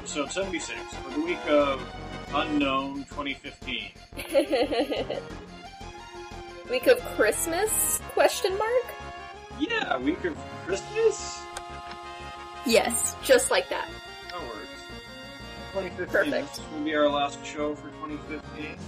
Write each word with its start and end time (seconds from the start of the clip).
Episode 0.00 0.32
76, 0.32 0.80
for 0.94 1.10
the 1.10 1.20
week 1.20 1.46
of 1.50 1.78
Unknown 2.32 3.04
2015. 3.04 3.90
Week 6.70 6.86
of 6.86 6.98
Christmas? 7.16 8.00
Question 8.14 8.56
mark? 8.56 8.94
Yeah, 9.58 9.98
week 9.98 10.24
of 10.24 10.38
Christmas? 10.64 11.42
Yes, 12.64 13.14
just 13.22 13.50
like 13.50 13.68
that. 13.68 13.90
That 14.30 14.40
works. 14.40 14.68
2015. 15.74 16.06
Perfect. 16.06 16.56
This 16.56 16.64
will 16.72 16.80
be 16.84 16.94
our 16.94 17.08
last 17.08 17.44
show 17.44 17.74
for 17.74 17.90
2015. 17.90 18.78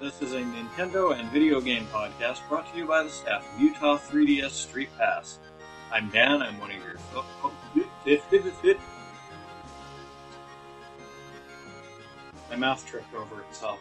This 0.00 0.22
is 0.22 0.32
a 0.32 0.40
Nintendo 0.40 1.16
and 1.16 1.30
video 1.30 1.60
game 1.60 1.86
podcast 1.92 2.40
brought 2.48 2.68
to 2.72 2.78
you 2.78 2.86
by 2.86 3.04
the 3.04 3.10
staff 3.10 3.46
of 3.54 3.60
Utah 3.60 3.98
3DS 3.98 4.50
Street 4.50 4.88
Pass. 4.98 5.38
I'm 5.92 6.08
Dan, 6.10 6.42
I'm 6.42 6.58
one 6.58 6.70
of 6.70 6.76
your. 6.78 6.90
My 12.50 12.56
mouth 12.56 12.84
tripped 12.86 13.14
over 13.14 13.42
itself. 13.42 13.78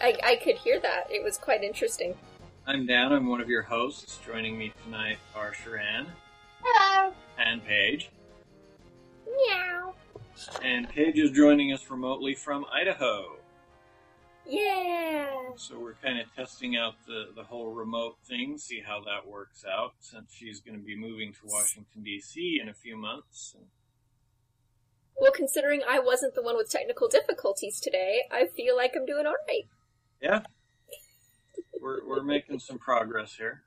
I, 0.00 0.16
I 0.22 0.36
could 0.36 0.56
hear 0.56 0.78
that. 0.80 1.10
It 1.10 1.22
was 1.24 1.36
quite 1.36 1.64
interesting. 1.64 2.14
I'm 2.66 2.86
Dan, 2.86 3.12
I'm 3.12 3.26
one 3.26 3.40
of 3.40 3.48
your 3.48 3.62
hosts. 3.62 4.20
Joining 4.24 4.56
me 4.56 4.72
tonight 4.84 5.18
are 5.34 5.52
Sharan 5.52 6.06
Hello. 6.62 7.12
and 7.38 7.64
Paige. 7.64 8.10
Meow. 9.26 9.94
And 10.62 10.88
Paige 10.88 11.18
is 11.18 11.32
joining 11.32 11.72
us 11.72 11.90
remotely 11.90 12.34
from 12.34 12.64
Idaho. 12.72 13.36
Yeah. 14.46 15.28
So 15.56 15.78
we're 15.78 15.94
kind 15.94 16.20
of 16.20 16.32
testing 16.36 16.76
out 16.76 16.94
the, 17.06 17.30
the 17.34 17.42
whole 17.42 17.72
remote 17.72 18.16
thing, 18.26 18.56
see 18.58 18.80
how 18.86 19.00
that 19.00 19.28
works 19.28 19.64
out, 19.68 19.94
since 19.98 20.32
she's 20.32 20.60
going 20.60 20.78
to 20.78 20.84
be 20.84 20.96
moving 20.96 21.32
to 21.32 21.38
Washington, 21.44 22.02
D.C. 22.04 22.60
in 22.62 22.68
a 22.68 22.74
few 22.74 22.96
months. 22.96 23.56
Well, 25.20 25.32
considering 25.32 25.82
I 25.88 25.98
wasn't 25.98 26.34
the 26.34 26.42
one 26.42 26.56
with 26.56 26.70
technical 26.70 27.08
difficulties 27.08 27.80
today, 27.80 28.22
I 28.30 28.46
feel 28.46 28.76
like 28.76 28.92
I'm 28.96 29.06
doing 29.06 29.26
alright. 29.26 29.68
Yeah. 30.22 30.40
We're, 31.80 32.06
we're 32.06 32.22
making 32.22 32.60
some 32.60 32.78
progress 32.78 33.34
here. 33.34 33.62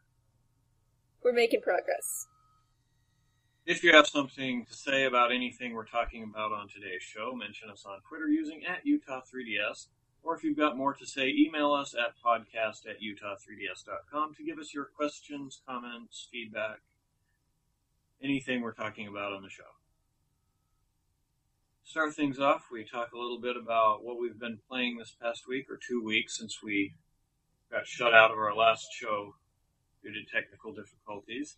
We're 1.24 1.34
making 1.34 1.62
progress. 1.62 2.28
If 3.66 3.84
you 3.84 3.94
have 3.94 4.08
something 4.08 4.66
to 4.66 4.74
say 4.74 5.04
about 5.06 5.32
anything 5.32 5.74
we're 5.74 5.86
talking 5.86 6.24
about 6.24 6.52
on 6.52 6.68
today's 6.68 7.04
show, 7.04 7.34
mention 7.36 7.70
us 7.70 7.86
on 7.86 8.00
Twitter 8.08 8.28
using 8.28 8.64
at 8.66 8.86
Utah3DS. 8.86 9.88
Or 10.24 10.36
if 10.36 10.44
you've 10.44 10.58
got 10.58 10.78
more 10.78 10.94
to 10.94 11.06
say, 11.06 11.30
email 11.30 11.74
us 11.74 11.94
at 11.96 12.16
podcast 12.24 12.88
at 12.90 13.02
utah3ds.com 13.02 14.36
to 14.36 14.44
give 14.44 14.60
us 14.60 14.74
your 14.74 14.86
questions, 14.86 15.62
comments, 15.68 16.28
feedback, 16.32 16.80
anything 18.24 18.62
we're 18.62 18.74
talking 18.74 19.08
about 19.08 19.34
on 19.34 19.42
the 19.42 19.50
show. 19.50 19.64
Start 21.92 22.16
things 22.16 22.40
off, 22.40 22.68
we 22.72 22.86
talk 22.86 23.12
a 23.12 23.18
little 23.18 23.38
bit 23.38 23.58
about 23.58 24.06
what 24.06 24.18
we've 24.18 24.40
been 24.40 24.60
playing 24.70 24.98
this 24.98 25.14
past 25.22 25.46
week 25.46 25.66
or 25.70 25.78
two 25.78 26.02
weeks 26.02 26.38
since 26.38 26.64
we 26.64 26.94
got 27.70 27.86
shut 27.86 28.14
out 28.14 28.32
of 28.32 28.38
our 28.38 28.56
last 28.56 28.88
show 28.94 29.36
due 30.02 30.14
to 30.14 30.24
technical 30.24 30.72
difficulties. 30.72 31.58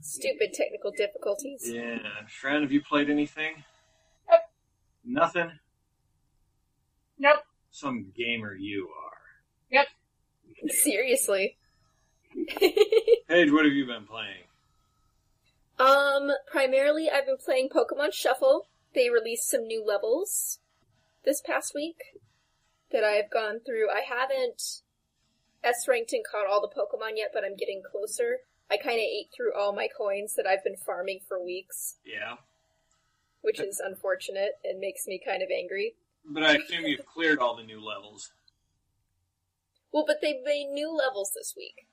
Stupid 0.00 0.52
technical 0.54 0.92
difficulties. 0.96 1.62
Yeah. 1.64 1.98
Shran, 2.28 2.62
have 2.62 2.70
you 2.70 2.80
played 2.80 3.10
anything? 3.10 3.64
Nope. 4.30 4.40
Nothing? 5.04 5.50
Nope. 7.18 7.40
Some 7.72 8.12
gamer 8.16 8.54
you 8.54 8.88
are. 9.04 9.18
Yep. 9.72 9.86
Seriously. 10.68 11.56
Paige, 13.28 13.50
what 13.50 13.64
have 13.64 13.74
you 13.74 13.84
been 13.84 14.06
playing? 14.06 14.45
Um, 15.78 16.30
primarily 16.46 17.08
I've 17.10 17.26
been 17.26 17.36
playing 17.36 17.68
Pokemon 17.68 18.12
Shuffle. 18.12 18.68
They 18.94 19.10
released 19.10 19.48
some 19.48 19.66
new 19.66 19.84
levels 19.84 20.58
this 21.24 21.40
past 21.40 21.72
week 21.74 21.96
that 22.92 23.04
I've 23.04 23.30
gone 23.30 23.60
through. 23.64 23.90
I 23.90 24.00
haven't 24.08 24.80
S 25.62 25.86
ranked 25.88 26.12
and 26.12 26.24
caught 26.24 26.46
all 26.46 26.60
the 26.60 26.68
Pokemon 26.68 27.16
yet, 27.16 27.30
but 27.34 27.44
I'm 27.44 27.56
getting 27.56 27.82
closer. 27.82 28.38
I 28.70 28.76
kind 28.76 28.96
of 28.96 29.00
ate 29.02 29.28
through 29.36 29.54
all 29.54 29.72
my 29.74 29.88
coins 29.88 30.34
that 30.36 30.46
I've 30.46 30.64
been 30.64 30.76
farming 30.76 31.20
for 31.26 31.42
weeks, 31.42 31.96
Yeah. 32.04 32.36
which 33.42 33.60
is 33.60 33.80
unfortunate 33.84 34.52
and 34.64 34.78
makes 34.80 35.06
me 35.06 35.20
kind 35.24 35.42
of 35.42 35.50
angry. 35.50 35.94
But 36.24 36.42
I 36.42 36.56
assume 36.56 36.86
you've 36.86 37.06
cleared 37.06 37.38
all 37.38 37.56
the 37.56 37.62
new 37.62 37.80
levels. 37.84 38.32
Well, 39.92 40.04
but 40.06 40.20
they 40.20 40.40
made 40.44 40.68
new 40.72 40.90
levels 40.94 41.32
this 41.34 41.54
week. 41.56 41.86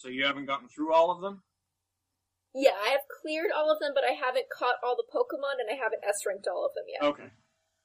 So 0.00 0.08
you 0.08 0.24
haven't 0.24 0.46
gotten 0.46 0.66
through 0.66 0.94
all 0.94 1.10
of 1.10 1.20
them? 1.20 1.42
Yeah, 2.54 2.72
I 2.82 2.88
have 2.88 3.04
cleared 3.20 3.52
all 3.54 3.70
of 3.70 3.80
them, 3.80 3.92
but 3.94 4.02
I 4.02 4.16
haven't 4.16 4.48
caught 4.48 4.80
all 4.82 4.96
the 4.96 5.04
Pokemon 5.04 5.60
and 5.60 5.68
I 5.68 5.76
haven't 5.76 6.00
S 6.08 6.24
ranked 6.26 6.48
all 6.48 6.64
of 6.64 6.72
them 6.72 6.88
yet. 6.88 7.04
Okay. 7.04 7.28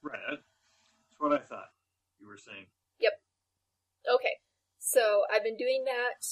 Right. 0.00 0.40
That's 0.40 1.20
what 1.20 1.34
I 1.34 1.44
thought 1.44 1.76
you 2.18 2.26
were 2.26 2.38
saying. 2.40 2.72
Yep. 2.98 3.20
Okay, 4.08 4.40
so 4.78 5.28
I've 5.28 5.44
been 5.44 5.58
doing 5.58 5.84
that 5.84 6.24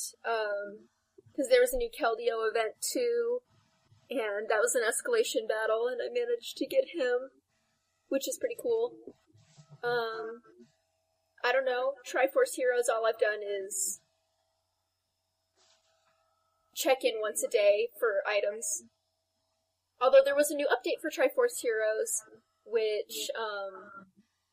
because 1.29 1.51
there 1.51 1.61
was 1.61 1.75
a 1.75 1.77
new 1.77 1.91
Keldeo 1.93 2.49
event 2.49 2.81
too, 2.81 3.41
and 4.09 4.49
that 4.49 4.65
was 4.65 4.75
an 4.75 4.89
escalation 4.89 5.45
battle, 5.47 5.87
and 5.93 6.01
I 6.01 6.09
managed 6.09 6.57
to 6.57 6.67
get 6.67 6.97
him, 6.97 7.29
which 8.09 8.27
is 8.27 8.39
pretty 8.41 8.57
cool. 8.57 8.97
Um, 9.85 10.41
I 11.45 11.53
don't 11.53 11.67
know. 11.67 11.93
Triforce 12.09 12.57
Heroes. 12.57 12.89
All 12.89 13.05
I've 13.05 13.21
done 13.21 13.41
is 13.45 14.01
check 16.75 17.05
in 17.05 17.15
once 17.21 17.43
a 17.43 17.49
day 17.49 17.89
for 17.99 18.23
items. 18.29 18.85
Although 20.01 20.23
there 20.25 20.37
was 20.37 20.51
a 20.51 20.57
new 20.57 20.67
update 20.67 21.01
for 21.01 21.11
Triforce 21.11 21.61
Heroes, 21.63 22.23
which 22.67 23.31
um, 23.39 24.07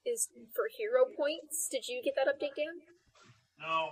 is 0.05 0.29
for 0.53 0.65
hero 0.69 1.05
points. 1.05 1.67
Did 1.69 1.87
you 1.87 2.01
get 2.03 2.13
that 2.15 2.27
update, 2.27 2.55
Dan? 2.55 2.85
No. 3.59 3.89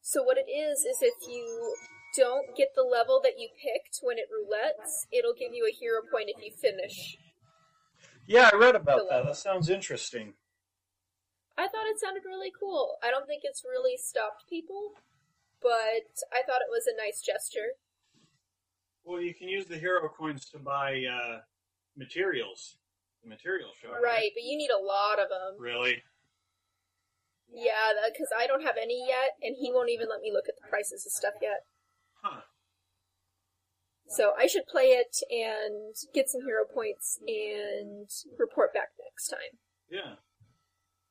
So 0.00 0.22
what 0.22 0.36
it 0.36 0.50
is 0.50 0.80
is 0.80 0.98
if 1.00 1.14
you 1.28 1.74
don't 2.16 2.56
get 2.56 2.68
the 2.74 2.82
level 2.82 3.20
that 3.22 3.38
you 3.38 3.48
picked 3.56 4.00
when 4.02 4.18
it 4.18 4.28
roulettes, 4.28 5.06
it'll 5.12 5.32
give 5.32 5.54
you 5.54 5.66
a 5.66 5.74
hero 5.74 6.00
point 6.10 6.28
if 6.28 6.42
you 6.44 6.52
finish. 6.52 7.16
Yeah, 8.26 8.50
I 8.52 8.56
read 8.56 8.76
about 8.76 9.08
that. 9.08 9.24
That 9.24 9.36
sounds 9.36 9.68
interesting. 9.68 10.34
I 11.56 11.68
thought 11.68 11.86
it 11.88 12.00
sounded 12.00 12.24
really 12.24 12.52
cool. 12.58 12.96
I 13.02 13.10
don't 13.10 13.26
think 13.26 13.42
it's 13.44 13.64
really 13.64 13.96
stopped 13.96 14.48
people, 14.48 14.92
but 15.62 16.10
I 16.32 16.42
thought 16.42 16.60
it 16.60 16.70
was 16.70 16.86
a 16.86 16.96
nice 16.96 17.22
gesture. 17.22 17.78
Well, 19.04 19.20
you 19.20 19.34
can 19.34 19.48
use 19.48 19.66
the 19.66 19.78
hero 19.78 20.08
coins 20.08 20.46
to 20.50 20.58
buy 20.58 21.02
uh, 21.06 21.40
materials. 21.96 22.76
The 23.22 23.28
material 23.28 23.70
shop. 23.80 24.02
Right, 24.02 24.30
but 24.34 24.42
you 24.42 24.58
need 24.58 24.70
a 24.70 24.82
lot 24.82 25.18
of 25.18 25.28
them. 25.28 25.54
Really? 25.58 26.02
Yeah, 27.52 27.94
because 28.10 28.28
I 28.36 28.46
don't 28.46 28.64
have 28.64 28.76
any 28.80 29.04
yet, 29.06 29.36
and 29.42 29.54
he 29.58 29.70
won't 29.70 29.90
even 29.90 30.08
let 30.08 30.20
me 30.20 30.32
look 30.32 30.48
at 30.48 30.54
the 30.60 30.68
prices 30.68 31.06
of 31.06 31.12
stuff 31.12 31.34
yet. 31.40 31.66
Huh. 32.22 32.40
So 34.08 34.32
I 34.38 34.46
should 34.46 34.66
play 34.66 34.92
it 34.98 35.16
and 35.30 35.94
get 36.14 36.28
some 36.28 36.42
hero 36.42 36.64
points 36.64 37.18
and 37.26 38.08
report 38.38 38.74
back 38.74 38.88
next 38.98 39.28
time. 39.28 39.58
Yeah. 39.90 40.16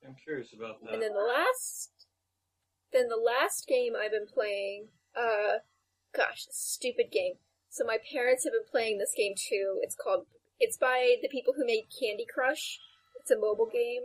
I'm 0.06 0.16
curious 0.22 0.52
about 0.52 0.82
that. 0.82 0.94
And 0.94 1.02
then 1.02 1.14
the 1.14 1.22
last, 1.22 2.01
then 2.92 3.08
the 3.08 3.16
last 3.16 3.66
game 3.66 3.94
I've 3.96 4.10
been 4.10 4.26
playing, 4.32 4.88
uh, 5.16 5.58
gosh, 6.14 6.46
stupid 6.50 7.06
game. 7.10 7.34
So 7.70 7.84
my 7.84 7.98
parents 8.12 8.44
have 8.44 8.52
been 8.52 8.70
playing 8.70 8.98
this 8.98 9.14
game 9.16 9.34
too. 9.36 9.78
It's 9.82 9.96
called, 9.96 10.26
it's 10.60 10.76
by 10.76 11.16
the 11.22 11.28
people 11.28 11.54
who 11.56 11.66
made 11.66 11.84
Candy 11.98 12.26
Crush. 12.32 12.78
It's 13.20 13.30
a 13.30 13.38
mobile 13.38 13.70
game. 13.72 14.02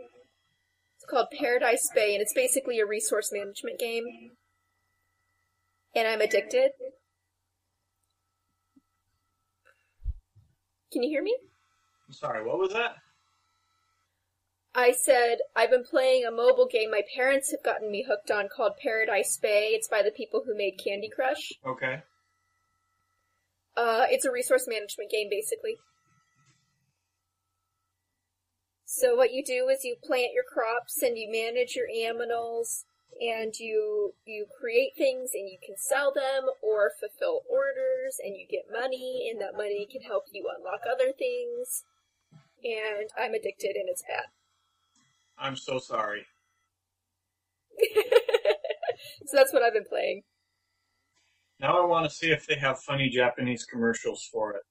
It's 0.96 1.04
called 1.08 1.28
Paradise 1.38 1.88
Bay, 1.94 2.14
and 2.14 2.22
it's 2.22 2.34
basically 2.34 2.80
a 2.80 2.86
resource 2.86 3.30
management 3.32 3.78
game. 3.78 4.04
And 5.94 6.08
I'm 6.08 6.20
addicted. 6.20 6.70
Can 10.92 11.02
you 11.02 11.10
hear 11.10 11.22
me? 11.22 11.36
I'm 12.06 12.14
sorry, 12.14 12.44
what 12.44 12.58
was 12.58 12.72
that? 12.72 12.96
I 14.78 14.92
said, 14.92 15.38
I've 15.56 15.70
been 15.70 15.82
playing 15.82 16.24
a 16.24 16.30
mobile 16.30 16.68
game 16.70 16.92
my 16.92 17.02
parents 17.16 17.50
have 17.50 17.64
gotten 17.64 17.90
me 17.90 18.06
hooked 18.08 18.30
on 18.30 18.48
called 18.48 18.74
Paradise 18.80 19.36
Bay. 19.36 19.70
It's 19.74 19.88
by 19.88 20.02
the 20.02 20.12
people 20.12 20.44
who 20.46 20.56
made 20.56 20.78
Candy 20.78 21.10
Crush. 21.12 21.52
Okay. 21.66 22.02
Uh, 23.76 24.04
it's 24.08 24.24
a 24.24 24.30
resource 24.30 24.66
management 24.68 25.10
game, 25.10 25.26
basically. 25.28 25.78
So 28.84 29.16
what 29.16 29.32
you 29.32 29.42
do 29.44 29.66
is 29.68 29.82
you 29.82 29.96
plant 30.00 30.30
your 30.32 30.44
crops 30.44 31.02
and 31.02 31.18
you 31.18 31.28
manage 31.28 31.74
your 31.74 31.88
aminals 31.90 32.84
and 33.20 33.58
you 33.58 34.14
you 34.26 34.46
create 34.60 34.92
things 34.96 35.30
and 35.34 35.48
you 35.48 35.58
can 35.58 35.76
sell 35.76 36.12
them 36.14 36.50
or 36.62 36.92
fulfill 37.00 37.42
orders 37.50 38.18
and 38.22 38.36
you 38.36 38.46
get 38.48 38.70
money 38.70 39.28
and 39.28 39.40
that 39.40 39.56
money 39.56 39.88
can 39.90 40.02
help 40.02 40.26
you 40.32 40.48
unlock 40.56 40.82
other 40.86 41.10
things. 41.10 41.82
And 42.62 43.10
I'm 43.18 43.34
addicted 43.34 43.74
and 43.74 43.88
it's 43.88 44.04
bad. 44.06 44.26
I'm 45.40 45.56
so 45.56 45.78
sorry. 45.78 46.26
so 49.26 49.36
that's 49.36 49.52
what 49.52 49.62
I've 49.62 49.72
been 49.74 49.84
playing. 49.88 50.22
Now 51.60 51.82
I 51.82 51.86
want 51.86 52.08
to 52.08 52.14
see 52.14 52.30
if 52.30 52.46
they 52.46 52.56
have 52.56 52.78
funny 52.80 53.08
Japanese 53.08 53.64
commercials 53.64 54.28
for 54.32 54.52
it. 54.52 54.62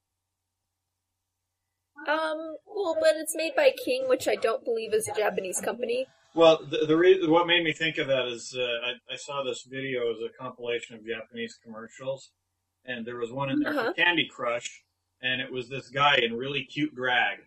Um, 2.10 2.56
well, 2.66 2.96
but 3.00 3.16
it's 3.16 3.36
made 3.36 3.56
by 3.56 3.72
King, 3.84 4.08
which 4.08 4.28
I 4.28 4.36
don't 4.36 4.64
believe 4.64 4.94
is 4.94 5.08
a 5.10 5.14
Japanese 5.14 5.60
company. 5.60 6.06
Well, 6.34 6.60
the, 6.70 6.86
the 6.86 6.96
re- 6.96 7.26
what 7.28 7.48
made 7.48 7.64
me 7.64 7.74
think 7.74 7.98
of 7.98 8.08
that 8.08 8.28
is 8.28 8.56
uh, 8.58 8.62
I, 8.62 9.14
I 9.14 9.18
saw 9.18 9.44
this 9.44 9.64
video 9.70 10.12
as 10.12 10.18
a 10.22 10.30
compilation 10.42 10.96
of 10.96 11.06
Japanese 11.06 11.58
commercials, 11.62 12.32
and 12.86 13.06
there 13.06 13.18
was 13.18 13.32
one 13.32 13.50
in 13.50 13.60
there 13.60 13.72
Uh-huh. 13.72 13.86
for 13.88 13.94
Candy 13.94 14.28
Crush, 14.34 14.84
and 15.22 15.42
it 15.42 15.52
was 15.52 15.68
this 15.68 15.90
guy 15.90 16.16
in 16.22 16.38
really 16.38 16.64
cute 16.64 16.96
drag, 16.96 17.40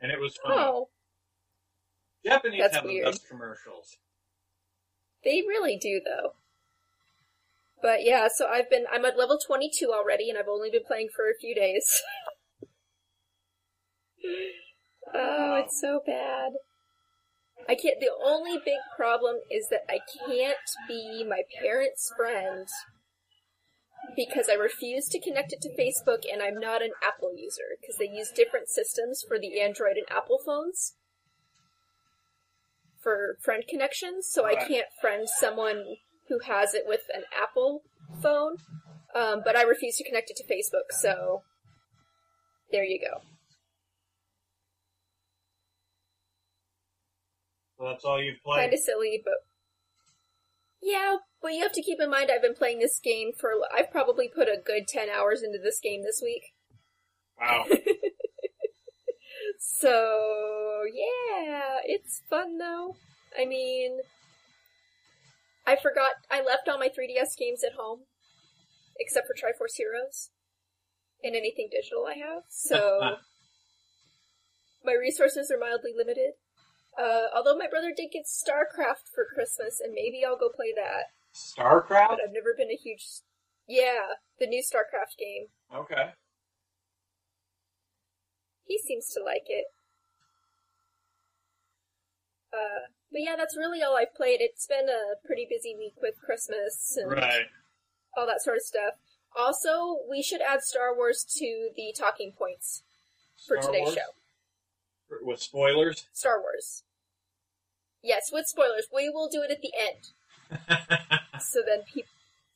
and 0.00 0.12
it 0.12 0.20
was 0.20 0.36
funny. 0.44 0.60
Oh, 0.60 0.88
Japanese 2.24 2.60
That's 2.60 2.76
have 2.76 2.84
weird. 2.84 3.06
the 3.06 3.10
best 3.10 3.28
commercials. 3.28 3.98
they 5.24 5.42
really 5.46 5.76
do, 5.76 6.00
though. 6.04 6.34
But 7.80 8.04
yeah, 8.04 8.28
so 8.32 8.46
I've 8.46 8.70
been, 8.70 8.84
I'm 8.92 9.04
at 9.04 9.18
level 9.18 9.38
22 9.44 9.90
already, 9.92 10.30
and 10.30 10.38
I've 10.38 10.48
only 10.48 10.70
been 10.70 10.84
playing 10.86 11.08
for 11.14 11.24
a 11.28 11.38
few 11.38 11.54
days. 11.54 12.00
oh, 15.14 15.56
it's 15.56 15.80
so 15.80 16.00
bad. 16.06 16.52
I 17.68 17.74
can't, 17.74 18.00
the 18.00 18.10
only 18.24 18.58
big 18.64 18.78
problem 18.96 19.36
is 19.50 19.68
that 19.70 19.82
I 19.88 19.98
can't 20.26 20.56
be 20.88 21.24
my 21.28 21.42
parents' 21.60 22.12
friend 22.16 22.68
because 24.16 24.48
I 24.50 24.54
refuse 24.54 25.06
to 25.08 25.20
connect 25.20 25.52
it 25.52 25.60
to 25.62 25.68
Facebook 25.70 26.22
and 26.30 26.42
I'm 26.42 26.58
not 26.58 26.82
an 26.82 26.90
Apple 27.06 27.32
user 27.36 27.78
because 27.80 27.96
they 27.98 28.08
use 28.08 28.32
different 28.34 28.68
systems 28.68 29.24
for 29.26 29.38
the 29.38 29.60
Android 29.60 29.96
and 29.96 30.06
Apple 30.10 30.40
phones 30.44 30.94
for 33.02 33.36
friend 33.42 33.64
connections, 33.68 34.28
so 34.30 34.46
I 34.46 34.54
can't 34.54 34.86
friend 35.00 35.28
someone 35.28 35.84
who 36.28 36.38
has 36.46 36.74
it 36.74 36.84
with 36.86 37.02
an 37.14 37.22
Apple 37.40 37.82
phone. 38.22 38.56
Um, 39.14 39.42
but 39.44 39.56
I 39.56 39.62
refuse 39.62 39.96
to 39.96 40.04
connect 40.04 40.30
it 40.30 40.36
to 40.36 40.44
Facebook, 40.44 40.90
so 40.90 41.42
there 42.70 42.84
you 42.84 42.98
go. 42.98 43.20
So 47.78 47.88
that's 47.88 48.04
all 48.04 48.22
you've 48.22 48.42
played. 48.42 48.60
Kind 48.60 48.74
of 48.74 48.80
silly, 48.80 49.20
but 49.22 49.34
yeah. 50.80 51.16
But 51.42 51.52
you 51.52 51.62
have 51.62 51.72
to 51.72 51.82
keep 51.82 52.00
in 52.00 52.10
mind, 52.10 52.30
I've 52.32 52.42
been 52.42 52.54
playing 52.54 52.78
this 52.78 53.00
game 53.00 53.32
for. 53.38 53.50
I've 53.76 53.90
probably 53.90 54.28
put 54.28 54.48
a 54.48 54.60
good 54.64 54.86
ten 54.88 55.08
hours 55.10 55.42
into 55.42 55.58
this 55.58 55.80
game 55.80 56.02
this 56.02 56.20
week. 56.22 56.54
Wow. 57.40 57.64
So 59.64 60.82
yeah, 60.92 61.78
it's 61.84 62.22
fun 62.28 62.58
though. 62.58 62.96
I 63.38 63.44
mean, 63.44 64.00
I 65.66 65.76
forgot 65.76 66.12
I 66.30 66.42
left 66.42 66.68
all 66.68 66.78
my 66.78 66.88
3DS 66.88 67.36
games 67.38 67.62
at 67.64 67.74
home, 67.78 68.00
except 68.98 69.28
for 69.28 69.34
Triforce 69.34 69.76
Heroes, 69.76 70.30
and 71.22 71.36
anything 71.36 71.68
digital 71.70 72.06
I 72.06 72.14
have. 72.14 72.42
So 72.48 73.00
my 74.84 74.94
resources 74.94 75.50
are 75.50 75.58
mildly 75.58 75.92
limited. 75.96 76.32
Uh, 76.98 77.28
although 77.34 77.56
my 77.56 77.68
brother 77.68 77.92
did 77.96 78.10
get 78.12 78.26
StarCraft 78.26 79.14
for 79.14 79.24
Christmas, 79.32 79.80
and 79.80 79.94
maybe 79.94 80.22
I'll 80.26 80.36
go 80.36 80.50
play 80.54 80.74
that. 80.74 81.06
StarCraft. 81.32 82.08
But 82.08 82.20
I've 82.26 82.34
never 82.34 82.54
been 82.56 82.70
a 82.70 82.76
huge. 82.76 83.06
Yeah, 83.68 84.18
the 84.40 84.46
new 84.46 84.60
StarCraft 84.60 85.16
game. 85.18 85.46
Okay. 85.74 86.12
He 88.66 88.78
seems 88.78 89.08
to 89.14 89.22
like 89.22 89.44
it. 89.46 89.64
Uh, 92.52 92.86
but 93.10 93.20
yeah, 93.22 93.34
that's 93.36 93.56
really 93.56 93.82
all 93.82 93.96
I've 93.96 94.14
played. 94.14 94.40
It's 94.40 94.66
been 94.66 94.88
a 94.88 95.14
pretty 95.26 95.46
busy 95.48 95.74
week 95.76 95.94
with 96.02 96.14
Christmas 96.24 96.96
and 96.96 97.10
Right. 97.10 97.46
all 98.16 98.26
that 98.26 98.42
sort 98.42 98.56
of 98.58 98.62
stuff. 98.62 98.94
Also, 99.36 99.98
we 100.08 100.22
should 100.22 100.40
add 100.42 100.62
Star 100.62 100.94
Wars 100.94 101.24
to 101.38 101.70
the 101.74 101.94
talking 101.98 102.32
points 102.32 102.82
for 103.46 103.56
Star 103.60 103.72
today's 103.72 103.84
Wars? 103.86 103.94
show. 103.94 105.18
With 105.22 105.40
spoilers. 105.42 106.06
Star 106.12 106.40
Wars. 106.40 106.82
Yes, 108.02 108.30
with 108.32 108.46
spoilers. 108.46 108.88
We 108.94 109.08
will 109.08 109.28
do 109.28 109.42
it 109.42 109.50
at 109.50 109.62
the 109.62 109.72
end. 109.78 110.10
So 111.40 111.60
then 111.66 111.82
people 111.92 112.12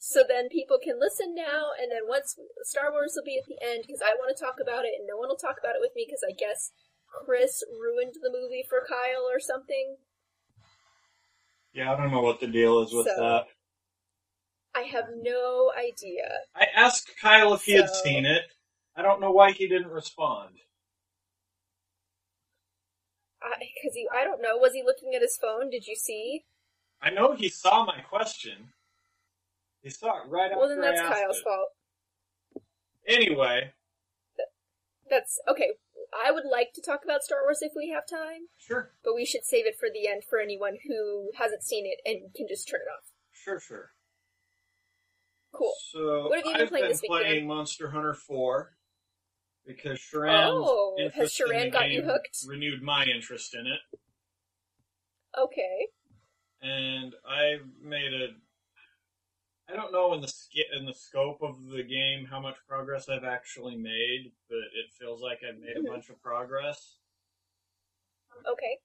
so 0.06 0.23
then 0.23 0.49
people 0.49 0.79
can 0.79 1.00
listen 1.00 1.35
now 1.35 1.75
and 1.75 1.91
then 1.91 2.06
once 2.06 2.38
Star 2.62 2.93
Wars 2.93 3.14
will 3.17 3.26
be 3.26 3.38
at 3.43 3.49
the 3.50 3.58
end 3.58 3.82
because 3.87 4.00
I 4.00 4.14
want 4.14 4.31
to 4.31 4.38
talk 4.38 4.56
about 4.62 4.85
it 4.85 4.94
and 4.97 5.03
no 5.06 5.17
one 5.19 5.29
will 5.29 5.37
talk 5.41 5.58
about 5.58 5.75
it 5.75 5.82
with 5.82 5.91
me 5.97 6.06
because 6.06 6.23
I 6.23 6.31
guess 6.32 6.70
Chris 7.25 7.64
ruined 7.75 8.14
the 8.23 8.31
movie 8.31 8.64
for 8.69 8.87
Kyle 8.87 9.26
or 9.26 9.41
something. 9.41 9.97
yeah, 11.73 11.92
I 11.92 11.97
don't 11.97 12.12
know 12.12 12.23
what 12.23 12.38
the 12.40 12.47
deal 12.47 12.83
is 12.83 12.92
with 12.92 13.07
So- 13.07 13.16
that. 13.19 13.47
I 14.76 14.83
have 14.83 15.07
no 15.16 15.73
idea. 15.76 16.28
I 16.54 16.66
asked 16.76 17.11
Kyle 17.21 17.54
if 17.54 17.62
he 17.64 17.73
had 17.73 17.88
seen 17.88 18.26
it. 18.26 18.42
I 18.95 19.00
don't 19.00 19.23
know 19.23 19.31
why 19.33 19.52
he 19.52 19.66
didn't 19.66 19.88
respond. 19.90 20.57
Because 23.40 23.95
he, 23.95 24.07
I 24.14 24.23
don't 24.25 24.42
know. 24.42 24.57
Was 24.59 24.75
he 24.75 24.83
looking 24.85 25.14
at 25.14 25.23
his 25.23 25.38
phone? 25.40 25.71
Did 25.71 25.87
you 25.87 25.97
see? 25.97 26.45
I 27.00 27.09
know 27.11 27.35
he 27.35 27.49
saw 27.49 27.85
my 27.87 28.00
question. 28.00 28.73
He 29.87 29.90
saw 29.90 30.21
it 30.21 30.28
right 30.28 30.50
Well, 30.57 30.69
then 30.69 30.81
that's 30.81 31.00
Kyle's 31.00 31.38
it. 31.38 31.45
fault. 31.45 31.69
Anyway, 33.07 33.73
That's 35.09 35.38
okay. 35.49 35.75
I 36.26 36.33
would 36.33 36.43
like 36.45 36.73
to 36.75 36.83
talk 36.83 37.05
about 37.05 37.23
Star 37.23 37.38
Wars 37.45 37.59
if 37.62 37.71
we 37.76 37.90
have 37.90 38.02
time, 38.11 38.49
sure, 38.59 38.90
but 39.05 39.14
we 39.14 39.25
should 39.25 39.45
save 39.45 39.64
it 39.64 39.76
for 39.78 39.88
the 39.88 40.09
end 40.09 40.23
for 40.28 40.40
anyone 40.40 40.78
who 40.88 41.31
hasn't 41.38 41.62
seen 41.62 41.87
it 41.87 42.00
and 42.05 42.35
can 42.35 42.49
just 42.49 42.66
turn 42.69 42.81
it 42.81 42.90
off. 42.90 43.05
sure, 43.31 43.61
sure. 43.61 43.93
Cool. 45.52 45.73
So 45.93 46.25
What 46.31 46.38
have 46.38 46.47
you 46.47 46.52
been 46.55 46.62
I've 46.62 46.69
playing 46.69 46.83
been 46.87 46.90
this 46.90 47.02
week, 47.02 47.11
playing? 47.12 47.47
Monster 47.47 47.90
Hunter 47.90 48.14
4 48.14 48.73
because 49.64 50.00
Sharan's 50.00 50.50
Oh, 50.52 50.97
has 51.14 51.33
Sharan 51.33 51.71
got 51.71 51.90
you 51.90 52.02
hooked? 52.02 52.38
renewed 52.49 52.83
my 52.83 53.05
interest 53.05 53.55
in 53.55 53.69
it, 53.69 54.00
Okay. 55.38 55.87
and 56.61 57.14
I 57.25 57.59
made 57.81 58.12
a. 58.12 58.28
I 59.68 59.75
don't 59.75 59.92
know 59.92 60.14
in 60.14 60.20
the 60.20 60.32
in 60.78 60.87
the 60.87 60.94
scope 60.94 61.42
of 61.42 61.56
the 61.68 61.82
game 61.82 62.25
how 62.25 62.40
much 62.40 62.56
progress 62.68 63.08
I've 63.08 63.25
actually 63.25 63.76
made, 63.76 64.32
but 64.49 64.58
it 64.58 64.92
feels 64.99 65.20
like 65.20 65.40
I've 65.46 65.61
made 65.61 65.76
a 65.76 65.90
bunch 65.90 66.08
of 66.08 66.23
progress. 66.23 66.99
Okay. 68.50 68.78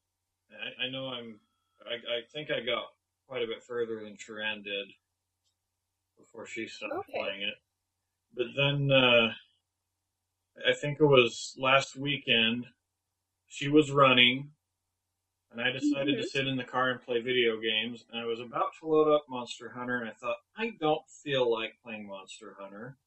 I, 0.51 0.85
I 0.85 0.89
know 0.89 1.09
I'm. 1.09 1.39
I, 1.85 1.95
I 1.95 2.21
think 2.33 2.50
I 2.50 2.65
got 2.65 2.85
quite 3.27 3.43
a 3.43 3.47
bit 3.47 3.63
further 3.63 4.01
than 4.03 4.17
Sharan 4.17 4.63
did 4.63 4.88
before 6.17 6.45
she 6.45 6.67
stopped 6.67 6.93
Okay. 7.09 7.19
playing 7.19 7.41
it. 7.41 7.55
But 8.35 8.47
then 8.55 8.91
uh, 8.91 9.29
I 10.67 10.73
think 10.73 11.00
it 11.00 11.05
was 11.05 11.55
last 11.59 11.95
weekend. 11.95 12.65
She 13.47 13.67
was 13.67 13.91
running, 13.91 14.50
and 15.51 15.62
I 15.62 15.70
decided 15.72 16.15
to 16.17 16.24
Mhm. 16.24 16.29
sit 16.29 16.48
in 16.48 16.55
the 16.55 16.63
car 16.63 16.91
and 16.91 17.01
play 17.01 17.20
video 17.22 17.60
games. 17.60 18.05
And 18.10 18.20
I 18.20 18.25
was 18.25 18.39
about 18.39 18.74
to 18.79 18.88
load 18.88 19.13
up 19.13 19.27
Monster 19.27 19.70
Hunter, 19.70 19.98
and 20.01 20.10
I 20.10 20.13
thought 20.13 20.38
I 20.55 20.70
don't 20.72 21.08
feel 21.10 21.51
like 21.51 21.79
playing 21.81 22.08
Monster 22.08 22.53
Hunter, 22.60 22.98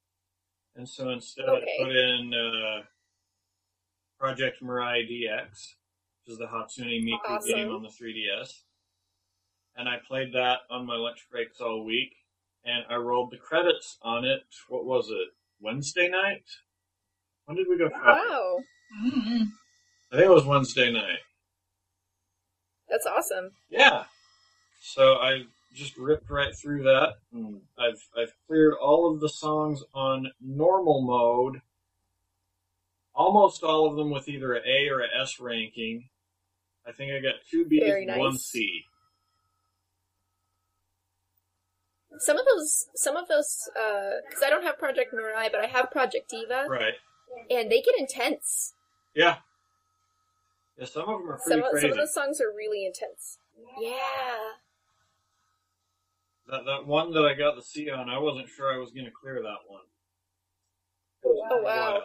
and 0.74 0.88
so 0.88 1.10
instead 1.10 1.48
Okay. 1.48 1.76
I 1.80 1.84
put 1.84 1.96
in 1.96 2.34
uh, 2.34 2.86
Project 4.18 4.62
Mirai 4.62 5.06
DX 5.08 5.76
which 6.26 6.32
is 6.32 6.38
the 6.38 6.46
Hatsune 6.46 7.02
Miku 7.04 7.18
Awesome. 7.36 7.54
game 7.54 7.70
on 7.70 7.82
the 7.82 7.90
3DS. 7.90 8.64
And 9.76 9.86
I 9.88 9.98
played 9.98 10.32
that 10.32 10.60
on 10.70 10.86
my 10.86 10.96
lunch 10.96 11.28
breaks 11.28 11.60
all 11.60 11.84
week, 11.84 12.16
and 12.64 12.86
I 12.88 12.94
rolled 12.96 13.30
the 13.30 13.36
credits 13.36 13.98
on 14.00 14.24
it. 14.24 14.42
What 14.68 14.86
was 14.86 15.10
it? 15.10 15.28
Wednesday 15.60 16.08
night? 16.08 16.48
When 17.44 17.58
did 17.58 17.68
we 17.68 17.76
go? 17.76 17.88
Wow. 17.88 18.64
I 19.02 20.16
think 20.16 20.24
it 20.24 20.30
was 20.30 20.46
Wednesday 20.46 20.90
night. 20.90 21.18
That's 22.94 23.06
awesome. 23.06 23.50
Yeah. 23.70 24.04
So 24.80 25.14
I 25.14 25.42
just 25.74 25.96
ripped 25.98 26.30
right 26.30 26.54
through 26.54 26.84
that. 26.84 27.14
And 27.32 27.60
I've 27.78 28.00
I've 28.16 28.32
cleared 28.46 28.74
all 28.80 29.12
of 29.12 29.20
the 29.20 29.28
songs 29.28 29.82
on 29.92 30.30
normal 30.40 31.02
mode. 31.02 31.60
Almost 33.14 33.62
all 33.64 33.88
of 33.90 33.96
them 33.96 34.10
with 34.10 34.28
either 34.28 34.54
a 34.54 34.60
A 34.66 34.88
or 34.88 35.00
a 35.00 35.08
S 35.22 35.40
ranking. 35.40 36.08
I 36.86 36.92
think 36.92 37.12
I 37.12 37.20
got 37.20 37.34
two 37.50 37.64
B's 37.64 37.80
Very 37.82 38.06
and 38.06 38.18
one. 38.20 38.36
C. 38.38 38.84
Some 42.18 42.38
of 42.38 42.44
those, 42.46 42.86
some 42.94 43.16
of 43.16 43.26
those, 43.26 43.68
uh, 43.76 44.10
because 44.28 44.42
I 44.44 44.48
don't 44.50 44.62
have 44.62 44.78
Project 44.78 45.12
Mirai, 45.12 45.50
but 45.50 45.60
I 45.60 45.66
have 45.66 45.90
Project 45.90 46.30
Diva, 46.30 46.66
Right. 46.68 46.94
and 47.50 47.70
they 47.72 47.80
get 47.82 47.98
intense. 47.98 48.72
Yeah. 49.16 49.38
Yeah, 50.78 50.86
some 50.86 51.02
of 51.02 51.20
them 51.20 51.30
are 51.30 51.38
pretty 51.38 51.60
Some 51.60 51.70
crazy. 51.70 51.82
some 51.82 51.90
of 51.92 51.96
those 51.98 52.14
songs 52.14 52.40
are 52.40 52.48
really 52.54 52.84
intense. 52.84 53.38
Yeah. 53.80 54.58
That 56.48 56.64
that 56.66 56.86
one 56.86 57.12
that 57.12 57.24
I 57.24 57.34
got 57.34 57.56
the 57.56 57.62
C 57.62 57.90
on, 57.90 58.08
I 58.10 58.18
wasn't 58.18 58.48
sure 58.48 58.72
I 58.72 58.78
was 58.78 58.90
going 58.90 59.06
to 59.06 59.12
clear 59.12 59.40
that 59.42 59.64
one. 59.66 59.82
Oh, 61.24 61.62
wow. 61.62 61.62
wild. 61.62 62.02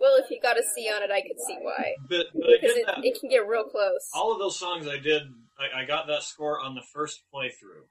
Well, 0.00 0.16
if 0.16 0.30
you 0.30 0.40
got 0.40 0.58
a 0.58 0.62
C 0.74 0.88
on 0.88 1.02
it, 1.02 1.10
I 1.10 1.20
could 1.20 1.38
see 1.46 1.58
why. 1.60 1.94
But, 2.08 2.26
but 2.32 2.42
Because 2.60 2.76
it, 2.76 2.88
it 3.04 3.20
can 3.20 3.28
get 3.28 3.46
real 3.46 3.64
close. 3.64 4.08
All 4.14 4.32
of 4.32 4.38
those 4.38 4.58
songs 4.58 4.88
I 4.88 4.98
did, 4.98 5.22
I, 5.58 5.82
I 5.82 5.84
got 5.84 6.06
that 6.06 6.22
score 6.22 6.60
on 6.60 6.74
the 6.74 6.82
first 6.82 7.22
playthrough. 7.32 7.84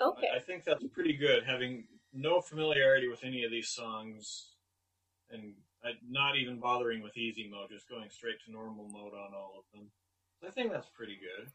Okay. 0.00 0.28
I, 0.32 0.36
I 0.36 0.40
think 0.40 0.64
that's 0.64 0.84
pretty 0.92 1.16
good, 1.16 1.44
having 1.46 1.84
no 2.12 2.40
familiarity 2.40 3.08
with 3.08 3.24
any 3.24 3.44
of 3.44 3.50
these 3.50 3.68
songs, 3.68 4.52
and 5.30 5.54
I, 5.84 5.90
not 6.08 6.36
even 6.36 6.58
bothering 6.58 7.02
with 7.02 7.16
easy 7.16 7.48
mode, 7.50 7.70
just 7.70 7.88
going 7.88 8.10
straight 8.10 8.36
to 8.46 8.52
normal 8.52 8.88
mode 8.88 9.14
on 9.14 9.32
all 9.34 9.54
of 9.58 9.64
them. 9.72 9.90
I 10.46 10.50
think 10.50 10.72
that's 10.72 10.88
pretty 10.88 11.16
good. 11.16 11.50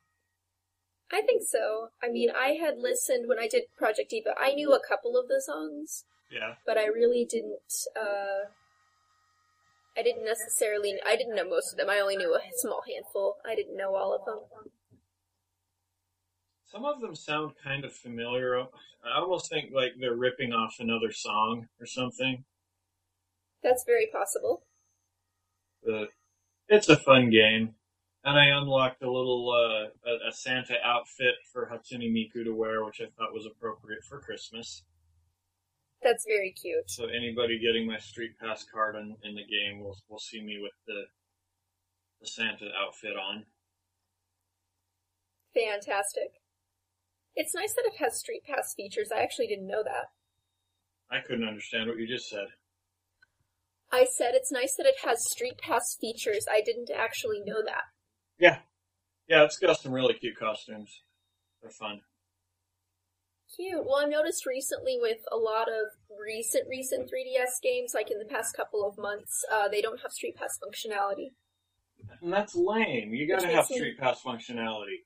I 1.12 1.22
think 1.22 1.44
so. 1.44 1.90
I 2.02 2.10
mean, 2.10 2.30
I 2.32 2.58
had 2.60 2.80
listened 2.80 3.28
when 3.28 3.38
I 3.38 3.48
did 3.48 3.64
Project 3.78 4.10
Diva. 4.10 4.34
I 4.40 4.54
knew 4.54 4.74
a 4.74 4.80
couple 4.88 5.18
of 5.18 5.28
the 5.28 5.42
songs, 5.46 6.06
Yeah, 6.32 6.56
but 6.66 6.78
I 6.78 6.86
really 6.86 7.26
didn't. 7.30 7.88
Uh, 7.96 8.50
I 9.98 10.02
didn't 10.02 10.26
necessarily. 10.26 10.96
I 11.06 11.16
didn't 11.16 11.36
know 11.36 11.48
most 11.48 11.72
of 11.72 11.78
them. 11.78 11.90
I 11.90 12.00
only 12.00 12.18
knew 12.18 12.34
a 12.34 12.40
small 12.58 12.82
handful. 12.88 13.36
I 13.46 13.56
didn't 13.56 13.78
know 13.78 13.96
all 13.96 14.16
of 14.16 14.26
them. 14.26 14.40
some 16.66 16.86
of 16.86 17.00
them 17.02 17.16
sound 17.16 17.52
kind 17.64 17.86
of 17.86 17.94
familiar. 17.94 18.60
I 18.60 19.20
almost 19.20 19.50
think 19.52 19.72
like 19.74 19.92
they're 20.00 20.16
ripping 20.16 20.52
off 20.54 20.78
another 20.80 21.12
song 21.12 21.68
or 21.80 21.86
something. 21.86 22.44
That's 23.64 23.84
very 23.86 24.08
possible. 24.12 24.64
It's 26.68 26.90
a 26.90 26.98
fun 26.98 27.30
game. 27.30 27.76
And 28.26 28.40
I 28.40 28.58
unlocked 28.58 29.04
a 29.04 29.12
little 29.12 29.52
uh, 29.52 30.10
a, 30.10 30.30
a 30.30 30.32
Santa 30.32 30.76
outfit 30.84 31.36
for 31.52 31.70
Hatsune 31.70 32.10
Miku 32.10 32.46
to 32.46 32.56
wear, 32.56 32.86
which 32.86 33.02
I 33.02 33.06
thought 33.18 33.34
was 33.34 33.46
appropriate 33.46 34.04
for 34.08 34.22
Christmas. 34.22 34.84
That's 36.02 36.26
very 36.26 36.52
cute. 36.52 36.90
So 36.90 37.06
anybody 37.06 37.60
getting 37.60 37.86
my 37.86 37.98
Street 37.98 38.32
Pass 38.40 38.66
card 38.74 38.96
in, 38.96 39.16
in 39.24 39.36
the 39.36 39.44
game 39.44 39.82
will 39.84 39.98
will 40.10 40.20
see 40.20 40.42
me 40.42 40.60
with 40.62 40.72
the 40.88 41.04
the 42.22 42.28
Santa 42.28 42.70
outfit 42.82 43.16
on. 43.18 43.46
Fantastic. 45.54 46.40
It's 47.36 47.54
nice 47.54 47.74
that 47.74 47.86
it 47.86 48.00
has 48.00 48.20
Street 48.20 48.44
Pass 48.46 48.74
features. 48.74 49.10
I 49.14 49.22
actually 49.22 49.48
didn't 49.48 49.68
know 49.68 49.84
that. 49.84 50.12
I 51.12 51.20
couldn't 51.20 51.48
understand 51.48 51.90
what 51.90 51.98
you 51.98 52.08
just 52.08 52.30
said. 52.30 52.48
I 53.94 54.06
said 54.06 54.32
it's 54.34 54.52
nice 54.52 54.76
that 54.78 54.88
it 54.88 54.96
has 55.06 55.24
Street 55.30 55.60
Pass 55.60 55.96
features. 56.02 56.48
I 56.52 56.62
didn't 56.66 56.90
actually 56.90 57.42
know 57.46 57.62
that. 57.64 57.84
Yeah, 58.40 58.58
yeah, 59.28 59.44
it's 59.44 59.60
got 59.60 59.80
some 59.80 59.94
really 59.94 60.16
cute 60.16 60.36
costumes. 60.36 61.02
They're 61.62 61.70
fun. 61.70 62.02
Cute. 63.56 63.86
Well, 63.86 63.98
I've 64.04 64.10
noticed 64.10 64.48
recently 64.48 64.98
with 65.00 65.20
a 65.32 65.38
lot 65.38 65.68
of 65.68 65.94
recent, 66.10 66.68
recent 66.68 67.04
3DS 67.04 67.62
games, 67.62 67.92
like 67.94 68.10
in 68.10 68.18
the 68.18 68.26
past 68.26 68.56
couple 68.56 68.84
of 68.84 68.98
months, 68.98 69.46
uh, 69.52 69.68
they 69.68 69.80
don't 69.80 70.02
have 70.02 70.12
Street 70.12 70.36
Pass 70.36 70.58
functionality. 70.58 71.34
And 72.22 72.34
that's 72.34 72.56
lame. 72.56 73.14
You 73.14 73.28
gotta 73.28 73.48
have 73.48 73.66
Street 73.66 74.00
Pass 74.00 74.22
functionality. 74.24 75.06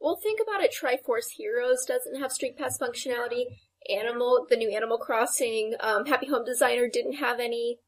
Well, 0.00 0.18
think 0.20 0.40
about 0.42 0.62
it. 0.62 0.74
Triforce 0.74 1.36
Heroes 1.36 1.84
doesn't 1.86 2.20
have 2.20 2.32
Street 2.32 2.58
Pass 2.58 2.76
functionality. 2.80 3.44
Animal, 3.88 4.46
the 4.48 4.56
new 4.56 4.70
Animal 4.70 4.98
Crossing, 4.98 5.74
um, 5.80 6.06
Happy 6.06 6.26
Home 6.26 6.44
Designer 6.44 6.88
didn't 6.88 7.14
have 7.14 7.40
any. 7.40 7.78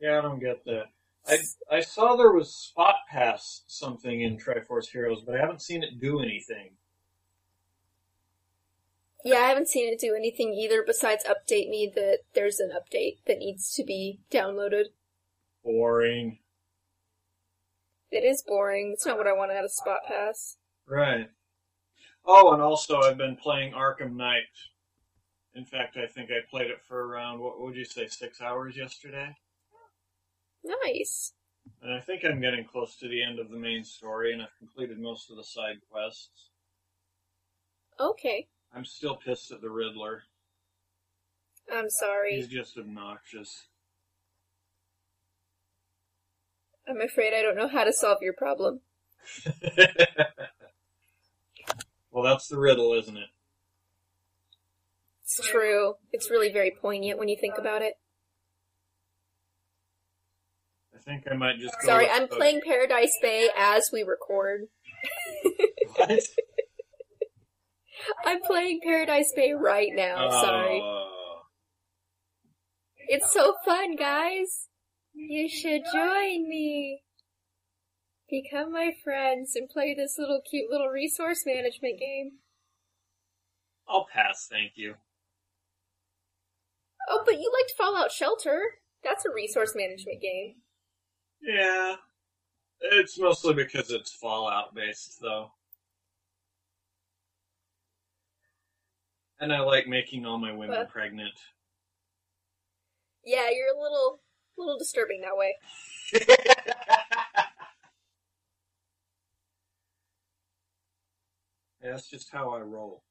Yeah, 0.00 0.18
I 0.18 0.22
don't 0.22 0.40
get 0.40 0.64
that. 0.64 0.86
I 1.26 1.38
I 1.70 1.80
saw 1.80 2.16
there 2.16 2.32
was 2.32 2.52
Spot 2.52 2.94
Pass 3.08 3.62
something 3.66 4.22
in 4.22 4.38
Triforce 4.38 4.90
Heroes, 4.90 5.22
but 5.24 5.36
I 5.36 5.38
haven't 5.38 5.62
seen 5.62 5.82
it 5.82 6.00
do 6.00 6.20
anything. 6.20 6.70
Yeah, 9.22 9.36
I 9.36 9.48
haven't 9.48 9.68
seen 9.68 9.92
it 9.92 10.00
do 10.00 10.14
anything 10.14 10.54
either 10.54 10.82
besides 10.86 11.24
update 11.24 11.68
me 11.68 11.92
that 11.94 12.20
there's 12.34 12.58
an 12.58 12.70
update 12.70 13.18
that 13.26 13.38
needs 13.38 13.74
to 13.74 13.84
be 13.84 14.20
downloaded. 14.32 14.86
Boring. 15.62 16.38
It 18.10 18.24
is 18.24 18.42
boring. 18.42 18.92
It's 18.94 19.06
not 19.06 19.18
what 19.18 19.26
I 19.26 19.32
want 19.34 19.52
out 19.52 19.64
of 19.64 19.72
Spot 19.72 20.00
Pass. 20.08 20.56
Right. 20.86 21.28
Oh, 22.24 22.52
and 22.52 22.62
also 22.62 23.00
I've 23.00 23.18
been 23.18 23.36
playing 23.36 23.72
Arkham 23.72 24.14
Knight. 24.14 24.44
In 25.54 25.64
fact, 25.64 25.96
I 25.96 26.06
think 26.06 26.30
I 26.30 26.48
played 26.48 26.70
it 26.70 26.80
for 26.86 27.06
around 27.06 27.40
what 27.40 27.60
would 27.60 27.74
you 27.74 27.84
say, 27.84 28.06
six 28.06 28.40
hours 28.40 28.76
yesterday. 28.76 29.36
Nice. 30.84 31.32
And 31.82 31.92
I 31.92 32.00
think 32.00 32.24
I'm 32.24 32.40
getting 32.40 32.64
close 32.64 32.96
to 32.96 33.08
the 33.08 33.22
end 33.22 33.38
of 33.38 33.50
the 33.50 33.56
main 33.56 33.84
story, 33.84 34.32
and 34.32 34.42
I've 34.42 34.56
completed 34.58 34.98
most 34.98 35.30
of 35.30 35.36
the 35.36 35.44
side 35.44 35.80
quests. 35.90 36.50
Okay. 37.98 38.48
I'm 38.74 38.84
still 38.84 39.16
pissed 39.16 39.50
at 39.50 39.60
the 39.60 39.70
Riddler. 39.70 40.22
I'm 41.72 41.90
sorry. 41.90 42.36
He's 42.36 42.48
just 42.48 42.78
obnoxious. 42.78 43.66
I'm 46.88 47.00
afraid 47.00 47.34
I 47.34 47.42
don't 47.42 47.56
know 47.56 47.68
how 47.68 47.84
to 47.84 47.92
solve 47.92 48.18
your 48.22 48.32
problem. 48.32 48.80
well, 52.10 52.24
that's 52.24 52.48
the 52.48 52.58
riddle, 52.58 52.94
isn't 52.94 53.16
it? 53.16 53.28
It's 55.24 55.46
true. 55.48 55.94
It's 56.12 56.30
really 56.30 56.52
very 56.52 56.72
poignant 56.80 57.18
when 57.18 57.28
you 57.28 57.36
think 57.40 57.54
about 57.58 57.82
it. 57.82 57.94
I 60.94 60.98
think 61.02 61.24
I 61.30 61.34
might 61.34 61.58
just. 61.58 61.74
Go 61.80 61.86
Sorry, 61.86 62.08
I'm 62.10 62.22
the- 62.28 62.36
playing 62.36 62.60
Paradise 62.66 63.16
Bay 63.22 63.48
as 63.56 63.90
we 63.92 64.02
record. 64.02 64.62
What? 65.96 66.10
I'm 68.24 68.40
playing 68.42 68.80
Paradise 68.82 69.32
Bay 69.36 69.52
right 69.52 69.90
now. 69.92 70.30
Sorry. 70.30 70.80
Oh. 70.82 71.42
It's 73.08 73.32
so 73.32 73.54
fun, 73.64 73.96
guys. 73.96 74.68
You 75.14 75.48
should 75.48 75.82
join 75.92 76.48
me. 76.48 77.02
Become 78.30 78.72
my 78.72 78.92
friends 79.02 79.56
and 79.56 79.68
play 79.68 79.92
this 79.92 80.16
little 80.16 80.40
cute 80.48 80.70
little 80.70 80.86
resource 80.86 81.42
management 81.44 81.98
game. 81.98 82.32
I'll 83.88 84.06
pass, 84.12 84.46
thank 84.48 84.72
you. 84.76 84.94
Oh, 87.08 87.22
but 87.24 87.40
you 87.40 87.52
liked 87.52 87.72
Fallout 87.76 88.12
Shelter. 88.12 88.60
That's 89.02 89.24
a 89.24 89.34
resource 89.34 89.72
management 89.74 90.22
game. 90.22 90.54
Yeah. 91.42 91.96
It's 92.80 93.18
mostly 93.18 93.52
because 93.54 93.90
it's 93.90 94.12
Fallout 94.12 94.76
based, 94.76 95.18
though. 95.20 95.50
And 99.40 99.52
I 99.52 99.60
like 99.60 99.88
making 99.88 100.24
all 100.24 100.38
my 100.38 100.52
women 100.52 100.86
pregnant. 100.86 101.34
Yeah, 103.24 103.48
you're 103.50 103.74
a 103.76 103.80
little, 103.80 104.20
little 104.56 104.78
disturbing 104.78 105.22
that 105.22 105.36
way. 105.36 105.56
that's 111.82 112.08
just 112.08 112.30
how 112.32 112.50
I 112.50 112.60
roll. 112.60 113.02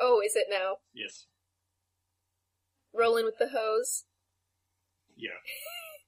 Oh, 0.00 0.20
is 0.24 0.34
it 0.36 0.46
now? 0.50 0.76
Yes. 0.92 1.26
Rolling 2.92 3.24
with 3.24 3.38
the 3.38 3.48
hose. 3.48 4.04
Yeah. 5.16 5.30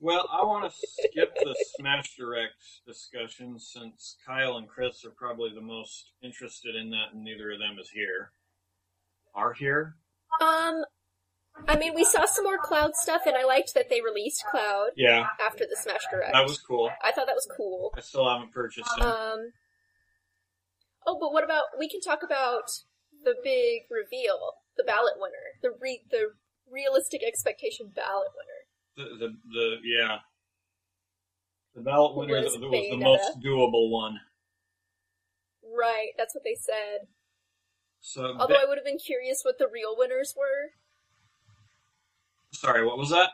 Well, 0.01 0.29
I 0.31 0.45
want 0.45 0.71
to 0.71 0.77
skip 1.09 1.35
the 1.37 1.57
Smash 1.77 2.17
Direct 2.17 2.53
discussion 2.87 3.59
since 3.59 4.17
Kyle 4.27 4.57
and 4.57 4.69
Chris 4.69 5.05
are 5.05 5.11
probably 5.17 5.51
the 5.55 5.63
most 5.63 6.13
interested 6.23 6.75
in 6.75 6.91
that, 6.91 7.15
and 7.15 7.25
neither 7.25 7.53
of 7.53 7.59
them 7.61 7.79
is 7.81 7.89
here. 7.91 8.33
Are 9.35 9.53
here? 9.55 9.95
Um, 10.41 10.85
I 11.67 11.77
mean, 11.79 11.95
we 11.95 12.05
saw 12.05 12.27
some 12.27 12.45
more 12.45 12.59
Cloud 12.59 12.95
stuff, 12.95 13.23
and 13.27 13.37
I 13.37 13.45
liked 13.45 13.73
that 13.75 13.89
they 13.89 14.03
released 14.03 14.45
Cloud 14.51 14.91
Yeah, 14.97 15.29
after 15.41 15.65
the 15.65 15.77
Smash 15.81 16.03
Direct. 16.11 16.33
that 16.33 16.45
was 16.47 16.59
cool. 16.61 16.91
I 17.03 17.13
thought 17.13 17.27
that 17.27 17.35
was 17.35 17.49
cool. 17.57 17.93
I 17.97 18.01
still 18.01 18.29
haven't 18.29 18.53
purchased 18.53 18.91
it. 18.99 19.03
Um. 19.03 19.51
Oh, 21.07 21.19
but 21.21 21.33
what 21.33 21.45
about 21.45 21.65
we 21.79 21.89
can 21.89 22.01
talk 22.01 22.23
about 22.23 22.71
the 23.25 23.35
big 23.43 23.83
reveal, 23.91 24.55
the 24.77 24.85
ballot 24.85 25.15
winner, 25.19 25.57
the 25.63 25.71
re- 25.81 26.05
the 26.11 26.31
realistic 26.71 27.23
expectation 27.27 27.93
ballot 27.95 28.29
winner. 28.35 29.09
the, 29.11 29.17
the, 29.27 29.37
the 29.53 29.77
yeah. 29.85 30.19
The 31.75 31.83
ballot 31.83 32.17
winner 32.17 32.41
Was 32.41 32.55
that 32.55 32.61
was 32.61 32.71
the 32.91 32.97
most 32.97 33.41
doable 33.45 33.91
one. 33.91 34.21
Right, 35.63 36.11
that's 36.17 36.35
what 36.35 36.43
they 36.45 36.57
said. 36.59 37.09
So, 38.01 38.37
Although 38.39 38.55
Ba- 38.55 38.61
I 38.63 38.65
would 38.67 38.79
have 38.79 38.85
been 38.85 38.99
curious 38.99 39.43
what 39.43 39.59
the 39.59 39.69
real 39.73 39.95
winners 39.97 40.35
were. 40.37 40.73
sorry, 42.53 42.85
what 42.87 42.97
was 42.97 43.11
that? 43.11 43.31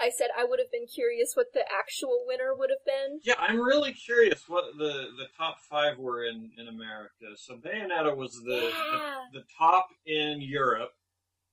I 0.00 0.10
said 0.10 0.28
I 0.36 0.44
would 0.44 0.58
have 0.58 0.70
been 0.72 0.86
curious 0.86 1.32
what 1.34 1.52
the 1.52 1.64
actual 1.70 2.24
winner 2.26 2.54
would 2.56 2.70
have 2.70 2.84
been. 2.84 3.20
Yeah, 3.22 3.34
I'm 3.38 3.60
really 3.60 3.92
curious 3.92 4.48
what 4.48 4.64
the, 4.78 5.06
the 5.16 5.26
top 5.36 5.58
five 5.70 5.98
were 5.98 6.24
in, 6.24 6.50
in 6.58 6.68
America. 6.68 7.36
So 7.36 7.56
Bayonetta 7.56 8.16
was 8.16 8.32
the, 8.44 8.72
Yeah. 8.72 9.16
the 9.32 9.40
the 9.40 9.44
top 9.58 9.88
in 10.06 10.40
Europe, 10.40 10.90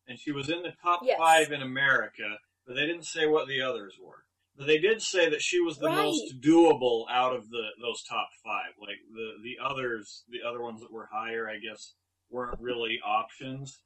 and 0.08 0.20
she 0.20 0.32
was 0.32 0.50
in 0.50 0.64
the 0.64 0.74
top 0.82 1.02
Yes. 1.04 1.18
five 1.18 1.52
in 1.52 1.62
America, 1.62 2.38
but 2.66 2.76
they 2.76 2.86
didn't 2.86 3.06
say 3.06 3.26
what 3.28 3.48
the 3.48 3.62
others 3.62 3.96
were. 4.02 4.24
But 4.58 4.68
they 4.68 4.78
did 4.80 5.02
say 5.02 5.30
that 5.30 5.42
she 5.42 5.60
was 5.62 5.78
the 5.78 5.88
Right. 5.88 5.96
most 5.96 6.42
doable 6.42 7.06
out 7.10 7.34
of 7.36 7.50
the 7.50 7.64
those 7.82 8.04
top 8.04 8.30
five. 8.44 8.74
Like 8.80 8.98
the 9.14 9.34
the 9.44 9.58
others, 9.64 10.24
the 10.30 10.42
other 10.48 10.62
ones 10.62 10.82
that 10.82 10.92
were 10.92 11.10
higher, 11.12 11.48
I 11.50 11.60
guess, 11.60 11.94
weren't 12.30 12.60
really 12.60 13.00
options. 13.06 13.80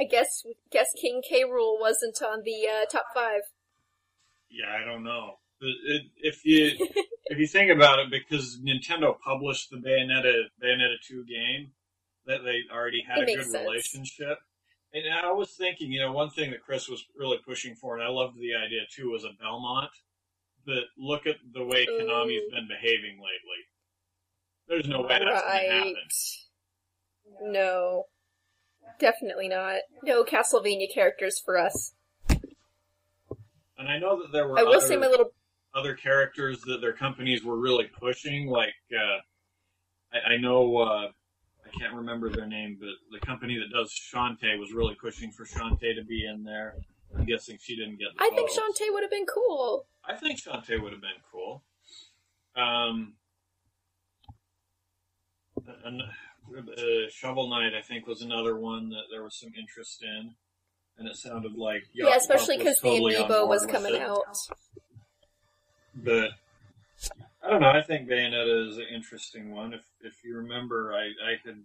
I 0.00 0.04
guess 0.04 0.42
guess 0.70 0.88
King 1.00 1.22
K. 1.28 1.44
Rool 1.44 1.80
wasn't 1.80 2.20
on 2.22 2.42
the 2.44 2.66
uh, 2.68 2.84
top 2.90 3.06
five. 3.14 3.42
Yeah, 4.50 4.70
I 4.80 4.84
don't 4.84 5.04
know. 5.04 5.36
It, 5.60 6.02
if 6.16 6.44
you 6.44 6.72
if 7.26 7.38
you 7.38 7.46
think 7.46 7.70
about 7.70 7.98
it, 8.00 8.10
because 8.10 8.58
Nintendo 8.60 9.14
published 9.24 9.70
the 9.70 9.76
Bayonetta 9.76 10.44
Bayonetta 10.62 10.96
two 11.06 11.24
game, 11.24 11.72
that 12.26 12.42
they 12.44 12.62
already 12.74 13.02
had 13.06 13.18
It 13.18 13.30
a 13.30 13.36
good 13.36 13.44
sense. 13.44 13.64
relationship. 13.64 14.38
And 14.92 15.02
I 15.12 15.32
was 15.32 15.50
thinking, 15.58 15.90
you 15.90 16.00
know, 16.00 16.12
one 16.12 16.30
thing 16.30 16.52
that 16.52 16.62
Chris 16.62 16.88
was 16.88 17.04
really 17.18 17.38
pushing 17.44 17.74
for, 17.74 17.96
and 17.96 18.04
I 18.04 18.08
loved 18.08 18.36
the 18.36 18.54
idea 18.54 18.82
too, 18.94 19.10
was 19.10 19.24
a 19.24 19.30
Belmont. 19.40 19.90
But 20.66 20.84
look 20.96 21.26
at 21.26 21.36
the 21.52 21.64
way 21.64 21.84
Konami's 21.84 22.50
been 22.50 22.68
behaving 22.68 23.18
lately. 23.18 23.60
There's 24.66 24.88
no 24.88 25.02
way 25.02 25.08
that's 25.18 25.42
going 25.42 25.68
to 25.68 25.72
happen. 25.74 25.94
No. 27.42 28.04
Definitely 28.98 29.48
not. 29.48 29.80
No 30.02 30.24
Castlevania 30.24 30.92
characters 30.92 31.40
for 31.44 31.58
us. 31.58 31.94
And 33.76 33.88
I 33.88 33.98
know 33.98 34.22
that 34.22 34.32
there 34.32 34.48
were 34.48 34.58
I 34.58 34.62
will 34.62 34.76
other, 34.76 34.86
say 34.86 34.96
my 34.96 35.08
little 35.08 35.32
other 35.74 35.94
characters 35.94 36.60
that 36.62 36.80
their 36.80 36.92
companies 36.92 37.44
were 37.44 37.58
really 37.58 37.90
pushing. 37.98 38.46
Like 38.46 38.74
uh, 38.92 39.18
I, 40.12 40.34
I 40.34 40.36
know 40.36 40.78
uh, 40.78 41.08
I 41.08 41.78
can't 41.78 41.94
remember 41.94 42.30
their 42.30 42.46
name, 42.46 42.78
but 42.78 42.90
the 43.10 43.24
company 43.26 43.58
that 43.58 43.76
does 43.76 43.90
Shantae 43.92 44.58
was 44.58 44.72
really 44.72 44.94
pushing 44.94 45.32
for 45.32 45.44
Shantae 45.44 45.94
to 45.96 46.04
be 46.04 46.26
in 46.26 46.44
there. 46.44 46.76
I'm 47.16 47.24
guessing 47.24 47.58
she 47.60 47.76
didn't 47.76 47.98
get. 47.98 48.08
I 48.18 48.30
think. 48.34 48.50
Shantae 48.50 48.92
would 48.92 49.02
have 49.02 49.10
been 49.10 49.26
cool. 49.26 49.86
I 50.06 50.14
think 50.14 50.40
Shantae 50.40 50.80
would 50.80 50.92
have 50.92 51.00
been 51.00 51.10
cool. 51.30 51.62
Um, 52.56 53.14
and, 55.84 56.02
uh, 56.56 57.10
Shovel 57.10 57.48
Knight, 57.48 57.72
I 57.76 57.82
think, 57.82 58.06
was 58.06 58.22
another 58.22 58.56
one 58.56 58.88
that 58.90 59.04
there 59.10 59.22
was 59.22 59.36
some 59.38 59.52
interest 59.58 60.02
in, 60.02 60.34
and 60.98 61.08
it 61.08 61.16
sounded 61.16 61.54
like 61.56 61.84
Yeah, 61.92 62.14
especially 62.16 62.58
because 62.58 62.78
because 62.80 62.98
the 62.98 63.24
amiibo 63.24 63.48
was 63.48 63.66
coming 63.66 63.96
out. 64.00 64.24
But 65.94 66.30
I 67.42 67.50
don't 67.50 67.60
know. 67.60 67.70
I 67.70 67.82
think 67.82 68.08
Bayonetta 68.08 68.68
is 68.70 68.78
an 68.78 68.86
interesting 68.94 69.52
one. 69.52 69.72
If 69.74 69.82
if 70.00 70.24
you 70.24 70.36
remember, 70.36 70.92
I 70.94 71.04
I 71.32 71.36
could. 71.44 71.62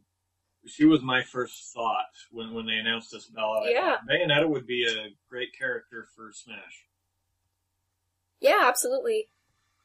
She 0.67 0.85
was 0.85 1.01
my 1.01 1.23
first 1.23 1.73
thought 1.73 2.05
when 2.31 2.53
when 2.53 2.65
they 2.65 2.73
announced 2.73 3.11
this 3.11 3.25
ballot. 3.27 3.71
Yeah. 3.71 3.97
Bayonetta 4.09 4.47
would 4.47 4.67
be 4.67 4.85
a 4.85 5.09
great 5.29 5.49
character 5.57 6.07
for 6.15 6.31
Smash. 6.33 6.85
Yeah, 8.41 8.63
absolutely. 8.63 9.27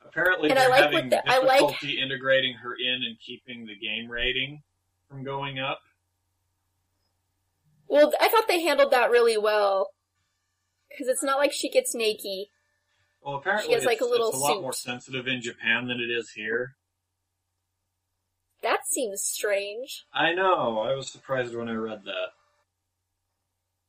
Apparently, 0.06 0.50
And 0.50 0.58
I 0.58 0.62
they're 0.62 0.70
like 0.70 0.82
having 0.82 1.08
the- 1.10 1.28
I 1.30 1.38
like- 1.38 1.60
difficulty 1.60 2.00
integrating 2.00 2.54
her 2.54 2.74
in 2.74 3.02
and 3.04 3.18
keeping 3.24 3.66
the 3.66 3.74
game 3.74 4.08
rating 4.10 4.62
from 5.08 5.24
going 5.24 5.58
up. 5.58 5.80
Well, 7.88 8.12
I 8.20 8.28
thought 8.28 8.48
they 8.48 8.62
handled 8.62 8.92
that 8.92 9.10
really 9.10 9.38
well. 9.38 9.88
Because 10.90 11.08
it's 11.08 11.22
not 11.22 11.38
like 11.38 11.52
she 11.52 11.68
gets 11.70 11.94
naked. 11.94 12.46
Well, 13.22 13.36
apparently, 13.36 13.74
like, 13.76 13.94
it's, 13.94 14.02
a 14.02 14.04
little 14.04 14.28
it's 14.28 14.36
a 14.36 14.40
lot 14.40 14.52
suit. 14.54 14.62
more 14.62 14.72
sensitive 14.72 15.26
in 15.26 15.40
Japan 15.40 15.88
than 15.88 15.98
it 15.98 16.10
is 16.12 16.30
here. 16.36 16.76
That 18.62 18.80
seems 18.86 19.22
strange. 19.22 20.04
I 20.12 20.32
know. 20.32 20.78
I 20.78 20.94
was 20.94 21.08
surprised 21.10 21.54
when 21.54 21.68
I 21.68 21.72
read 21.74 22.02
that. 22.04 22.28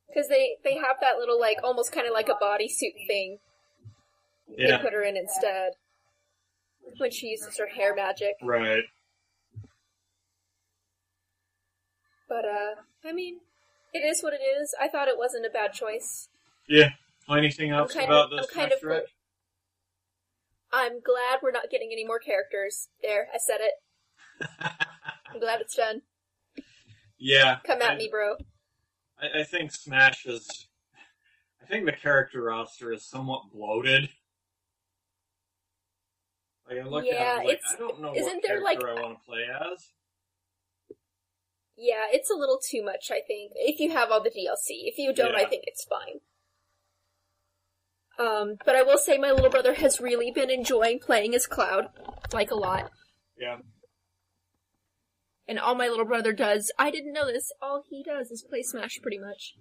Because 0.07 0.29
they, 0.29 0.55
they 0.63 0.75
have 0.75 0.97
that 1.01 1.17
little, 1.17 1.39
like, 1.39 1.57
almost 1.63 1.91
kind 1.91 2.07
of 2.07 2.13
like 2.13 2.29
a 2.29 2.33
bodysuit 2.43 3.07
thing 3.07 3.37
Yeah. 4.57 4.77
they 4.77 4.83
put 4.83 4.93
her 4.93 5.03
in 5.03 5.15
instead. 5.17 5.73
When 6.97 7.11
she 7.11 7.27
uses 7.27 7.57
her 7.57 7.67
hair 7.67 7.93
magic. 7.95 8.35
right. 8.41 8.83
But, 12.35 12.43
uh, 12.43 12.75
I 13.07 13.13
mean, 13.13 13.37
it 13.93 13.99
is 13.99 14.21
what 14.21 14.33
it 14.33 14.41
is. 14.43 14.75
I 14.81 14.89
thought 14.89 15.07
it 15.07 15.17
wasn't 15.17 15.45
a 15.45 15.49
bad 15.49 15.71
choice. 15.71 16.27
Yeah. 16.67 16.89
Anything 17.29 17.71
else 17.71 17.95
about 17.95 18.11
of- 18.25 18.29
this 18.31 18.47
I'm 18.49 18.53
kind 18.61 18.73
of 18.73 18.81
Direct? 18.81 19.09
I'm 20.73 20.99
glad 21.01 21.39
we're 21.41 21.51
not 21.51 21.69
getting 21.71 21.91
any 21.93 22.05
more 22.05 22.19
characters. 22.19 22.89
There, 23.01 23.27
I 23.33 23.37
said 23.37 23.59
it. 23.61 23.73
I'm 25.33 25.39
glad 25.39 25.61
it's 25.61 25.75
done. 25.75 26.01
yeah. 27.17 27.59
Come 27.65 27.81
at 27.81 27.91
I, 27.91 27.95
me, 27.95 28.09
bro. 28.11 28.35
I, 29.17 29.39
I 29.39 29.43
think 29.45 29.71
Smash 29.71 30.25
is. 30.25 30.67
I 31.63 31.65
think 31.67 31.85
the 31.85 31.93
character 31.93 32.43
roster 32.43 32.91
is 32.91 33.05
somewhat 33.05 33.43
bloated. 33.53 34.09
Like 36.69 36.79
I 36.79 36.83
look 36.83 37.05
Yeah, 37.07 37.13
at 37.37 37.43
it, 37.43 37.45
like, 37.45 37.57
it's- 37.59 37.73
I 37.73 37.77
don't 37.77 38.01
know 38.01 38.13
isn't 38.13 38.25
what 38.33 38.43
there, 38.45 38.59
character 38.61 38.87
like- 38.89 38.97
I 38.97 39.01
want 39.01 39.19
to 39.19 39.25
play 39.25 39.45
as. 39.71 39.87
Yeah, 41.77 42.05
it's 42.11 42.31
a 42.31 42.35
little 42.35 42.59
too 42.59 42.83
much, 42.83 43.11
I 43.11 43.21
think. 43.25 43.51
If 43.55 43.79
you 43.79 43.91
have 43.91 44.09
all 44.11 44.23
the 44.23 44.29
DLC. 44.29 44.87
If 44.87 44.97
you 44.97 45.13
don't, 45.13 45.35
I 45.35 45.45
think 45.45 45.63
it's 45.67 45.85
fine. 45.85 46.19
Um, 48.17 48.55
but 48.65 48.75
I 48.77 48.81
will 48.83 48.97
say 48.97 49.17
my 49.17 49.31
little 49.31 49.49
brother 49.49 49.73
has 49.73 49.99
really 49.99 50.31
been 50.31 50.49
enjoying 50.49 50.99
playing 50.99 51.35
as 51.35 51.47
Cloud. 51.47 51.87
Like, 52.31 52.49
a 52.49 52.55
lot. 52.55 52.91
Yeah. 53.37 53.57
And 55.47 55.59
all 55.59 55.75
my 55.75 55.89
little 55.89 56.05
brother 56.05 56.31
does, 56.31 56.71
I 56.79 56.91
didn't 56.91 57.13
know 57.13 57.25
this, 57.25 57.51
all 57.61 57.83
he 57.89 58.03
does 58.03 58.31
is 58.31 58.41
play 58.41 58.63
Smash 58.63 58.99
pretty 59.01 59.19
much. 59.19 59.55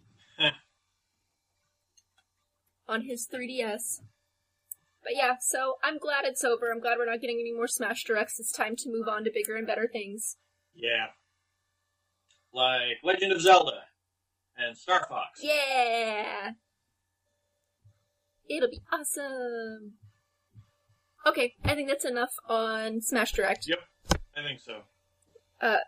on 2.88 3.03
his 3.03 3.27
3DS. 3.27 4.00
But 5.03 5.12
yeah, 5.14 5.35
so 5.40 5.74
I'm 5.83 5.98
glad 5.98 6.24
it's 6.24 6.44
over. 6.44 6.70
I'm 6.72 6.81
glad 6.81 6.96
we're 6.98 7.11
not 7.11 7.20
getting 7.20 7.38
any 7.40 7.53
more 7.53 7.66
Smash 7.66 8.05
Directs. 8.05 8.40
It's 8.40 8.53
time 8.53 8.77
to 8.77 8.90
move 8.90 9.09
on 9.09 9.24
to 9.24 9.31
bigger 9.33 9.57
and 9.57 9.66
better 9.66 9.88
things. 9.92 10.37
Yeah. 10.74 11.09
Like 12.55 12.99
Legend 13.03 13.33
of 13.33 13.40
Zelda 13.40 13.83
and 14.57 14.77
Star 14.79 15.07
Fox. 15.09 15.40
Yeah! 15.43 16.53
It'll 18.49 18.71
be 18.71 18.81
awesome! 18.93 19.95
Okay, 21.27 21.55
I 21.64 21.75
think 21.75 21.88
that's 21.88 22.05
enough 22.05 22.35
on 22.49 23.01
Smash 23.01 23.33
Direct. 23.33 23.67
Yep, 23.67 23.81
I 24.37 24.43
think 24.43 24.61
so. 24.61 24.83
Uh, 25.61 25.79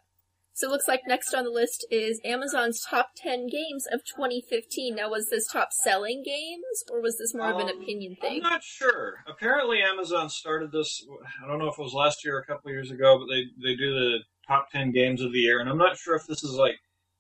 so 0.55 0.69
it 0.69 0.71
looks 0.71 0.89
like 0.89 1.03
next 1.07 1.35
on 1.35 1.45
the 1.45 1.51
list 1.51 1.87
is 1.91 2.19
Amazon's 2.25 2.81
top 2.81 3.11
10 3.15 3.47
games 3.49 3.87
of 3.93 4.01
2015. 4.07 4.97
Now, 4.97 5.11
was 5.11 5.29
this 5.29 5.47
top 5.47 5.69
selling 5.71 6.23
games, 6.25 6.83
or 6.91 7.03
was 7.03 7.19
this 7.19 7.35
more 7.35 7.51
of 7.51 7.59
an 7.61 7.69
opinion 7.69 8.17
thing? 8.19 8.43
I'm 8.43 8.51
not 8.51 8.65
sure. 8.65 9.17
Apparently, 9.29 9.83
Amazon 9.83 10.31
started 10.31 10.73
this. 10.73 11.05
I 11.45 11.47
don't 11.47 11.59
know 11.59 11.69
if 11.69 11.79
it 11.79 11.83
was 11.83 11.93
last 11.93 12.25
year 12.25 12.39
or 12.39 12.41
a 12.41 12.47
couple 12.47 12.71
of 12.71 12.73
years 12.73 12.91
ago, 12.91 13.19
but 13.19 13.27
they 13.27 13.45
they 13.63 13.77
do 13.77 13.93
the 13.93 14.19
top 14.47 14.71
ten 14.71 14.93
games 14.93 15.23
of 15.23 15.33
the 15.33 15.39
year, 15.39 15.61
and 15.61 15.69
I'm 15.69 15.79
not 15.79 15.97
sure 15.97 16.15
if 16.15 16.27
this 16.27 16.43
is 16.43 16.53
like 16.53 16.77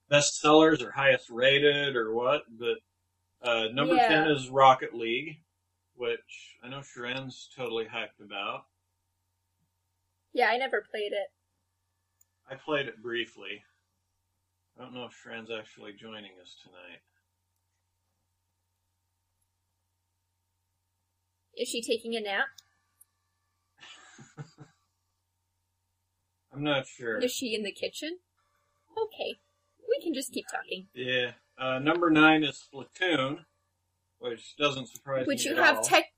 best 0.09 0.41
sellers 0.41 0.83
or 0.83 0.91
highest 0.91 1.29
rated 1.31 1.97
or 1.97 2.15
what. 2.15 2.43
But 2.59 2.79
uh, 3.43 3.69
number 3.73 3.97
Yeah. 3.97 4.09
ten 4.09 4.27
is 4.31 4.49
Rocket 4.49 4.95
League, 4.95 5.39
which 5.95 6.57
I 6.62 6.69
know 6.69 6.81
Sharan's 6.81 7.49
totally 7.57 7.85
hyped 7.85 8.25
about. 8.25 8.65
Yeah, 10.33 10.49
I 10.49 10.57
never 10.57 10.85
played 10.91 11.12
it. 11.12 11.29
I 12.51 12.55
played 12.55 12.87
it 12.87 13.03
briefly. 13.03 13.65
I 14.79 14.83
don't 14.83 14.95
know 14.95 15.05
if 15.07 15.12
Sharan's 15.12 15.51
actually 15.51 15.95
joining 15.95 16.33
us 16.41 16.57
tonight. 16.62 17.01
Is 21.57 21.69
she 21.69 21.81
taking 21.83 22.15
a 22.15 22.21
nap? 22.21 22.49
I'm 26.57 26.64
not 26.64 26.87
sure. 26.87 27.19
Is 27.19 27.33
she 27.33 27.55
in 27.55 27.62
the 27.64 27.71
kitchen? 27.71 28.19
Okay, 28.97 29.37
we 29.87 30.03
can 30.03 30.14
just 30.14 30.33
keep 30.33 30.47
talking. 30.51 30.87
Yeah, 30.95 31.33
Uh, 31.59 31.79
number 31.79 32.09
nine 32.11 32.42
is 32.45 32.66
Splatoon, 32.73 33.45
which 34.19 34.57
doesn't 34.57 34.87
surprise 34.88 35.27
Which 35.27 35.45
me 35.45 35.51
you 35.51 35.57
at 35.59 35.64
have 35.64 35.77
all. 35.79 35.83
tech. 35.85 36.12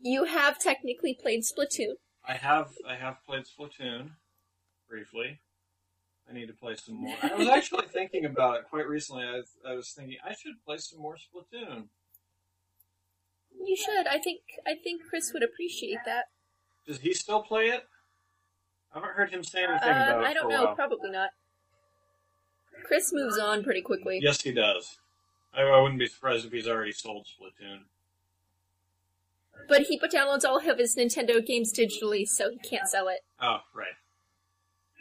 You 0.00 0.24
have 0.24 0.58
technically 0.58 1.12
played 1.14 1.42
Splatoon. 1.42 1.94
I 2.26 2.34
have 2.34 2.72
I 2.86 2.94
have 2.94 3.18
played 3.26 3.44
Splatoon 3.44 4.12
briefly. 4.88 5.40
I 6.28 6.32
need 6.34 6.46
to 6.46 6.54
play 6.54 6.76
some 6.76 6.94
more. 6.96 7.16
I 7.22 7.34
was 7.34 7.48
actually 7.48 7.86
thinking 7.92 8.24
about 8.24 8.58
it 8.60 8.64
quite 8.70 8.86
recently. 8.88 9.24
I 9.24 9.42
I 9.66 9.74
was 9.74 9.90
thinking 9.90 10.16
I 10.24 10.32
should 10.34 10.62
play 10.64 10.78
some 10.78 11.00
more 11.00 11.16
Splatoon. 11.16 11.88
You 13.62 13.76
should. 13.76 14.06
I 14.06 14.18
think. 14.18 14.40
I 14.66 14.74
think 14.74 15.02
Chris 15.08 15.32
would 15.34 15.42
appreciate 15.42 15.98
that. 16.06 16.26
Does 16.86 17.00
he 17.00 17.12
still 17.12 17.42
play 17.42 17.66
it? 17.66 17.86
I 18.94 18.98
haven't 18.98 19.14
heard 19.14 19.30
him 19.30 19.44
say 19.44 19.64
anything 19.64 19.88
Um, 19.88 19.96
about 19.96 20.22
it 20.22 20.26
I 20.26 20.34
don't 20.34 20.42
for 20.44 20.48
a 20.48 20.52
know. 20.52 20.64
while. 20.66 20.74
Probably 20.74 21.10
not. 21.10 21.30
Chris 22.84 23.10
moves 23.12 23.38
on 23.38 23.62
pretty 23.64 23.82
quickly. 23.82 24.18
Yes, 24.22 24.40
he 24.42 24.52
does. 24.52 24.98
I, 25.52 25.62
I 25.62 25.80
wouldn't 25.80 25.98
be 25.98 26.06
surprised 26.06 26.46
if 26.46 26.52
he's 26.52 26.68
already 26.68 26.92
sold 26.92 27.26
Splatoon. 27.26 27.80
But 29.68 29.82
he 29.82 29.98
but 29.98 30.12
downloads 30.12 30.44
all 30.44 30.58
of 30.58 30.78
his 30.78 30.96
Nintendo 30.96 31.44
games 31.44 31.72
digitally, 31.72 32.26
so 32.26 32.50
he 32.50 32.58
can't 32.58 32.88
sell 32.88 33.08
it. 33.08 33.20
Oh, 33.40 33.58
right, 33.74 33.94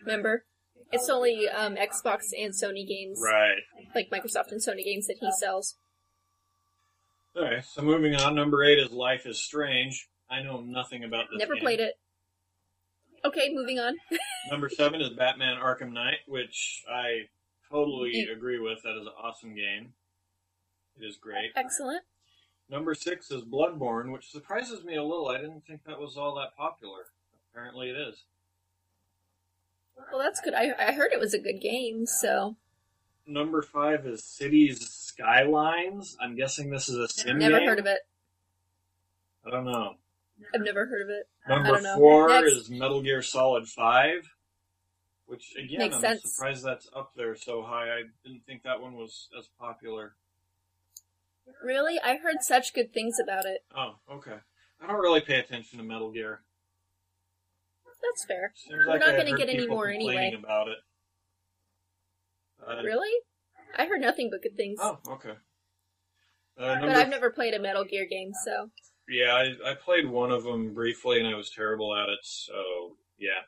Remember? 0.01 0.43
It's 0.91 1.09
only 1.09 1.47
um, 1.49 1.75
Xbox 1.75 2.31
and 2.37 2.53
Sony 2.53 2.87
games, 2.87 3.19
right. 3.23 3.59
like 3.93 4.09
Microsoft 4.09 4.51
and 4.51 4.61
Sony 4.61 4.83
games, 4.85 5.07
that 5.07 5.17
he 5.19 5.29
sells. 5.31 5.75
All 7.35 7.43
right. 7.43 7.63
So 7.63 7.81
moving 7.81 8.15
on, 8.15 8.35
number 8.35 8.63
eight 8.63 8.79
is 8.79 8.89
Life 8.91 9.25
is 9.25 9.37
Strange. 9.39 10.07
I 10.29 10.41
know 10.41 10.61
nothing 10.61 11.03
about 11.03 11.25
this. 11.29 11.31
Game. 11.31 11.39
Never 11.39 11.53
game. 11.55 11.61
played 11.63 11.79
it. 11.81 11.93
Okay, 13.27 13.51
moving 13.53 13.79
on. 13.79 13.95
Number 14.51 14.69
seven 14.69 15.01
is 15.01 15.09
Batman 15.09 15.57
Arkham 15.57 15.91
Knight, 15.91 16.19
which 16.27 16.83
I 16.89 17.27
totally 17.69 18.27
agree 18.31 18.59
with. 18.59 18.79
That 18.83 18.97
is 18.99 19.05
an 19.05 19.13
awesome 19.21 19.55
game. 19.55 19.93
It 20.99 21.05
is 21.05 21.17
great. 21.17 21.51
Excellent. 21.55 22.03
Number 22.69 22.93
six 22.93 23.29
is 23.31 23.43
Bloodborne, 23.43 24.11
which 24.11 24.31
surprises 24.31 24.83
me 24.83 24.95
a 24.95 25.03
little. 25.03 25.29
I 25.29 25.37
didn't 25.37 25.65
think 25.65 25.81
that 25.85 25.99
was 25.99 26.17
all 26.17 26.35
that 26.35 26.55
popular. 26.57 27.05
Apparently, 27.51 27.89
it 27.89 27.97
is. 27.97 28.23
Well, 30.11 30.21
that's 30.21 30.41
good. 30.41 30.53
I, 30.53 30.73
I 30.79 30.91
heard 30.91 31.11
it 31.11 31.19
was 31.19 31.33
a 31.33 31.39
good 31.39 31.59
game, 31.61 32.05
so 32.05 32.55
Number 33.25 33.61
five 33.61 34.05
is 34.05 34.23
Cities 34.23 34.87
Skylines. 34.89 36.15
I'm 36.21 36.35
guessing 36.35 36.69
this 36.69 36.87
is 36.87 36.97
a 36.97 37.07
sim 37.09 37.39
never 37.39 37.59
game? 37.59 37.67
heard 37.67 37.79
of 37.79 37.85
it. 37.85 37.99
I 39.45 39.49
don't 39.49 39.65
know. 39.65 39.95
I've 40.53 40.61
never 40.61 40.85
heard 40.85 41.01
of 41.01 41.09
it. 41.09 41.27
Number 41.47 41.71
don't 41.73 41.83
know. 41.83 41.95
four 41.95 42.29
Next. 42.29 42.51
is 42.51 42.69
Metal 42.69 43.01
Gear 43.01 43.21
Solid 43.21 43.67
Five, 43.67 44.29
which 45.25 45.55
again 45.57 45.79
Makes 45.79 45.95
I'm 45.95 46.01
sense. 46.01 46.35
surprised 46.35 46.63
that's 46.63 46.87
up 46.95 47.11
there 47.15 47.35
so 47.35 47.63
high. 47.63 47.89
I 47.89 48.01
didn't 48.23 48.45
think 48.45 48.63
that 48.63 48.81
one 48.81 48.93
was 48.95 49.29
as 49.37 49.47
popular. 49.59 50.15
Really, 51.63 51.99
I 52.03 52.17
heard 52.17 52.37
such 52.41 52.73
good 52.73 52.93
things 52.93 53.17
about 53.23 53.45
it. 53.45 53.63
Oh, 53.75 53.95
okay. 54.11 54.35
I 54.81 54.87
don't 54.87 54.99
really 55.01 55.21
pay 55.21 55.39
attention 55.39 55.79
to 55.79 55.83
Metal 55.83 56.11
Gear. 56.11 56.41
That's 58.03 58.25
fair. 58.25 58.53
Seems 58.55 58.77
We're 58.85 58.91
like 58.93 58.99
not 58.99 59.17
gonna 59.17 59.35
get 59.35 59.49
any 59.49 59.65
more 59.67 59.87
anyway. 59.89 60.35
about 60.37 60.67
it. 60.67 60.77
Uh, 62.65 62.83
Really? 62.83 63.11
I 63.77 63.85
heard 63.85 64.01
nothing 64.01 64.29
but 64.31 64.41
good 64.43 64.55
things. 64.55 64.77
Oh, 64.81 64.99
okay. 65.09 65.31
Uh, 66.57 66.79
but 66.79 66.89
I've 66.89 67.09
never 67.09 67.29
played 67.29 67.53
a 67.53 67.59
Metal 67.59 67.83
Gear 67.83 68.05
game, 68.09 68.31
so 68.45 68.69
Yeah, 69.09 69.33
I, 69.33 69.71
I 69.71 69.73
played 69.73 70.07
one 70.07 70.31
of 70.31 70.43
them 70.43 70.73
briefly 70.73 71.19
and 71.19 71.27
I 71.27 71.35
was 71.35 71.49
terrible 71.49 71.95
at 71.95 72.09
it, 72.09 72.19
so 72.23 72.97
yeah. 73.17 73.41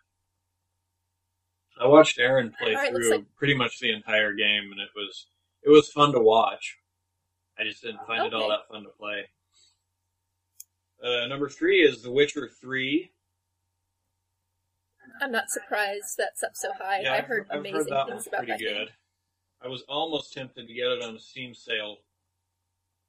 I 1.81 1.87
watched 1.87 2.19
Aaron 2.19 2.53
play 2.57 2.73
looks 2.73 2.89
through 2.89 3.11
like- 3.17 3.35
pretty 3.37 3.53
much 3.55 3.79
the 3.79 3.91
entire 3.93 4.33
game 4.33 4.71
and 4.71 4.79
it 4.79 4.89
was 4.95 5.27
it 5.63 5.69
was 5.69 5.89
fun 5.91 6.11
to 6.13 6.19
watch. 6.19 6.77
I 7.57 7.63
just 7.63 7.83
didn't 7.83 8.05
find 8.07 8.25
it 8.25 8.33
all 8.33 8.49
that 8.49 8.67
fun 8.71 8.83
to 8.83 8.89
play. 8.97 9.23
Uh, 11.03 11.27
number 11.27 11.49
three 11.49 11.79
is 11.81 12.01
The 12.01 12.11
Witcher 12.11 12.49
3. 12.61 13.11
I'm 15.21 15.31
not 15.31 15.49
surprised 15.49 16.15
that's 16.17 16.43
up 16.43 16.51
so 16.53 16.71
high. 16.77 17.01
Yeah, 17.01 17.13
I 17.13 17.21
heard 17.21 17.47
I've 17.51 17.59
amazing 17.59 17.77
heard 17.79 17.87
that 17.89 18.07
things 18.07 18.27
about 18.27 18.37
pretty 18.45 18.51
that 18.53 18.59
good. 18.59 18.87
game. 18.87 18.87
I 19.61 19.67
was 19.67 19.83
almost 19.89 20.33
tempted 20.33 20.67
to 20.67 20.73
get 20.73 20.87
it 20.87 21.03
on 21.03 21.15
a 21.15 21.19
Steam 21.19 21.53
sale 21.53 21.97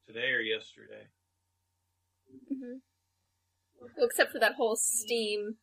today 0.07 0.31
or 0.33 0.41
yesterday. 0.41 1.07
Hmm 2.49 2.79
Well, 3.81 4.07
except 4.07 4.33
for 4.33 4.39
that 4.39 4.55
whole 4.55 4.77
Steam 4.77 5.57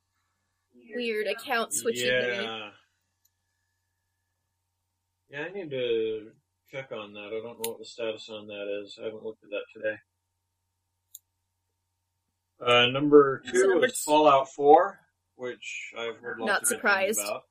weird 0.96 1.28
account 1.28 1.74
switching. 1.74 2.08
Yeah. 2.08 2.70
Yeah, 5.30 5.42
I 5.42 5.50
need 5.52 5.70
to 5.72 6.32
check 6.72 6.92
on 6.92 7.14
that. 7.14 7.28
I 7.28 7.42
don't 7.44 7.44
know 7.62 7.72
what 7.72 7.80
the 7.80 7.86
status 7.86 8.30
on 8.30 8.48
that 8.48 8.82
is. 8.84 8.98
I 9.02 9.06
haven't 9.06 9.24
looked 9.24 9.44
at 9.44 9.50
that 9.50 9.66
today. 9.74 9.98
Uh, 12.66 12.88
number 12.88 13.42
two 13.46 13.60
So 13.62 13.68
number 13.68 13.86
is 13.88 14.02
Fallout 14.04 14.48
4, 14.54 15.00
which 15.36 15.92
I've 15.98 16.18
heard 16.18 16.40
lots 16.40 16.48
Not 16.50 16.62
of 16.64 16.68
surprised. 16.68 17.20
about. 17.20 17.44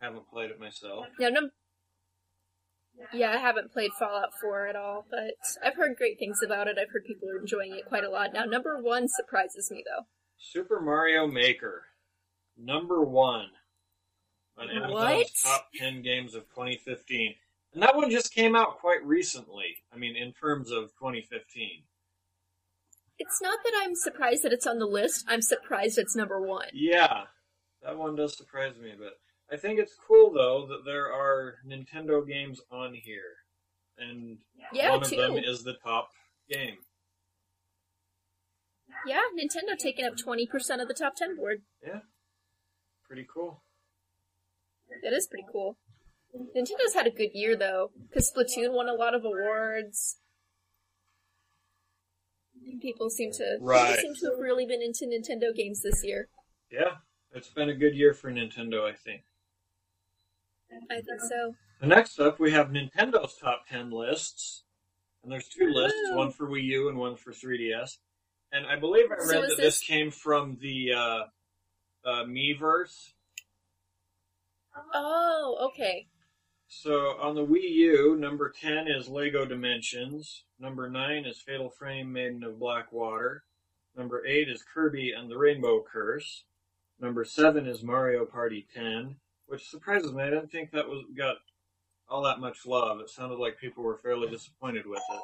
Haven't 0.00 0.28
played 0.28 0.50
it 0.50 0.60
myself. 0.60 1.06
No, 1.18 1.28
num- 1.30 1.50
yeah, 3.12 3.30
I 3.30 3.36
haven't 3.38 3.72
played 3.72 3.92
Fallout 3.98 4.30
4 4.40 4.66
at 4.68 4.76
all, 4.76 5.06
but 5.10 5.34
I've 5.64 5.76
heard 5.76 5.96
great 5.96 6.18
things 6.18 6.40
about 6.44 6.68
it. 6.68 6.76
I've 6.80 6.90
heard 6.92 7.04
people 7.04 7.28
are 7.28 7.38
enjoying 7.40 7.74
it 7.74 7.86
quite 7.86 8.04
a 8.04 8.10
lot. 8.10 8.32
Now, 8.32 8.44
number 8.44 8.80
one 8.80 9.06
surprises 9.08 9.70
me, 9.70 9.84
though. 9.86 10.04
Super 10.38 10.80
Mario 10.80 11.26
Maker, 11.26 11.84
number 12.56 13.02
one 13.02 13.48
on 14.58 14.70
Amazon's 14.70 14.92
What? 14.92 15.26
top 15.42 15.68
10 15.76 16.02
games 16.02 16.34
of 16.34 16.48
2015. 16.50 17.34
And 17.74 17.82
that 17.82 17.96
one 17.96 18.10
just 18.10 18.34
came 18.34 18.56
out 18.56 18.78
quite 18.78 19.04
recently. 19.04 19.76
I 19.92 19.96
mean, 19.98 20.16
in 20.16 20.32
terms 20.32 20.70
of 20.70 20.90
2015. 20.98 21.82
It's 23.18 23.40
not 23.42 23.58
that 23.64 23.72
I'm 23.82 23.94
surprised 23.94 24.42
that 24.42 24.52
it's 24.52 24.66
on 24.66 24.78
the 24.78 24.86
list, 24.86 25.24
I'm 25.28 25.42
surprised 25.42 25.98
it's 25.98 26.16
number 26.16 26.40
one. 26.40 26.66
Yeah, 26.72 27.24
that 27.82 27.96
one 27.96 28.14
does 28.14 28.36
surprise 28.36 28.74
me 28.82 28.92
a 28.92 28.96
bit. 28.96 29.12
I 29.50 29.56
think 29.56 29.78
it's 29.78 29.94
cool 29.94 30.32
though 30.32 30.66
that 30.66 30.84
there 30.84 31.12
are 31.12 31.56
Nintendo 31.66 32.26
games 32.26 32.60
on 32.70 32.94
here, 32.94 33.36
and 33.98 34.38
Yeah, 34.72 34.90
one 34.90 35.02
of 35.04 35.10
them 35.10 35.36
is 35.36 35.62
the 35.62 35.74
top 35.74 36.10
game. 36.50 36.78
Yeah, 39.06 39.20
Nintendo 39.38 39.76
taking 39.78 40.04
up 40.04 40.14
20% 40.16 40.80
of 40.80 40.88
the 40.88 40.94
top 40.94 41.14
10 41.16 41.36
board. 41.36 41.62
Yeah, 41.86 42.00
pretty 43.06 43.26
cool. 43.32 43.62
That 45.02 45.12
is 45.12 45.26
pretty 45.28 45.46
cool. 45.52 45.76
Nintendo's 46.34 46.94
had 46.94 47.06
a 47.06 47.10
good 47.10 47.30
year, 47.32 47.56
though, 47.56 47.92
because 48.08 48.30
Splatoon 48.30 48.72
won 48.72 48.88
a 48.88 48.94
lot 48.94 49.14
of 49.14 49.24
awards. 49.24 50.16
People 52.80 53.10
seem 53.10 53.32
to 53.32 53.58
Right. 53.60 53.96
people 53.96 54.02
seem 54.02 54.14
to 54.16 54.30
have 54.34 54.38
really 54.40 54.66
been 54.66 54.82
into 54.82 55.06
Nintendo 55.06 55.54
games 55.54 55.82
this 55.82 56.04
year. 56.04 56.28
Yeah, 56.70 56.96
it's 57.32 57.48
been 57.48 57.68
a 57.68 57.74
good 57.74 57.94
year 57.94 58.12
for 58.12 58.30
Nintendo, 58.30 58.82
I 58.90 58.92
think. 58.94 59.22
I 60.90 61.00
think 61.00 61.20
so. 61.28 61.54
And 61.80 61.90
next 61.90 62.18
up, 62.18 62.38
we 62.38 62.52
have 62.52 62.68
Nintendo's 62.68 63.36
top 63.36 63.66
10 63.68 63.90
lists. 63.90 64.64
And 65.22 65.32
there's 65.32 65.48
two 65.48 65.68
lists, 65.68 65.98
Woo. 66.10 66.16
one 66.16 66.30
for 66.30 66.48
Wii 66.48 66.62
U 66.64 66.88
and 66.88 66.98
one 66.98 67.16
for 67.16 67.32
3DS. 67.32 67.98
And 68.52 68.66
I 68.66 68.76
believe 68.76 69.06
I 69.10 69.16
read 69.16 69.44
is 69.44 69.50
that 69.50 69.56
this 69.56 69.56
this- 69.56 69.80
came 69.80 70.10
from 70.10 70.56
the 70.60 70.92
uh, 70.92 71.22
uh, 72.04 72.24
Miiverse. 72.24 73.10
Oh, 74.94 75.70
okay. 75.70 76.06
So 76.68 77.16
on 77.20 77.34
the 77.34 77.46
Wii 77.46 77.70
U, 77.70 78.16
number 78.16 78.50
10 78.50 78.88
is 78.88 79.08
Lego 79.08 79.44
Dimensions. 79.44 80.44
Number 80.58 80.88
9 80.88 81.24
is 81.24 81.40
Fatal 81.40 81.70
Frame 81.70 82.12
Maiden 82.12 82.44
of 82.44 82.58
Black 82.58 82.92
Water. 82.92 83.44
Number 83.96 84.24
8 84.26 84.48
is 84.48 84.62
Kirby 84.62 85.12
and 85.12 85.30
the 85.30 85.38
Rainbow 85.38 85.82
Curse. 85.82 86.44
Number 87.00 87.24
7 87.24 87.66
is 87.66 87.82
Mario 87.82 88.24
Party 88.24 88.66
10, 88.74 89.16
which 89.46 89.68
surprises 89.68 90.12
me. 90.12 90.22
I 90.22 90.30
didn't 90.30 90.50
think 90.50 90.70
that 90.72 90.86
was 90.86 91.04
got 91.16 91.36
all 92.08 92.22
that 92.22 92.40
much 92.40 92.66
love. 92.66 93.00
It 93.00 93.10
sounded 93.10 93.38
like 93.38 93.58
people 93.58 93.82
were 93.82 93.98
fairly 93.98 94.28
disappointed 94.28 94.86
with 94.86 95.02
it. 95.12 95.20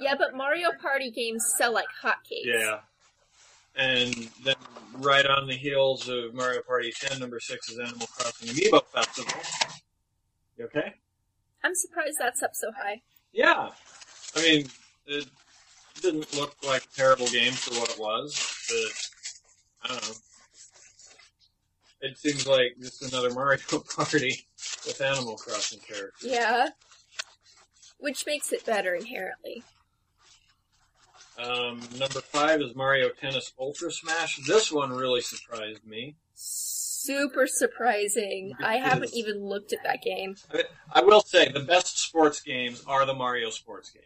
Yeah, 0.00 0.14
but 0.18 0.34
Mario 0.34 0.70
Party 0.80 1.10
games 1.10 1.44
sell 1.56 1.72
like 1.72 1.86
hotcakes. 2.02 2.44
Yeah. 2.44 2.80
And 3.76 4.30
then 4.44 4.54
right 4.98 5.26
on 5.26 5.48
the 5.48 5.54
heels 5.54 6.08
of 6.08 6.34
Mario 6.34 6.62
Party 6.62 6.92
10, 6.96 7.18
number 7.18 7.40
6 7.40 7.70
is 7.70 7.78
Animal 7.78 8.06
Crossing 8.06 8.48
Amiibo 8.48 8.84
Festival. 8.86 9.40
You 10.56 10.66
okay? 10.66 10.94
I'm 11.64 11.74
surprised 11.74 12.16
that's 12.20 12.42
up 12.42 12.54
so 12.54 12.70
high. 12.76 13.02
Yeah. 13.32 13.70
I 14.36 14.42
mean, 14.42 14.66
it 15.06 15.26
didn't 16.00 16.32
look 16.36 16.54
like 16.64 16.84
a 16.84 16.96
terrible 16.96 17.26
game 17.28 17.52
for 17.52 17.74
what 17.80 17.90
it 17.90 17.98
was, 17.98 18.38
but 18.68 19.90
I 19.90 19.94
don't 19.94 20.08
know. 20.08 20.14
It 22.04 22.18
seems 22.18 22.46
like 22.46 22.76
just 22.78 23.02
another 23.02 23.30
Mario 23.30 23.60
Party 23.96 24.46
with 24.86 25.00
Animal 25.00 25.36
Crossing 25.36 25.80
characters. 25.80 26.30
Yeah. 26.30 26.68
Which 27.98 28.26
makes 28.26 28.52
it 28.52 28.66
better 28.66 28.94
inherently. 28.94 29.62
Um, 31.38 31.80
number 31.98 32.20
five 32.20 32.60
is 32.60 32.74
Mario 32.76 33.08
Tennis 33.08 33.54
Ultra 33.58 33.90
Smash. 33.90 34.38
This 34.46 34.70
one 34.70 34.90
really 34.90 35.22
surprised 35.22 35.86
me. 35.86 36.16
super 36.34 37.46
surprising. 37.46 38.52
I 38.62 38.76
haven't 38.76 39.14
even 39.14 39.38
looked 39.38 39.72
at 39.72 39.82
that 39.84 40.02
game. 40.02 40.36
I, 40.92 41.00
will 41.00 41.22
say 41.22 41.50
the 41.50 41.60
best 41.60 41.98
sports 41.98 42.42
games 42.42 42.84
are 42.86 43.06
the 43.06 43.14
Mario 43.14 43.48
sports 43.48 43.90
games. 43.90 44.04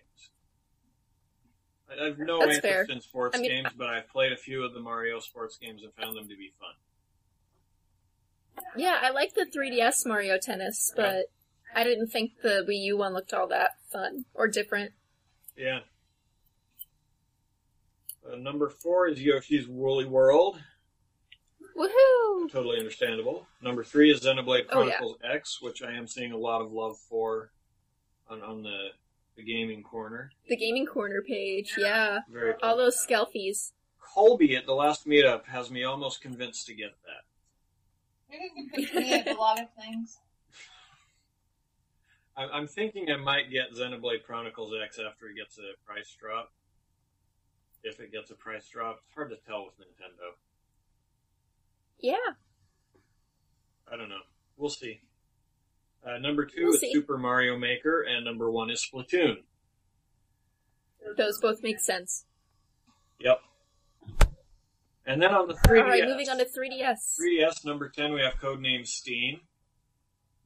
I 1.91 2.01
I 2.01 2.07
have 2.07 2.19
no 2.19 2.39
That's 2.39 2.57
interest 2.57 2.63
fair. 2.63 2.97
in 2.97 3.01
sports 3.01 3.37
I 3.37 3.41
mean, 3.41 3.51
games, 3.51 3.71
but 3.77 3.89
I've 3.89 4.09
played 4.09 4.33
a 4.33 4.37
few 4.37 4.65
of 4.65 4.73
the 4.73 4.81
Mario 4.81 5.19
sports 5.19 5.59
games 5.61 5.83
and 5.83 5.93
found 5.95 6.17
them 6.17 6.29
to 6.29 6.37
be 6.37 6.53
fun. 6.61 6.75
Yeah, 8.77 8.99
I 9.03 9.11
like 9.11 9.35
the 9.35 9.47
3DS 9.47 10.07
Mario 10.07 10.39
Tennis, 10.39 10.93
but 10.97 11.27
I 11.75 11.85
didn't 11.85 12.09
think 12.09 12.33
the 12.43 12.65
Wii 12.69 12.85
U 12.87 12.97
one 12.99 13.13
looked 13.15 13.33
all 13.35 13.49
that 13.49 13.73
fun 13.93 14.25
or 14.35 14.49
different. 14.49 14.93
Yeah. 15.57 15.81
Uh, 18.31 18.37
number 18.37 18.69
four 18.69 19.09
is 19.09 19.21
Yoshi's 19.21 19.67
Woolly 19.67 20.05
World. 20.05 20.61
Woohoo! 21.77 22.51
Totally 22.51 22.79
understandable. 22.79 23.47
Number 23.63 23.85
three 23.85 24.11
is 24.11 24.21
Xenoblade 24.21 24.67
Oh, 24.71 24.83
yeah. 24.83 24.97
Chronicles 24.97 25.19
X, 25.23 25.59
which 25.63 25.83
I 25.83 25.93
am 25.93 26.07
seeing 26.07 26.33
a 26.33 26.37
lot 26.37 26.61
of 26.61 26.73
love 26.73 26.97
for 27.09 27.53
on, 28.29 28.43
on 28.43 28.63
the, 28.63 28.89
the 29.37 29.43
gaming 29.45 29.83
corner. 29.83 30.33
The 30.49 30.57
gaming 30.57 30.87
corner 30.87 31.23
page, 31.27 31.75
yeah. 31.79 32.21
Very 32.29 32.55
All 32.63 32.77
those 32.77 32.97
Skelfies. 32.97 33.73
Colby 34.15 34.57
at 34.57 34.67
the 34.67 34.73
last 34.75 35.07
meetup 35.07 35.47
has 35.47 35.71
me 35.71 35.85
almost 35.85 36.21
convinced 36.21 36.67
to 36.67 36.75
get 36.75 36.91
that. 37.05 37.28
You 38.31 38.39
can 38.55 38.69
convince 38.69 38.95
me 38.95 39.21
of 39.21 39.27
a 39.37 39.41
lot 39.41 39.61
of 39.61 39.67
things. 39.81 40.19
I- 42.37 42.49
I'm 42.49 42.67
thinking 42.67 43.11
I 43.11 43.17
might 43.17 43.51
get 43.51 43.73
Xenoblade 43.73 44.23
Chronicles 44.25 44.73
X 44.85 44.99
after 44.99 45.27
it 45.29 45.37
gets 45.37 45.59
a 45.59 45.73
price 45.87 46.15
drop. 46.21 46.53
If 47.83 48.01
it 48.01 48.13
gets 48.13 48.31
a 48.31 48.35
price 48.35 48.69
drop, 48.69 49.01
it's 49.07 49.15
hard 49.15 49.31
to 49.31 49.37
tell 49.47 49.65
with 49.65 49.75
Nintendo. 49.79 50.35
Yeah. 52.01 52.15
I 53.91 53.97
don't 53.97 54.09
know. 54.09 54.21
We'll 54.57 54.71
see. 54.71 55.01
Uh, 56.07 56.19
number 56.19 56.45
2 56.45 56.53
We'll 56.59 56.75
is 56.75 56.81
see. 56.81 56.93
Super 56.93 57.19
Mario 57.19 57.57
Maker, 57.57 58.03
and 58.03 58.25
number 58.25 58.51
one 58.51 58.71
is 58.71 58.87
Splatoon. 58.93 59.39
Those 61.17 61.41
both 61.41 61.63
make 61.63 61.81
sense. 61.81 62.25
Yep. 63.21 63.41
And 65.09 65.21
then 65.21 65.35
on 65.35 65.49
the 65.49 65.55
3DS. 65.55 65.81
Alright, 65.81 66.05
moving 66.05 66.29
on 66.29 66.37
to 66.39 66.45
3DS. 66.45 67.19
3DS 67.19 67.65
number 67.65 67.89
10, 67.89 68.13
we 68.13 68.21
have 68.21 68.35
Codename 68.35 68.87
Steam. 68.87 69.41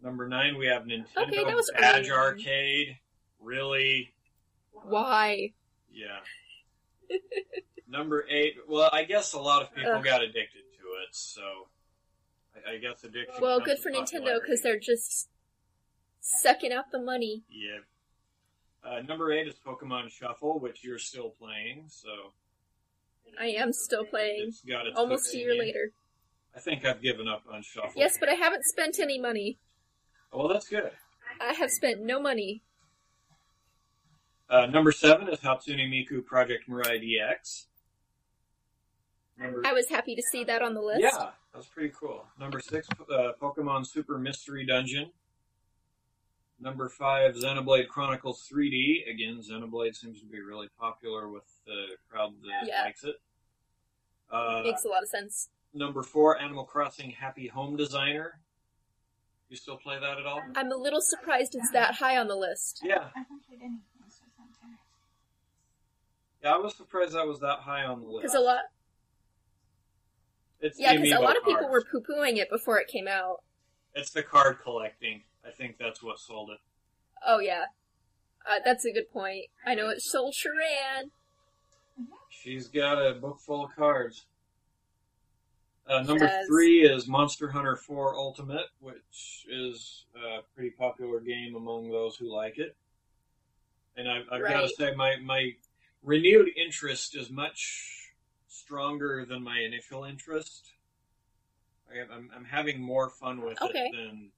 Number 0.00 0.28
9, 0.28 0.56
we 0.56 0.66
have 0.66 0.84
Nintendo 0.84 1.28
Okay, 1.28 1.44
that 1.44 1.54
was 1.54 1.70
Badge 1.76 2.08
early. 2.08 2.18
Arcade. 2.18 2.96
Really? 3.40 4.14
Why? 4.72 5.52
Yeah. 5.92 6.20
Number 7.88 8.24
eight. 8.30 8.54
Well, 8.68 8.88
I 8.92 9.04
guess 9.04 9.34
a 9.34 9.38
lot 9.38 9.62
of 9.62 9.74
people 9.74 9.92
Ugh. 9.92 10.04
got 10.04 10.22
addicted 10.22 10.62
to 10.78 10.84
it, 11.02 11.08
so 11.10 11.42
I, 12.54 12.74
I 12.74 12.78
guess 12.78 13.04
addiction. 13.04 13.34
Well, 13.40 13.60
good 13.60 13.78
for 13.78 13.90
Nintendo 13.90 14.40
because 14.40 14.62
they're 14.62 14.78
just 14.78 15.28
sucking 16.20 16.72
out 16.72 16.90
the 16.90 17.00
money. 17.00 17.42
Yeah. 17.50 17.80
Uh, 18.84 19.00
number 19.02 19.30
eight 19.32 19.46
is 19.46 19.54
Pokemon 19.54 20.10
Shuffle, 20.10 20.58
which 20.58 20.82
you're 20.82 20.98
still 20.98 21.30
playing, 21.30 21.84
so 21.88 22.08
I 23.40 23.46
am 23.46 23.72
still 23.72 24.04
playing. 24.04 24.52
got 24.68 24.86
Almost 24.94 25.34
a 25.34 25.38
year 25.38 25.54
later. 25.58 25.92
I 26.54 26.60
think 26.60 26.84
I've 26.84 27.00
given 27.00 27.28
up 27.28 27.44
on 27.52 27.62
Shuffle. 27.62 27.92
Yes, 27.96 28.16
but 28.20 28.28
I 28.28 28.34
haven't 28.34 28.64
spent 28.64 28.98
any 29.00 29.18
money. 29.18 29.58
Well, 30.32 30.48
that's 30.48 30.68
good. 30.68 30.90
I 31.40 31.52
have 31.54 31.70
spent 31.70 32.00
no 32.02 32.20
money. 32.20 32.62
Uh, 34.50 34.66
number 34.66 34.92
seven 34.92 35.28
is 35.28 35.40
Hatsune 35.40 35.78
Miku 35.88 36.24
Project 36.24 36.68
Mirai 36.68 37.00
DX. 37.02 37.66
Number 39.38 39.62
I 39.66 39.72
was 39.72 39.88
happy 39.88 40.14
to 40.14 40.22
see 40.30 40.44
that 40.44 40.60
on 40.60 40.74
the 40.74 40.82
list. 40.82 41.00
Yeah, 41.00 41.10
that 41.10 41.56
was 41.56 41.66
pretty 41.66 41.92
cool. 41.98 42.26
Number 42.38 42.60
six, 42.60 42.86
uh, 43.10 43.32
Pokemon 43.40 43.86
Super 43.86 44.18
Mystery 44.18 44.66
Dungeon. 44.66 45.10
Number 46.62 46.88
five, 46.88 47.34
Xenoblade 47.34 47.88
Chronicles 47.88 48.48
3D. 48.48 49.10
Again, 49.10 49.40
Xenoblade 49.42 49.96
seems 49.96 50.20
to 50.20 50.26
be 50.26 50.40
really 50.40 50.68
popular 50.78 51.28
with 51.28 51.42
the 51.66 51.96
crowd 52.08 52.34
that 52.42 52.68
Yeah. 52.68 52.84
likes 52.84 53.02
it. 53.02 53.16
Uh, 54.30 54.62
Makes 54.62 54.84
a 54.84 54.88
lot 54.88 55.02
of 55.02 55.08
sense. 55.08 55.50
number 55.74 56.04
four, 56.04 56.38
Animal 56.38 56.64
Crossing 56.64 57.10
Happy 57.10 57.48
Home 57.48 57.74
Designer. 57.76 58.38
You 59.48 59.56
still 59.56 59.76
play 59.76 59.98
that 59.98 60.18
at 60.18 60.24
all? 60.24 60.40
I'm 60.54 60.70
a 60.70 60.76
little 60.76 61.00
surprised 61.00 61.56
it's 61.56 61.70
that 61.72 61.96
high 61.96 62.16
on 62.16 62.28
the 62.28 62.36
list. 62.36 62.80
Yeah, 62.84 63.10
I 63.14 63.18
haven't 63.18 63.44
played 63.46 63.60
any 63.60 63.74
of 63.74 63.80
those 64.00 64.20
or 64.22 64.30
something. 64.36 64.78
yeah. 66.42 66.54
I 66.54 66.58
was 66.58 66.76
surprised 66.76 67.12
that 67.14 67.26
was 67.26 67.40
that 67.40 67.58
high 67.58 67.84
on 67.84 68.00
the 68.02 68.06
list. 68.06 68.22
Because 68.22 68.34
a 68.36 68.40
lot, 68.40 68.60
It's 70.60 70.78
yeah, 70.78 70.92
because 70.94 71.10
a 71.10 71.20
lot 71.20 71.36
of 71.36 71.42
people 71.44 71.68
were 71.68 71.82
cards. 71.82 72.04
poo 72.06 72.14
pooing 72.14 72.36
it 72.36 72.48
before 72.50 72.78
it 72.78 72.86
came 72.86 73.08
out. 73.08 73.42
It's 73.94 74.10
the 74.10 74.22
card 74.22 74.60
collecting. 74.62 75.24
I 75.46 75.50
think 75.50 75.76
that's 75.78 76.02
what 76.02 76.18
sold 76.18 76.50
it. 76.50 76.58
Oh 77.26 77.38
yeah, 77.40 77.66
uh, 78.48 78.60
that's 78.64 78.84
a 78.84 78.92
good 78.92 79.10
point. 79.12 79.46
I 79.66 79.74
know 79.74 79.88
it 79.88 80.00
sold 80.02 80.34
Sharan. 80.34 81.10
She's 82.28 82.68
got 82.68 82.98
a 82.98 83.14
book 83.14 83.38
full 83.40 83.64
of 83.64 83.74
cards. 83.76 84.26
Uh, 85.86 86.02
number 86.02 86.24
Yes. 86.26 86.46
three 86.46 86.82
is 86.82 87.08
Monster 87.08 87.50
Hunter 87.50 87.76
4 87.76 88.14
Ultimate, 88.16 88.66
which 88.80 89.46
is 89.48 90.06
a 90.16 90.40
pretty 90.54 90.70
popular 90.70 91.20
game 91.20 91.54
among 91.56 91.90
those 91.90 92.16
who 92.16 92.32
like 92.32 92.58
it. 92.58 92.76
And 93.96 94.08
I've, 94.08 94.24
I've 94.32 94.40
got 94.40 94.62
to 94.62 94.68
say, 94.68 94.94
my, 94.94 95.16
my 95.16 95.52
renewed 96.02 96.48
interest 96.56 97.16
is 97.16 97.30
much 97.30 98.12
stronger 98.48 99.26
than 99.26 99.42
my 99.42 99.58
initial 99.58 100.04
interest. 100.04 100.72
I, 101.90 102.00
I'm, 102.14 102.30
I'm 102.34 102.44
having 102.44 102.80
more 102.80 103.10
fun 103.10 103.42
with 103.42 103.60
Okay. 103.60 103.78
it 103.78 103.92
than 103.92 104.30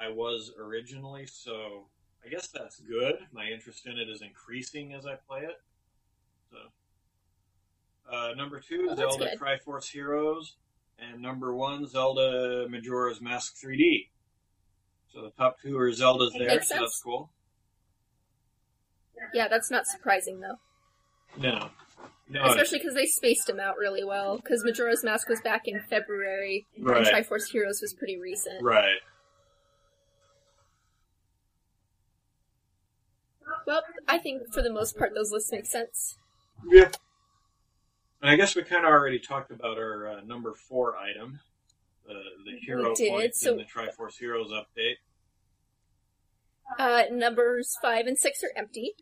I 0.00 0.08
was 0.08 0.52
originally, 0.58 1.26
so 1.26 1.86
I 2.24 2.28
guess 2.28 2.48
that's 2.48 2.80
good. 2.80 3.16
My 3.32 3.44
interest 3.46 3.86
in 3.86 3.98
it 3.98 4.08
is 4.08 4.22
increasing 4.22 4.94
as 4.94 5.06
I 5.06 5.14
play 5.28 5.40
it. 5.40 5.60
So, 6.50 6.56
uh, 8.12 8.34
number 8.34 8.60
two, 8.60 8.94
Zelda 8.96 9.30
good. 9.30 9.38
Triforce 9.38 9.90
Heroes, 9.90 10.54
and 10.98 11.20
number 11.20 11.54
one, 11.54 11.86
Zelda 11.86 12.66
Majora's 12.68 13.20
Mask 13.20 13.54
3D. 13.62 14.08
So 15.12 15.22
the 15.22 15.30
top 15.30 15.56
two 15.60 15.76
are 15.78 15.92
Zelda's 15.92 16.32
That 16.32 16.38
there, 16.38 16.62
so 16.62 16.74
that's 16.80 17.00
cool. 17.02 17.30
Yeah, 19.34 19.48
that's 19.48 19.70
not 19.70 19.86
surprising 19.86 20.40
though. 20.40 20.56
No, 21.36 21.70
no, 22.28 22.44
Especially 22.46 22.78
because 22.78 22.94
they 22.94 23.06
spaced 23.06 23.46
them 23.46 23.60
out 23.60 23.76
really 23.76 24.02
well. 24.04 24.36
Because 24.36 24.64
Majora's 24.64 25.04
Mask 25.04 25.28
was 25.28 25.40
back 25.40 25.62
in 25.68 25.80
February, 25.80 26.66
Right. 26.78 26.98
and 26.98 27.06
Triforce 27.06 27.50
Heroes 27.50 27.80
was 27.82 27.92
pretty 27.92 28.16
recent. 28.18 28.62
right. 28.62 28.98
Well, 33.70 33.84
I 34.08 34.18
think 34.18 34.52
for 34.52 34.62
the 34.62 34.72
most 34.72 34.98
part 34.98 35.14
those 35.14 35.30
lists 35.30 35.52
make 35.52 35.64
sense. 35.64 36.18
Yeah. 36.68 36.90
And 38.20 38.28
I 38.28 38.34
guess 38.34 38.56
we 38.56 38.64
kind 38.64 38.84
of 38.84 38.90
already 38.90 39.20
talked 39.20 39.52
about 39.52 39.78
our 39.78 40.08
uh, 40.08 40.20
number 40.22 40.54
four 40.54 40.96
item, 40.96 41.38
the 42.04 42.14
the 42.44 42.58
hero 42.66 42.92
points 42.96 43.42
so- 43.42 43.52
in 43.52 43.58
the 43.58 43.64
Triforce 43.64 44.18
Heroes 44.18 44.50
update. 44.50 44.96
Uh, 46.80 47.04
numbers 47.12 47.76
five 47.80 48.08
and 48.08 48.18
six 48.18 48.42
are 48.42 48.50
empty. 48.56 48.94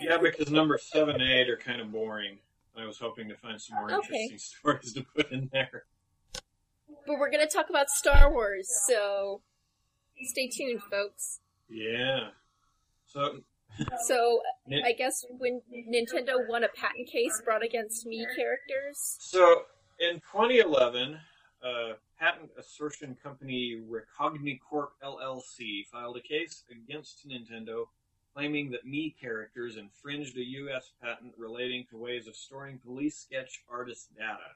Yeah, 0.00 0.18
because 0.18 0.48
number 0.48 0.78
seven 0.78 1.20
and 1.20 1.30
eight 1.30 1.50
are 1.50 1.56
kind 1.56 1.80
of 1.80 1.90
boring. 1.90 2.38
I 2.76 2.86
was 2.86 2.98
hoping 2.98 3.28
to 3.30 3.36
find 3.36 3.60
some 3.60 3.78
more 3.78 3.92
Okay. 3.94 4.22
interesting 4.22 4.38
stories 4.60 4.92
to 4.92 5.04
put 5.16 5.32
in 5.32 5.50
there. 5.52 5.86
But 7.04 7.18
we're 7.18 7.30
gonna 7.32 7.48
talk 7.48 7.68
about 7.68 7.90
Star 7.90 8.32
Wars, 8.32 8.68
so 8.86 9.42
stay 10.22 10.46
tuned, 10.48 10.82
folks. 10.88 11.40
Yeah. 11.68 12.28
So, 13.06 13.40
So 14.06 14.40
I 14.84 14.92
guess 14.92 15.24
when 15.38 15.60
Nintendo 15.90 16.46
won 16.48 16.64
a 16.64 16.68
patent 16.68 17.08
case 17.08 17.42
brought 17.44 17.64
against 17.64 18.06
Mii 18.06 18.24
characters. 18.36 19.16
so 19.20 19.62
in 19.98 20.16
2011, 20.32 21.18
uh, 21.64 21.92
patent 22.18 22.50
assertion 22.58 23.16
company 23.22 23.80
Recognicorp 23.90 24.88
LLC 25.02 25.86
filed 25.90 26.16
a 26.16 26.20
case 26.20 26.64
against 26.70 27.26
Nintendo 27.28 27.86
claiming 28.34 28.70
that 28.70 28.84
Mii 28.86 29.14
characters 29.20 29.76
infringed 29.76 30.36
a 30.36 30.44
U.S. 30.44 30.92
patent 31.02 31.32
relating 31.38 31.86
to 31.90 31.96
ways 31.96 32.26
of 32.26 32.34
storing 32.34 32.78
police 32.78 33.16
sketch 33.16 33.62
artist 33.70 34.08
data. 34.16 34.54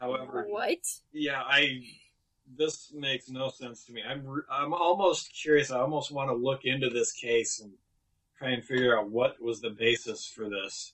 However, 0.00 0.46
What? 0.48 0.78
yeah, 1.12 1.42
I 1.44 1.82
this 2.56 2.92
makes 2.94 3.28
no 3.28 3.48
sense 3.48 3.84
to 3.86 3.92
me. 3.92 4.02
I'm 4.08 4.42
I'm 4.50 4.72
almost 4.72 5.32
curious. 5.32 5.70
I 5.70 5.80
almost 5.80 6.10
want 6.10 6.30
to 6.30 6.34
look 6.34 6.64
into 6.64 6.88
this 6.90 7.12
case 7.12 7.60
and 7.60 7.72
try 8.38 8.50
and 8.50 8.64
figure 8.64 8.98
out 8.98 9.10
what 9.10 9.40
was 9.40 9.60
the 9.60 9.70
basis 9.70 10.26
for 10.26 10.48
this. 10.48 10.92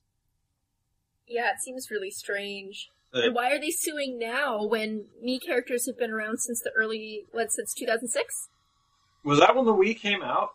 Yeah, 1.27 1.49
it 1.51 1.61
seems 1.63 1.91
really 1.91 2.11
strange. 2.11 2.89
Uh, 3.15 3.23
And 3.25 3.35
why 3.35 3.51
are 3.53 3.61
they 3.61 3.71
suing 3.71 4.19
now 4.19 4.65
when 4.65 5.07
Mii 5.25 5.39
characters 5.45 5.87
have 5.87 5.99
been 5.99 6.11
around 6.11 6.39
since 6.39 6.61
the 6.63 6.71
early, 6.77 7.27
what, 7.33 7.53
since 7.53 7.75
2006? 7.75 8.49
was 9.25 9.39
that 9.39 9.55
when 9.55 9.67
the 9.67 9.75
Wii 9.75 9.97
came 9.97 10.23
out? 10.23 10.51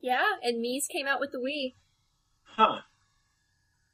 Yeah, 0.00 0.22
and 0.42 0.64
Mii's 0.64 0.86
came 0.86 1.06
out 1.06 1.20
with 1.20 1.32
the 1.32 1.38
Wii. 1.38 1.74
Huh. 2.44 2.80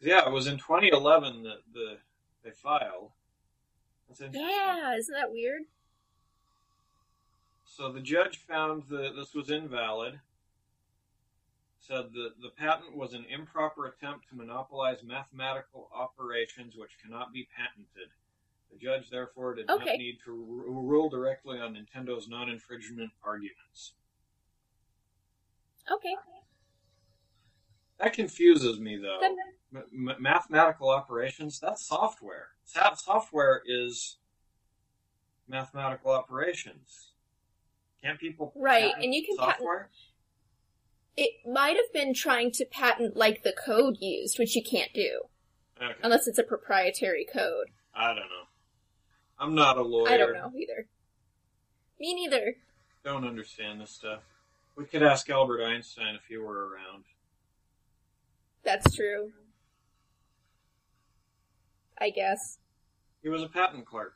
Yeah, 0.00 0.26
it 0.26 0.32
was 0.32 0.46
in 0.46 0.58
2011 0.58 1.42
that 1.44 1.58
the 1.72 1.98
they 2.44 2.50
filed. 2.50 3.10
Yeah, 4.20 4.94
isn't 4.96 5.14
that 5.14 5.30
weird? 5.32 5.62
So 7.64 7.90
the 7.90 8.00
judge 8.00 8.38
found 8.38 8.84
that 8.90 9.14
this 9.16 9.34
was 9.34 9.50
invalid. 9.50 10.20
Said 11.78 12.12
that 12.12 12.34
the 12.40 12.50
patent 12.56 12.96
was 12.96 13.12
an 13.12 13.24
improper 13.28 13.86
attempt 13.86 14.28
to 14.28 14.36
monopolize 14.36 15.02
mathematical 15.02 15.88
operations 15.92 16.74
which 16.76 16.92
cannot 17.02 17.32
be 17.32 17.48
patented. 17.56 18.10
The 18.70 18.78
judge 18.78 19.10
therefore 19.10 19.54
did 19.54 19.68
Okay. 19.68 19.84
not 19.84 19.98
need 19.98 20.18
to 20.24 20.30
ru- 20.32 20.80
rule 20.80 21.08
directly 21.10 21.58
on 21.58 21.74
Nintendo's 21.74 22.28
non-infringement 22.28 23.10
arguments. 23.24 23.94
Okay. 25.90 26.14
That 28.02 28.12
confuses 28.14 28.80
me 28.80 28.96
though. 28.96 29.20
M- 29.74 30.16
mathematical 30.20 30.90
operations, 30.90 31.60
that's 31.60 31.86
software. 31.86 32.48
Software 32.64 33.62
is 33.64 34.18
mathematical 35.48 36.10
operations. 36.10 37.12
Can't 38.02 38.18
people 38.18 38.52
Right, 38.56 38.86
patent 38.90 39.04
and 39.04 39.14
you 39.14 39.24
can 39.24 39.36
patent- 39.36 39.56
software? 39.58 39.90
it 41.16 41.46
might 41.46 41.76
have 41.76 41.92
been 41.92 42.12
trying 42.12 42.50
to 42.52 42.64
patent 42.64 43.16
like 43.16 43.44
the 43.44 43.52
code 43.52 43.98
used, 44.00 44.38
which 44.38 44.56
you 44.56 44.62
can't 44.64 44.92
do 44.92 45.28
Okay. 45.80 45.94
unless 46.02 46.26
it's 46.26 46.38
a 46.38 46.42
proprietary 46.44 47.24
code. 47.24 47.68
I 47.94 48.08
don't 48.08 48.28
know. 48.28 48.46
I'm 49.38 49.54
not 49.54 49.78
a 49.78 49.82
lawyer. 49.82 50.08
I 50.10 50.16
don't 50.16 50.32
know 50.32 50.52
either. 50.56 50.88
Me 52.00 52.14
neither. 52.14 52.56
Don't 53.04 53.24
understand 53.26 53.80
this 53.80 53.90
stuff. 53.92 54.24
We 54.74 54.86
could 54.86 55.02
ask 55.02 55.28
Albert 55.30 55.62
Einstein 55.64 56.14
if 56.16 56.24
he 56.26 56.36
were 56.36 56.68
around. 56.68 57.04
That's 58.64 58.94
true. 58.94 59.32
I 62.00 62.10
guess. 62.10 62.58
He 63.22 63.28
was 63.28 63.42
a 63.42 63.48
patent 63.48 63.86
clerk. 63.86 64.14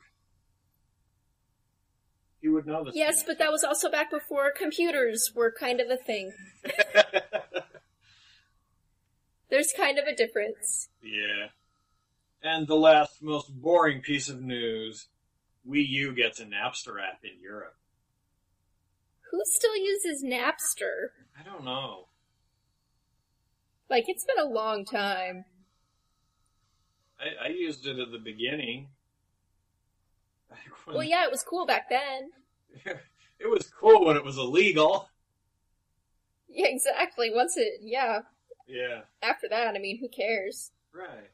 He 2.41 2.49
would 2.49 2.67
know 2.67 2.83
this. 2.83 2.95
Yes, 2.95 3.23
but 3.23 3.39
that 3.39 3.51
was 3.51 3.63
also 3.63 3.89
back 3.89 4.11
before 4.11 4.51
computers 4.55 5.31
were 5.35 5.51
kind 5.57 5.79
of 5.79 5.89
a 5.89 5.97
thing. 5.97 6.33
There's 9.49 9.71
kind 9.75 9.97
of 9.97 10.05
a 10.05 10.15
difference. 10.15 10.89
yeah. 11.01 11.47
And 12.43 12.67
the 12.67 12.75
last, 12.75 13.21
most 13.21 13.49
boring 13.49 14.01
piece 14.01 14.29
of 14.29 14.41
news: 14.41 15.07
Wii 15.67 15.87
U 15.87 16.13
gets 16.13 16.39
a 16.39 16.45
Napster 16.45 17.01
app 17.01 17.23
in 17.23 17.41
Europe. 17.41 17.75
Who 19.31 19.41
still 19.45 19.75
uses 19.75 20.23
Napster? 20.23 21.09
I 21.39 21.43
don't 21.43 21.65
know. 21.65 22.07
Like, 23.89 24.05
it's 24.07 24.25
been 24.25 24.39
a 24.39 24.49
long 24.49 24.85
time. 24.85 25.45
I, 27.19 27.45
I 27.45 27.47
used 27.49 27.85
it 27.87 27.97
at 27.99 28.11
the 28.11 28.19
beginning. 28.19 28.89
When- 30.85 30.97
Well, 30.97 31.03
yeah, 31.03 31.23
it 31.23 31.31
was 31.31 31.43
cool 31.43 31.65
back 31.65 31.89
then. 31.89 32.31
it 33.39 33.47
was 33.49 33.69
cool 33.79 34.05
when 34.05 34.15
it 34.17 34.23
was 34.23 34.37
illegal. 34.37 35.09
Yeah, 36.49 36.67
exactly. 36.67 37.31
Once 37.33 37.57
it, 37.57 37.79
yeah. 37.81 38.19
Yeah, 38.67 39.01
After 39.21 39.47
that, 39.49 39.75
I 39.75 39.79
mean, 39.79 39.99
who 39.99 40.09
cares? 40.09 40.71
right. 40.93 41.29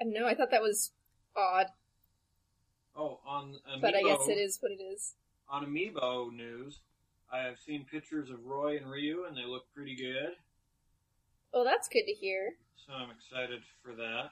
I 0.00 0.04
don't 0.04 0.12
know, 0.14 0.26
I 0.26 0.34
thought 0.34 0.50
that 0.50 0.60
was 0.62 0.90
odd, 1.36 1.66
Oh, 2.96 3.20
on 3.26 3.56
Amiibo, 3.70 3.80
but 3.80 3.94
I 3.94 4.02
guess 4.02 4.28
it 4.28 4.38
is 4.38 4.58
what 4.60 4.72
it 4.72 4.82
is. 4.82 5.14
on 5.48 5.64
Amiibo 5.66 6.34
news, 6.34 6.80
I 7.32 7.40
have 7.40 7.58
seen 7.58 7.84
pictures 7.90 8.30
of 8.30 8.44
Roy 8.44 8.76
and 8.76 8.90
Ryu, 8.90 9.24
and 9.26 9.36
they 9.36 9.44
look 9.44 9.64
pretty 9.74 9.96
good. 9.96 10.34
Well, 11.52 11.64
that's 11.64 11.88
good 11.88 12.04
to 12.06 12.12
hear. 12.12 12.54
So 12.86 12.92
I'm 12.92 13.10
excited 13.10 13.62
for 13.82 13.94
that. 13.94 14.30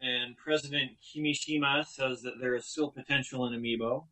And 0.00 0.36
President 0.36 0.92
Kimishima 1.02 1.86
says 1.86 2.22
that 2.22 2.38
there 2.40 2.54
is 2.54 2.66
still 2.66 2.90
potential 2.90 3.46
in 3.46 3.58
Amiibo. 3.58 4.04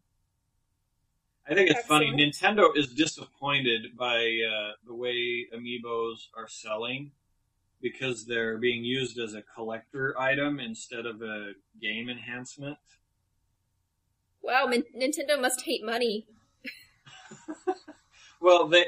I 1.49 1.55
think 1.55 1.71
it's 1.71 1.87
funny. 1.87 2.11
Nintendo 2.11 2.75
is 2.75 2.89
disappointed 2.89 3.97
by 3.99 4.17
uh, 4.17 4.73
the 4.87 4.95
way 4.95 5.47
Amiibos 5.55 6.29
are 6.37 6.49
selling 6.49 7.11
because 7.83 8.25
they're 8.25 8.57
being 8.57 8.83
used 8.83 9.19
as 9.19 9.35
a 9.35 9.43
collector 9.43 10.19
item 10.19 10.59
instead 10.59 11.05
of 11.05 11.21
a 11.21 11.53
game 11.83 12.09
enhancement. 12.09 12.79
Wow, 14.43 14.71
Nintendo 14.99 15.39
must 15.39 15.63
hate 15.63 15.85
money. 15.85 16.27
Well, 18.41 18.69
they, 18.69 18.85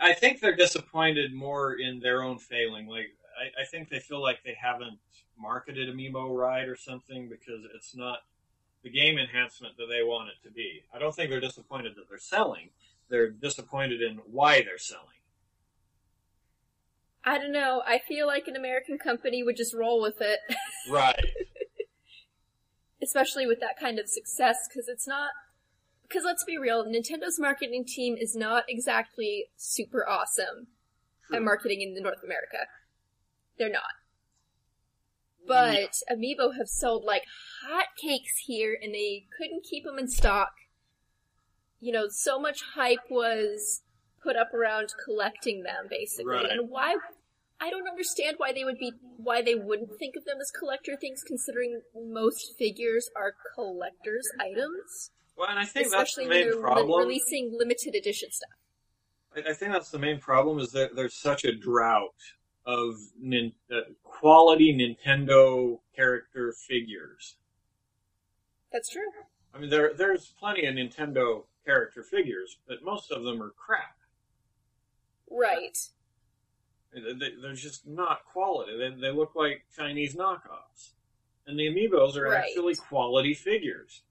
I 0.00 0.12
think 0.12 0.40
they're 0.40 0.54
disappointed 0.54 1.32
more 1.32 1.74
in 1.74 2.00
their 2.00 2.22
own 2.22 2.38
failing. 2.38 2.86
Like, 2.86 3.16
I, 3.40 3.62
I 3.62 3.64
think 3.64 3.88
they 3.88 3.98
feel 3.98 4.20
like 4.20 4.40
they 4.44 4.56
haven't 4.60 4.98
marketed 5.38 5.88
Amiibo 5.88 6.36
right 6.36 6.68
or 6.68 6.76
something 6.76 7.28
because 7.28 7.64
it's 7.74 7.96
not 7.96 8.18
the 8.82 8.90
game 8.90 9.18
enhancement 9.18 9.78
that 9.78 9.86
they 9.88 10.02
want 10.02 10.28
it 10.28 10.46
to 10.46 10.52
be. 10.52 10.82
I 10.94 10.98
don't 10.98 11.14
think 11.14 11.30
they're 11.30 11.40
disappointed 11.40 11.94
that 11.96 12.10
they're 12.10 12.18
selling. 12.18 12.68
They're 13.08 13.30
disappointed 13.30 14.02
in 14.02 14.18
why 14.30 14.60
they're 14.60 14.76
selling. 14.76 15.08
I 17.24 17.38
don't 17.38 17.52
know, 17.52 17.82
I 17.86 18.00
feel 18.06 18.26
like 18.26 18.48
an 18.48 18.56
American 18.56 18.98
company 18.98 19.42
would 19.42 19.56
just 19.56 19.72
roll 19.72 20.02
with 20.02 20.20
it. 20.20 20.40
Right. 20.90 21.24
especially 23.02 23.46
with 23.46 23.60
that 23.60 23.78
kind 23.78 23.98
of 23.98 24.08
success 24.08 24.56
because 24.68 24.88
it's 24.88 25.06
not 25.06 25.30
because 26.14 26.24
let's 26.24 26.44
be 26.44 26.56
real 26.56 26.84
nintendo's 26.84 27.40
marketing 27.40 27.84
team 27.84 28.16
is 28.16 28.36
not 28.36 28.62
exactly 28.68 29.46
super 29.56 30.08
awesome 30.08 30.68
at 31.32 31.42
marketing 31.42 31.80
in 31.80 32.00
north 32.00 32.22
america. 32.22 32.68
They're 33.58 33.70
not. 33.70 33.94
But 35.46 35.94
amiibo 36.10 36.56
have 36.56 36.68
sold 36.68 37.04
like 37.04 37.24
hotcakes 37.68 38.38
here 38.46 38.78
and 38.80 38.94
they 38.94 39.26
couldn't 39.36 39.64
keep 39.64 39.84
them 39.84 39.98
in 39.98 40.08
stock. 40.08 40.52
You 41.80 41.92
know 41.92 42.06
so 42.08 42.38
much 42.38 42.62
hype 42.74 43.10
was 43.10 43.82
put 44.22 44.36
up 44.36 44.54
around 44.54 44.94
collecting 45.04 45.64
them 45.64 45.86
basically. 45.90 46.26
Right. 46.26 46.50
and 46.50 46.70
why 46.70 46.96
I 47.60 47.70
don't 47.70 47.88
understand 47.88 48.36
why 48.38 48.52
they 48.52 48.64
would 48.64 48.78
be 48.78 48.92
why 49.16 49.42
they 49.42 49.56
wouldn't 49.56 49.98
think 49.98 50.14
of 50.14 50.24
them 50.24 50.36
as 50.40 50.52
collector 50.52 50.96
things, 50.96 51.24
considering 51.26 51.80
most 51.94 52.54
figures 52.56 53.10
are 53.16 53.34
collectors' 53.54 54.28
items, 54.38 55.10
Well, 55.36 55.48
and 55.48 55.58
I 55.58 55.64
think 55.64 55.90
that's 55.90 55.94
especially 56.10 56.24
the 56.24 56.28
when 56.30 56.38
main 56.38 56.46
they're 56.48 56.56
li- 56.56 56.62
problem. 56.62 57.00
releasing 57.00 57.52
limited 57.58 57.94
edition 57.94 58.30
stuff. 58.30 58.50
I, 59.36 59.50
I 59.50 59.52
think 59.52 59.72
that's 59.72 59.90
the 59.90 59.98
main 59.98 60.20
problem 60.20 60.58
is 60.58 60.70
that 60.72 60.94
there's 60.94 61.14
such 61.14 61.44
a 61.44 61.52
drought 61.54 62.14
of 62.66 62.94
nin, 63.20 63.52
uh, 63.70 63.80
quality 64.04 64.72
Nintendo 64.72 65.80
character 65.94 66.52
figures. 66.66 67.36
That's 68.72 68.88
true. 68.90 69.02
I 69.54 69.58
mean, 69.58 69.70
there 69.70 69.92
there's 69.94 70.32
plenty 70.38 70.66
of 70.66 70.74
Nintendo 70.74 71.44
character 71.64 72.02
figures, 72.02 72.58
but 72.66 72.82
most 72.82 73.10
of 73.12 73.22
them 73.24 73.42
are 73.42 73.50
crap. 73.50 73.96
Right. 75.30 75.76
They, 76.92 77.00
they- 77.12 77.34
they're 77.42 77.54
just 77.54 77.86
not 77.86 78.24
quality. 78.32 78.76
They, 78.78 78.90
they 79.00 79.10
look 79.10 79.34
like 79.34 79.64
Chinese 79.76 80.14
knockoffs. 80.14 80.92
And 81.46 81.58
the 81.58 81.64
amiibos 81.68 82.16
are 82.16 82.24
Right. 82.30 82.44
actually 82.44 82.74
quality 82.76 83.34
figures. 83.34 84.02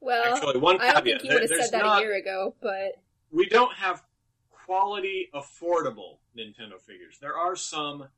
Well, 0.00 0.34
actually, 0.34 0.58
one 0.58 0.80
I 0.80 0.92
don't 0.92 1.04
caveat. 1.04 1.20
think 1.22 1.24
you 1.32 1.38
would 1.40 1.50
have 1.50 1.60
said 1.60 1.72
that 1.72 1.84
not- 1.84 1.98
a 1.98 2.02
year 2.02 2.14
ago, 2.16 2.54
but 2.60 3.00
we 3.30 3.46
don't 3.48 3.74
have 3.74 4.04
quality, 4.50 5.30
affordable 5.34 6.18
Nintendo 6.36 6.80
figures. 6.80 7.18
There 7.18 7.36
are 7.36 7.56
some 7.56 8.08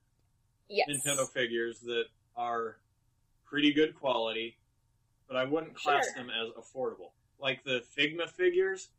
yes. 0.69 0.88
Nintendo 0.88 1.29
figures 1.31 1.81
that 1.81 2.05
are 2.37 2.79
pretty 3.45 3.73
good 3.73 3.95
quality, 3.95 4.59
but 5.27 5.37
I 5.37 5.45
wouldn't 5.45 5.75
class 5.75 6.05
Sure. 6.07 6.14
them 6.25 6.31
as 6.31 6.51
affordable. 6.53 7.12
Like 7.38 7.62
the 7.64 7.81
Figma 7.97 8.29
figures, 8.29 8.91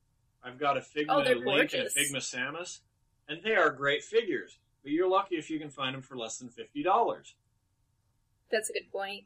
I've 0.44 0.58
got 0.58 0.78
a 0.78 0.80
Figma 0.82 1.06
Oh, 1.10 1.18
Link 1.18 1.36
and 1.36 1.44
gorgeous. 1.44 1.94
Figma 1.96 2.18
Samus, 2.18 2.80
and 3.28 3.44
they 3.44 3.56
are 3.56 3.70
great 3.70 4.04
figures. 4.04 4.58
But 4.82 4.94
you're 4.94 5.10
lucky 5.10 5.36
if 5.36 5.50
you 5.50 5.60
can 5.60 5.70
find 5.70 5.94
them 5.94 6.02
for 6.02 6.16
less 6.18 6.38
than 6.38 6.50
fifty 6.50 6.82
dollars. 6.82 7.36
That's 8.50 8.70
a 8.70 8.74
good 8.74 8.90
point. 8.92 9.26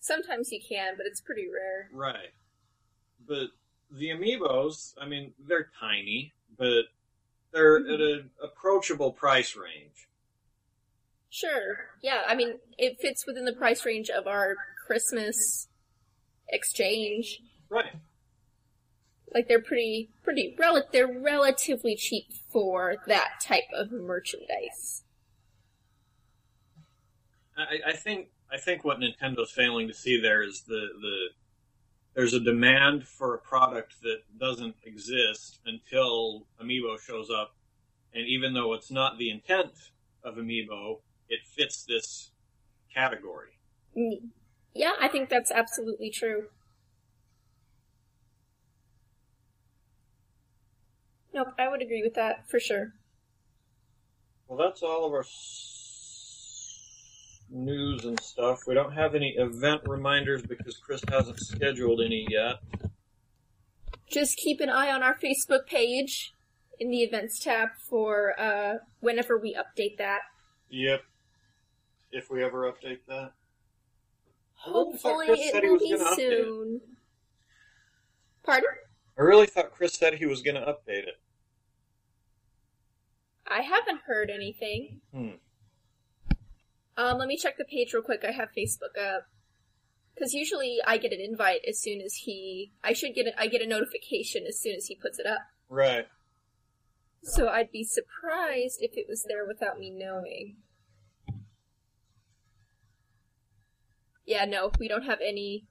Sometimes 0.00 0.50
you 0.52 0.60
can, 0.66 0.94
but 0.96 1.06
it's 1.06 1.20
pretty 1.20 1.46
rare. 1.52 1.88
Right. 1.92 2.32
But 3.26 3.48
the 3.90 4.08
amiibos, 4.10 4.94
I 5.00 5.06
mean, 5.06 5.32
they're 5.46 5.70
tiny, 5.78 6.32
but 6.56 6.84
they're 7.52 7.80
Mm-hmm. 7.80 7.92
at 7.94 8.00
an 8.00 8.30
approachable 8.42 9.12
price 9.12 9.56
range. 9.56 10.08
Sure. 11.30 11.78
Yeah, 12.02 12.22
I 12.26 12.34
mean, 12.34 12.58
it 12.78 12.98
fits 13.00 13.26
within 13.26 13.44
the 13.44 13.52
price 13.52 13.84
range 13.84 14.08
of 14.10 14.26
our 14.26 14.56
Christmas 14.86 15.68
exchange. 16.48 17.40
Right. 17.68 17.92
Like 19.34 19.46
they're 19.46 19.60
pretty, 19.60 20.08
pretty, 20.24 20.54
rel- 20.58 20.88
they're 20.90 21.06
relatively 21.20 21.96
cheap 21.96 22.32
for 22.50 22.96
that 23.06 23.40
type 23.42 23.68
of 23.74 23.92
merchandise. 23.92 25.02
I, 27.56 27.90
I 27.90 27.92
think 27.92 28.28
I 28.50 28.56
think 28.56 28.84
what 28.84 28.98
Nintendo's 28.98 29.50
failing 29.50 29.88
to 29.88 29.94
see 29.94 30.20
there 30.20 30.42
is 30.42 30.62
the, 30.62 30.88
the 31.00 31.26
there's 32.14 32.34
a 32.34 32.40
demand 32.40 33.06
for 33.06 33.34
a 33.34 33.38
product 33.38 34.00
that 34.02 34.22
doesn't 34.38 34.74
exist 34.84 35.60
until 35.66 36.46
Amiibo 36.60 36.98
shows 37.00 37.30
up, 37.30 37.54
and 38.14 38.26
even 38.26 38.54
though 38.54 38.72
it's 38.72 38.90
not 38.90 39.18
the 39.18 39.30
intent 39.30 39.72
of 40.24 40.36
Amiibo, 40.36 41.00
it 41.28 41.40
fits 41.46 41.84
this 41.84 42.32
category. 42.92 43.50
Yeah, 44.74 44.92
I 45.00 45.08
think 45.08 45.28
that's 45.28 45.50
absolutely 45.50 46.10
true. 46.10 46.46
Nope, 51.32 51.48
I 51.58 51.68
would 51.68 51.82
agree 51.82 52.02
with 52.02 52.14
that 52.14 52.48
for 52.48 52.58
sure. 52.58 52.94
Well, 54.48 54.58
that's 54.58 54.82
all 54.82 55.04
of 55.06 55.12
our 55.12 55.24
news 57.50 58.04
and 58.04 58.18
stuff. 58.20 58.60
We 58.66 58.74
don't 58.74 58.92
have 58.92 59.14
any 59.14 59.30
event 59.38 59.82
reminders 59.86 60.42
because 60.42 60.76
Chris 60.76 61.02
hasn't 61.08 61.38
scheduled 61.40 62.00
any 62.00 62.26
yet. 62.30 62.56
Just 64.10 64.36
keep 64.36 64.60
an 64.60 64.70
eye 64.70 64.90
on 64.90 65.02
our 65.02 65.16
Facebook 65.18 65.66
page 65.66 66.34
in 66.80 66.90
the 66.90 67.02
events 67.02 67.38
tab 67.38 67.70
for 67.88 68.38
uh, 68.40 68.74
whenever 69.00 69.38
we 69.38 69.54
update 69.54 69.98
that. 69.98 70.20
Yep. 70.70 71.02
If 72.12 72.30
we 72.30 72.42
ever 72.42 72.70
update 72.72 73.00
that. 73.08 73.32
I 74.66 74.70
really 74.70 74.96
thought 74.96 75.10
Hopefully, 75.12 75.26
Chris 75.26 75.40
it 75.40 75.62
he 75.62 75.68
will 75.68 75.72
was 75.74 75.82
be 75.82 75.90
gonna 75.92 76.04
update 76.04 76.10
it. 76.12 76.44
soon. 76.44 76.80
Pardon? 78.44 78.68
I 79.18 79.22
really 79.22 79.46
thought 79.46 79.72
Chris 79.72 79.94
said 79.94 80.14
he 80.14 80.26
was 80.26 80.42
going 80.42 80.54
to 80.54 80.60
update 80.62 81.06
it. 81.06 81.20
I 83.46 83.60
haven't 83.62 84.00
heard 84.06 84.30
anything. 84.30 85.00
Hmm. 85.12 85.30
Um, 86.98 87.16
let 87.16 87.28
me 87.28 87.36
check 87.36 87.56
the 87.56 87.64
page 87.64 87.94
real 87.94 88.02
quick. 88.02 88.24
I 88.28 88.32
have 88.32 88.48
Facebook 88.58 89.00
up. 89.00 89.22
Because 90.14 90.34
usually 90.34 90.78
I 90.84 90.98
get 90.98 91.12
an 91.12 91.20
invite 91.20 91.60
as 91.66 91.80
soon 91.80 92.00
as 92.00 92.14
he. 92.14 92.72
I 92.82 92.92
should 92.92 93.14
get 93.14 93.28
a, 93.28 93.40
I 93.40 93.46
get 93.46 93.62
a 93.62 93.68
notification 93.68 94.44
as 94.48 94.60
soon 94.60 94.74
as 94.74 94.86
he 94.86 94.96
puts 94.96 95.20
it 95.20 95.26
up. 95.26 95.38
Right. 95.68 96.06
So 97.22 97.48
I'd 97.48 97.70
be 97.70 97.84
surprised 97.84 98.78
if 98.80 98.96
it 98.96 99.06
was 99.08 99.24
there 99.28 99.46
without 99.46 99.78
me 99.78 99.90
knowing. 99.90 100.56
Yeah, 104.26 104.44
no, 104.44 104.72
we 104.78 104.88
don't 104.88 105.04
have 105.04 105.20
any 105.26 105.66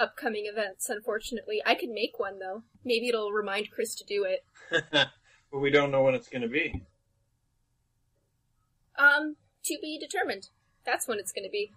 upcoming 0.00 0.46
events, 0.50 0.88
unfortunately. 0.88 1.60
I 1.66 1.74
could 1.74 1.90
make 1.90 2.18
one 2.18 2.38
though. 2.38 2.62
Maybe 2.82 3.08
it'll 3.08 3.30
remind 3.30 3.70
Chris 3.70 3.94
to 3.96 4.04
do 4.04 4.24
it. 4.24 4.40
but 4.90 5.60
we 5.60 5.70
don't 5.70 5.90
know 5.90 6.02
when 6.02 6.14
it's 6.14 6.28
going 6.28 6.42
to 6.42 6.48
be. 6.48 6.82
Um, 8.98 9.36
to 9.64 9.78
be 9.80 9.98
determined. 9.98 10.48
That's 10.84 11.08
when 11.08 11.18
it's 11.18 11.32
gonna 11.32 11.48
be. 11.50 11.72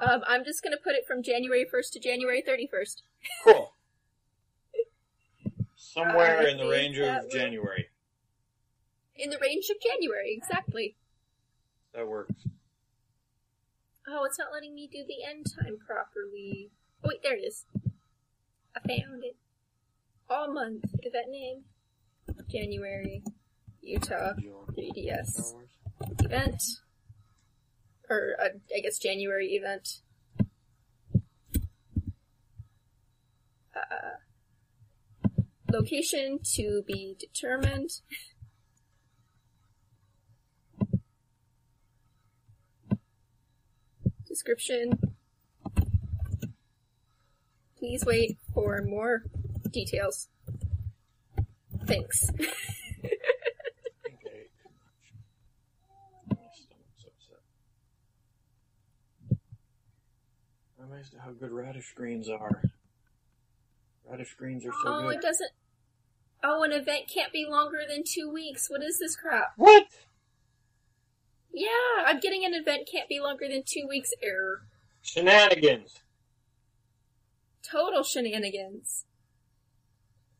Um, 0.00 0.22
I'm 0.26 0.44
just 0.44 0.62
gonna 0.62 0.76
put 0.76 0.94
it 0.94 1.06
from 1.06 1.22
January 1.22 1.64
1st 1.72 1.92
to 1.92 2.00
January 2.00 2.42
31st. 2.46 3.02
Cool. 3.44 3.72
Somewhere 5.76 6.40
I 6.40 6.50
in 6.50 6.58
the 6.58 6.68
range 6.68 6.98
of 6.98 7.22
will- 7.22 7.30
January. 7.30 7.88
In 9.16 9.30
the 9.30 9.38
range 9.38 9.70
of 9.70 9.76
January, 9.80 10.34
exactly. 10.36 10.96
That 11.94 12.06
works. 12.06 12.34
Oh, 14.06 14.24
it's 14.24 14.38
not 14.38 14.48
letting 14.52 14.74
me 14.74 14.86
do 14.92 15.04
the 15.06 15.24
end 15.28 15.46
time 15.58 15.78
properly. 15.84 16.70
Oh, 17.02 17.08
wait, 17.08 17.22
there 17.22 17.34
it 17.36 17.40
is. 17.40 17.64
I 18.76 18.80
found 18.80 19.24
it. 19.24 19.36
All 20.28 20.52
month. 20.52 20.82
that 21.02 21.30
name. 21.30 21.64
January. 22.48 23.22
Utah. 23.82 24.34
3DS. 24.72 25.54
Event. 26.20 26.62
Or, 28.08 28.36
uh, 28.40 28.48
I 28.74 28.80
guess 28.80 28.98
January 28.98 29.48
event. 29.48 30.00
Uh, 33.74 34.16
location 35.72 36.38
to 36.54 36.82
be 36.86 37.16
determined. 37.18 37.90
Description. 44.26 44.98
Please 47.78 48.04
wait 48.04 48.38
for 48.52 48.82
more 48.82 49.24
details. 49.70 50.28
Thanks. 51.86 52.30
Okay. 52.30 52.48
My 56.28 56.36
stomach's 56.52 57.06
upset. 57.06 57.42
I'm 60.80 60.90
amazed 60.92 61.14
at 61.14 61.20
how 61.20 61.30
good 61.32 61.52
radish 61.52 61.92
greens 61.94 62.28
are. 62.28 62.62
Radish 64.08 64.34
greens 64.34 64.64
are 64.66 64.72
so 64.72 64.78
oh, 64.86 65.02
good. 65.02 65.16
it 65.16 65.22
doesn't. 65.22 65.50
Oh, 66.42 66.62
an 66.62 66.72
event 66.72 67.10
can't 67.12 67.32
be 67.32 67.46
longer 67.48 67.78
than 67.88 68.02
two 68.04 68.30
weeks. 68.32 68.68
What 68.68 68.82
is 68.82 68.98
this 68.98 69.16
crap? 69.16 69.52
What? 69.56 69.86
Yeah, 71.52 72.04
I'm 72.04 72.20
getting 72.20 72.44
an 72.44 72.52
event 72.54 72.88
can't 72.90 73.08
be 73.08 73.20
longer 73.20 73.46
than 73.48 73.62
two 73.64 73.86
weeks 73.88 74.10
error. 74.22 74.62
Shenanigans. 75.02 76.00
Total 77.62 78.02
shenanigans. 78.02 79.06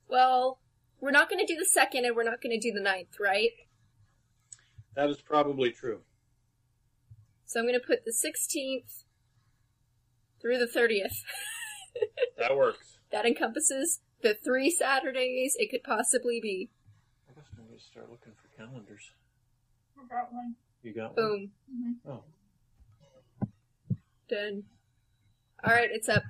Well, 0.09 0.59
we're 1.01 1.11
not 1.11 1.29
going 1.29 1.45
to 1.45 1.53
do 1.53 1.59
the 1.59 1.67
second 1.67 2.05
and 2.05 2.17
we're 2.17 2.25
not 2.25 2.41
going 2.43 2.59
to 2.59 2.71
do 2.71 2.73
the 2.75 2.81
ninth, 2.83 3.17
right? 3.21 3.51
That 4.95 5.11
is 5.11 5.21
probably 5.21 5.71
true. 5.71 6.01
So 7.45 7.61
I'm 7.61 7.67
going 7.67 7.79
to 7.79 7.87
put 7.87 8.05
the 8.05 8.13
16th 8.13 9.05
through 10.41 10.59
the 10.59 10.67
30th. 10.67 11.19
That 12.39 12.55
works. 12.55 12.99
that 13.11 13.25
encompasses 13.25 14.01
the 14.21 14.37
three 14.45 14.71
Saturdays 14.71 15.57
it 15.59 15.71
could 15.71 15.83
possibly 15.83 16.41
be. 16.43 16.69
I 17.27 17.33
guess 17.33 17.47
I'm 17.57 17.65
going 17.65 17.79
to 17.79 17.83
start 17.83 18.11
looking 18.11 18.35
for 18.35 18.49
calendars. 18.55 19.13
I 19.99 20.07
got 20.07 20.31
one. 20.31 20.57
You 20.83 20.93
got 20.93 21.17
one? 21.17 21.25
Boom. 21.25 21.51
Mm-hmm. 21.73 22.11
Oh. 22.11 23.49
Done. 24.29 24.65
Alright, 25.67 25.89
it's 25.91 26.09
up. 26.11 26.25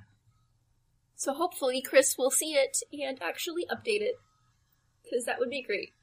So 1.15 1.33
hopefully 1.33 1.81
Chris 1.81 2.15
will 2.17 2.31
see 2.31 2.53
it 2.53 2.77
and 2.93 3.21
actually 3.21 3.65
update 3.69 3.99
it. 4.01 4.15
Because 5.09 5.25
that 5.25 5.39
would 5.39 5.49
be 5.49 5.61
great. 5.61 5.93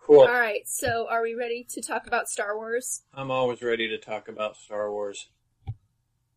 Cool. 0.00 0.20
Alright, 0.20 0.66
so 0.66 1.06
are 1.10 1.22
we 1.22 1.34
ready 1.34 1.66
to 1.68 1.82
talk 1.82 2.06
about 2.06 2.28
Star 2.28 2.56
Wars? 2.56 3.02
I'm 3.12 3.30
always 3.30 3.60
ready 3.60 3.88
to 3.88 3.98
talk 3.98 4.26
about 4.28 4.56
Star 4.56 4.90
Wars. 4.90 5.28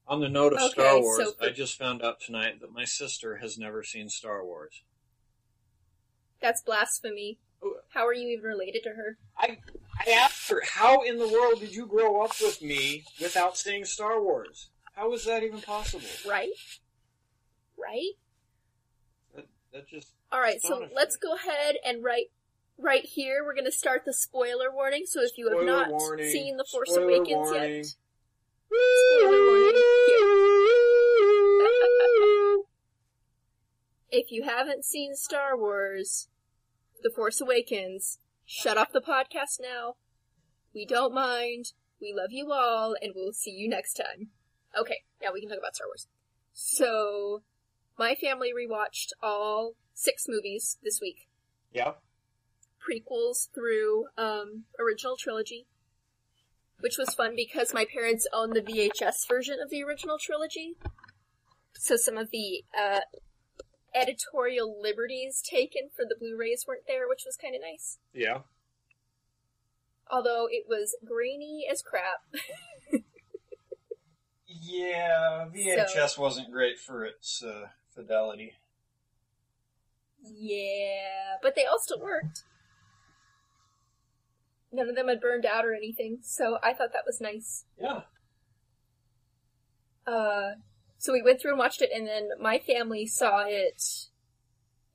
On 0.07 0.19
the 0.19 0.27
note 0.27 0.51
of 0.51 0.59
Okay, 0.59 0.71
Star 0.71 0.99
Wars, 0.99 1.25
so 1.25 1.31
for- 1.31 1.45
I 1.45 1.51
just 1.51 1.77
found 1.77 2.03
out 2.03 2.19
tonight 2.19 2.59
that 2.59 2.73
my 2.73 2.83
sister 2.83 3.37
has 3.37 3.57
never 3.57 3.81
seen 3.81 4.09
Star 4.09 4.43
Wars. 4.43 4.83
That's 6.41 6.61
blasphemy. 6.61 7.39
Oh. 7.63 7.75
How 7.93 8.05
are 8.05 8.13
you 8.13 8.27
even 8.29 8.43
related 8.43 8.83
to 8.83 8.89
her? 8.89 9.17
I 9.37 9.59
I 10.05 10.11
asked 10.11 10.49
her, 10.49 10.61
how 10.65 11.03
in 11.03 11.17
the 11.17 11.27
world 11.27 11.61
did 11.61 11.73
you 11.73 11.85
grow 11.85 12.21
up 12.23 12.31
with 12.41 12.61
me 12.61 13.05
without 13.21 13.57
seeing 13.57 13.85
Star 13.85 14.21
Wars? 14.21 14.69
How 14.95 15.13
is 15.13 15.23
that 15.25 15.43
even 15.43 15.61
possible? 15.61 16.03
Right? 16.27 16.49
Right? 17.77 18.11
That, 19.73 19.87
just 19.87 20.13
Alright, 20.33 20.61
so 20.61 20.87
let's 20.93 21.15
go 21.15 21.35
ahead 21.35 21.75
and 21.85 22.03
right 22.03 22.25
right 22.77 23.05
here 23.05 23.43
we're 23.45 23.55
gonna 23.55 23.71
start 23.71 24.03
the 24.05 24.13
spoiler 24.13 24.73
warning. 24.73 25.03
So 25.05 25.21
if 25.21 25.37
you 25.37 25.49
have 25.55 25.65
not 25.65 25.89
warning, 25.89 26.29
seen 26.29 26.57
The 26.57 26.65
Force 26.69 26.89
spoiler 26.89 27.07
Awakens 27.07 27.49
warning. 27.49 27.75
yet, 27.75 27.85
spoiler 27.85 29.45
warning. 29.47 29.81
If 34.13 34.29
you 34.29 34.43
haven't 34.43 34.83
seen 34.83 35.15
Star 35.15 35.57
Wars 35.57 36.27
The 37.01 37.11
Force 37.15 37.39
Awakens, 37.39 38.19
shut 38.45 38.77
off 38.77 38.91
the 38.91 38.99
podcast 38.99 39.61
now. 39.61 39.95
We 40.73 40.85
don't 40.85 41.13
mind. 41.13 41.71
We 42.01 42.13
love 42.15 42.31
you 42.31 42.51
all, 42.51 42.95
and 43.01 43.13
we'll 43.15 43.31
see 43.31 43.51
you 43.51 43.69
next 43.69 43.93
time. 43.93 44.29
Okay, 44.77 45.03
now 45.21 45.29
we 45.33 45.39
can 45.39 45.49
talk 45.49 45.59
about 45.59 45.75
Star 45.75 45.87
Wars. 45.87 46.07
So, 46.51 47.43
my 47.97 48.15
family 48.15 48.51
rewatched 48.53 49.09
all 49.21 49.73
six 49.93 50.25
movies 50.27 50.77
this 50.83 50.99
week. 51.01 51.27
Yeah. 51.73 51.93
Prequels 52.79 53.49
through 53.53 54.05
um, 54.17 54.63
original 54.79 55.15
trilogy, 55.17 55.67
which 56.79 56.97
was 56.97 57.13
fun 57.13 57.35
because 57.35 57.73
my 57.73 57.85
parents 57.85 58.27
own 58.33 58.51
the 58.51 58.61
VHS 58.61 59.27
version 59.27 59.57
of 59.63 59.69
the 59.69 59.83
original 59.83 60.17
trilogy. 60.19 60.75
So 61.73 61.95
some 61.95 62.17
of 62.17 62.31
the 62.31 62.63
uh, 62.77 63.01
editorial 63.93 64.81
liberties 64.81 65.41
taken 65.47 65.89
for 65.95 66.05
the 66.07 66.15
Blu-rays 66.19 66.65
weren't 66.67 66.87
there, 66.87 67.07
which 67.07 67.23
was 67.25 67.37
kind 67.37 67.55
of 67.55 67.61
nice. 67.61 67.99
Yeah. 68.13 68.39
Although 70.09 70.47
it 70.49 70.65
was 70.67 70.95
grainy 71.05 71.65
as 71.71 71.81
crap. 71.81 72.21
Yeah, 74.63 75.45
VHS 75.53 76.17
wasn't 76.17 76.51
great 76.51 76.77
for 76.77 77.03
its 77.03 77.43
uh, 77.43 77.67
fidelity. 77.93 78.53
Yeah, 80.23 81.37
but 81.41 81.55
they 81.55 81.65
all 81.65 81.79
still 81.79 81.99
worked. 81.99 82.43
None 84.71 84.87
of 84.87 84.95
them 84.95 85.07
had 85.07 85.19
burned 85.19 85.45
out 85.45 85.65
or 85.65 85.73
anything, 85.73 86.19
so 86.21 86.57
I 86.63 86.73
thought 86.73 86.93
that 86.93 87.03
was 87.05 87.19
nice. 87.19 87.65
Yeah. 87.79 88.01
Uh, 90.07 90.51
so 90.97 91.11
we 91.11 91.21
went 91.21 91.41
through 91.41 91.51
and 91.51 91.59
watched 91.59 91.81
it, 91.81 91.89
and 91.93 92.07
then 92.07 92.29
my 92.39 92.59
family 92.59 93.05
saw 93.05 93.43
it 93.45 93.83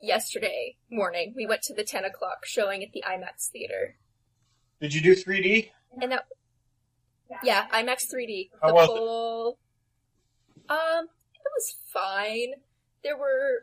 yesterday 0.00 0.76
morning. 0.90 1.34
We 1.36 1.46
went 1.46 1.62
to 1.62 1.74
the 1.74 1.84
10 1.84 2.04
o'clock 2.04 2.46
showing 2.46 2.82
at 2.82 2.92
the 2.92 3.04
IMAX 3.06 3.50
theater. 3.50 3.96
Did 4.80 4.94
you 4.94 5.00
do 5.00 5.14
3D? 5.14 5.70
And 6.00 6.12
that, 6.12 6.26
yeah, 7.42 7.66
IMAX 7.68 8.12
3D. 8.12 8.50
How 8.62 8.68
the 8.68 8.74
was 8.74 8.88
it? 8.88 10.72
Um, 10.72 11.06
it 11.34 11.50
was 11.54 11.76
fine. 11.92 12.54
There 13.06 13.16
were 13.16 13.62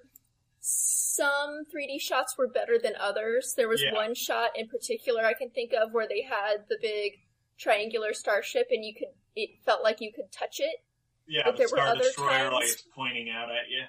some 0.61 1.65
3D 1.65 1.99
shots 1.99 2.37
were 2.37 2.47
better 2.47 2.79
than 2.81 2.93
others. 2.97 3.53
There 3.57 3.67
was 3.67 3.81
Yeah. 3.83 3.93
one 3.93 4.15
shot 4.15 4.51
in 4.57 4.69
particular 4.69 5.25
I 5.25 5.33
can 5.33 5.49
think 5.49 5.73
of 5.73 5.91
where 5.91 6.07
they 6.07 6.21
had 6.21 6.69
the 6.69 6.77
big 6.81 7.19
triangular 7.57 8.13
starship 8.13 8.67
and 8.71 8.85
you 8.85 8.93
could, 8.95 9.09
it 9.35 9.59
felt 9.65 9.83
like 9.83 9.99
you 9.99 10.13
could 10.13 10.31
touch 10.31 10.61
it. 10.61 10.81
Yeah, 11.27 11.41
But 11.43 11.57
the 11.57 11.57
there 11.57 11.67
were 11.73 11.79
other 11.81 12.03
Destroyer 12.03 12.49
times- 12.51 12.53
like 12.53 12.93
pointing 12.95 13.29
out 13.29 13.51
at 13.51 13.69
you. 13.69 13.83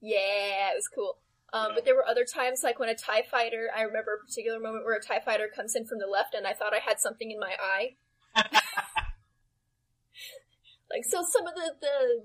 Yeah, 0.00 0.70
it 0.70 0.76
was 0.76 0.86
cool. 0.86 1.18
Um, 1.52 1.70
Yeah. 1.70 1.74
But 1.74 1.84
there 1.84 1.96
were 1.96 2.06
other 2.06 2.24
times, 2.24 2.62
like 2.62 2.78
when 2.78 2.88
a 2.88 2.94
TIE 2.94 3.22
fighter, 3.22 3.72
I 3.74 3.82
remember 3.82 4.14
a 4.14 4.18
particular 4.24 4.60
moment 4.60 4.84
where 4.84 4.94
a 4.96 5.02
TIE 5.02 5.18
fighter 5.18 5.48
comes 5.48 5.74
in 5.74 5.84
from 5.84 5.98
the 5.98 6.06
left 6.06 6.32
and 6.34 6.46
I 6.46 6.52
thought 6.52 6.72
I 6.72 6.78
had 6.78 7.00
something 7.00 7.32
in 7.32 7.40
my 7.40 7.56
eye. 7.60 7.96
like, 10.90 11.04
so 11.04 11.22
some 11.28 11.44
of 11.48 11.54
the, 11.56 11.74
the 11.80 12.24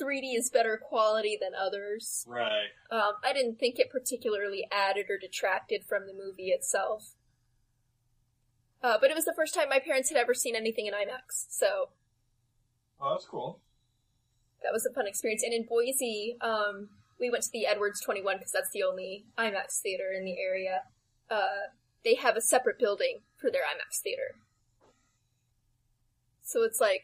3D 0.00 0.36
is 0.36 0.50
better 0.50 0.76
quality 0.82 1.38
than 1.40 1.52
others. 1.58 2.24
Right. 2.28 2.68
Um, 2.90 3.12
I 3.24 3.32
didn't 3.32 3.58
think 3.58 3.78
it 3.78 3.90
particularly 3.90 4.66
added 4.70 5.06
or 5.08 5.18
detracted 5.18 5.84
from 5.88 6.06
the 6.06 6.12
movie 6.12 6.48
itself. 6.48 7.14
Uh, 8.82 8.98
but 9.00 9.10
it 9.10 9.14
was 9.14 9.24
the 9.24 9.34
first 9.34 9.54
time 9.54 9.68
my 9.68 9.78
parents 9.80 10.10
had 10.10 10.18
ever 10.18 10.34
seen 10.34 10.54
anything 10.54 10.86
in 10.86 10.92
IMAX, 10.92 11.46
so 11.48 11.88
Oh, 13.00 13.10
that's 13.10 13.26
cool. 13.26 13.60
that 14.62 14.72
was 14.72 14.86
a 14.86 14.92
fun 14.94 15.06
experience. 15.06 15.42
And 15.42 15.52
in 15.52 15.64
Boise, 15.68 16.36
um, 16.40 16.90
we 17.18 17.30
went 17.30 17.44
to 17.44 17.50
the 17.52 17.66
Edwards 17.66 18.00
21 18.02 18.36
because 18.36 18.52
that's 18.52 18.70
the 18.72 18.82
only 18.82 19.24
IMAX 19.38 19.80
theater 19.82 20.12
in 20.16 20.24
the 20.24 20.36
area. 20.38 20.82
Uh, 21.30 21.72
they 22.04 22.14
have 22.14 22.36
a 22.36 22.40
separate 22.40 22.78
building 22.78 23.20
for 23.36 23.50
their 23.50 23.62
IMAX 23.62 24.00
theater. 24.02 24.36
So 26.42 26.62
it's 26.62 26.80
like 26.80 27.02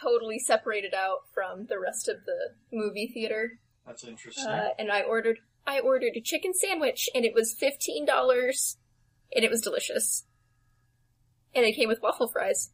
totally 0.00 0.38
separated 0.38 0.94
out 0.94 1.20
from 1.32 1.66
the 1.66 1.78
rest 1.78 2.08
of 2.08 2.24
the 2.24 2.54
movie 2.72 3.10
theater. 3.12 3.58
That's 3.86 4.04
interesting. 4.04 4.46
Uh, 4.46 4.68
and 4.78 4.90
I 4.90 5.02
ordered, 5.02 5.38
I 5.66 5.80
ordered 5.80 6.12
a 6.16 6.20
chicken 6.20 6.52
sandwich 6.54 7.08
and 7.14 7.24
it 7.24 7.34
was 7.34 7.54
$15 7.54 8.76
and 9.34 9.44
it 9.44 9.50
was 9.50 9.60
delicious. 9.60 10.24
And 11.54 11.64
it 11.66 11.72
came 11.72 11.88
with 11.88 12.00
waffle 12.02 12.28
fries 12.28 12.70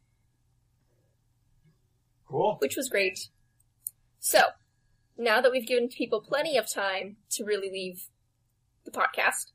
cool. 2.29 2.57
which 2.59 2.75
was 2.75 2.89
great. 2.89 3.29
So, 4.19 4.39
now 5.17 5.41
that 5.41 5.51
we've 5.51 5.67
given 5.67 5.89
people 5.89 6.21
plenty 6.21 6.57
of 6.57 6.71
time 6.71 7.17
to 7.31 7.43
really 7.43 7.69
leave 7.69 8.07
the 8.85 8.91
podcast, 8.91 9.51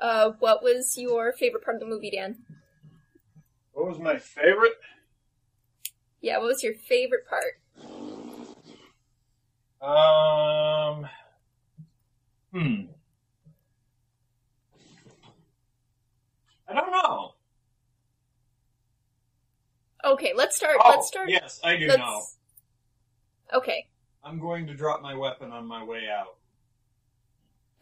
uh, 0.00 0.32
what 0.38 0.62
was 0.62 0.96
your 0.96 1.32
favorite 1.32 1.64
part 1.64 1.76
of 1.76 1.80
the 1.80 1.86
movie, 1.86 2.10
Dan? 2.10 2.38
What 3.72 3.88
was 3.88 3.98
my 3.98 4.18
favorite? 4.18 4.74
Yeah, 6.20 6.38
what 6.38 6.46
was 6.48 6.62
your 6.62 6.74
favorite 6.74 7.24
part? 7.28 7.60
Um. 9.82 11.08
Hmm. 12.52 12.82
I 16.68 16.74
don't 16.74 16.90
know. 16.92 17.32
Okay, 20.04 20.32
let's 20.36 20.56
start. 20.56 20.76
Oh, 20.82 20.90
let's 20.90 21.08
start. 21.08 21.28
yes, 21.30 21.60
I 21.64 21.76
do 21.76 21.86
let's- 21.88 21.98
know. 21.98 22.22
Okay, 23.52 23.88
I'm 24.22 24.38
going 24.38 24.66
to 24.68 24.74
drop 24.74 25.02
my 25.02 25.14
weapon 25.14 25.50
on 25.50 25.66
my 25.66 25.82
way 25.82 26.02
out. 26.08 26.36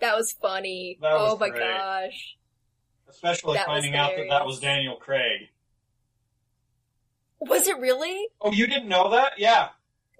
that 0.01 0.17
was 0.17 0.33
funny. 0.33 0.99
That 1.03 1.13
was 1.13 1.35
oh 1.35 1.39
my 1.39 1.51
great. 1.51 1.61
gosh. 1.63 2.37
Especially 3.09 3.55
That 3.57 3.67
finding 3.67 3.95
out 3.97 4.13
that 4.17 4.27
that 4.31 4.47
was 4.47 4.61
Daniel 4.61 4.97
Craig. 4.97 5.49
Was 7.41 7.67
it 7.69 7.79
really? 7.79 8.27
Oh, 8.41 8.53
you 8.53 8.67
didn't 8.67 8.89
know 8.89 9.11
that? 9.11 9.33
Yeah. 9.39 9.69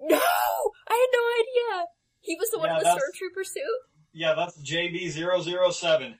No! 0.01 0.17
I 0.87 0.93
had 0.93 1.07
no 1.13 1.79
idea. 1.79 1.85
He 2.21 2.35
was 2.35 2.49
the 2.51 2.59
one 2.59 2.69
Yeah, 2.69 2.77
in 2.77 2.83
the 2.83 2.89
stormtrooper 2.89 3.45
suit? 3.45 3.63
Yeah, 4.13 4.33
that's 4.35 4.57
JB007. 4.61 6.15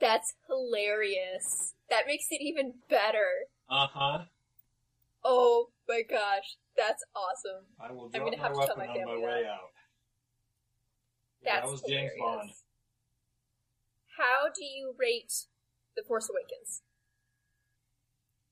That's 0.00 0.34
hilarious. 0.48 1.74
That 1.88 2.06
makes 2.06 2.26
it 2.30 2.40
even 2.42 2.74
better. 2.88 3.46
Uh 3.70 3.86
huh. 3.92 4.18
Oh 5.24 5.70
my 5.88 6.02
gosh. 6.08 6.56
That's 6.76 7.02
awesome. 7.14 7.64
I 7.80 7.92
will 7.92 8.10
I'm 8.14 8.20
gonna 8.24 8.36
my 8.36 8.42
have 8.42 8.52
to 8.52 8.58
tell 8.66 8.76
weapon 8.76 8.78
my 8.78 8.86
on 8.86 8.88
my 8.88 8.94
family 8.98 9.22
way 9.24 9.42
that. 9.44 9.50
out. 9.50 9.60
Yeah, 11.42 11.54
That's 11.54 11.64
that 11.66 11.70
was 11.70 11.82
James. 11.88 12.12
Bond. 12.18 12.50
How 14.18 14.48
do 14.54 14.64
you 14.64 14.94
rate 14.98 15.32
The 15.96 16.02
Force 16.02 16.28
Awakens? 16.30 16.82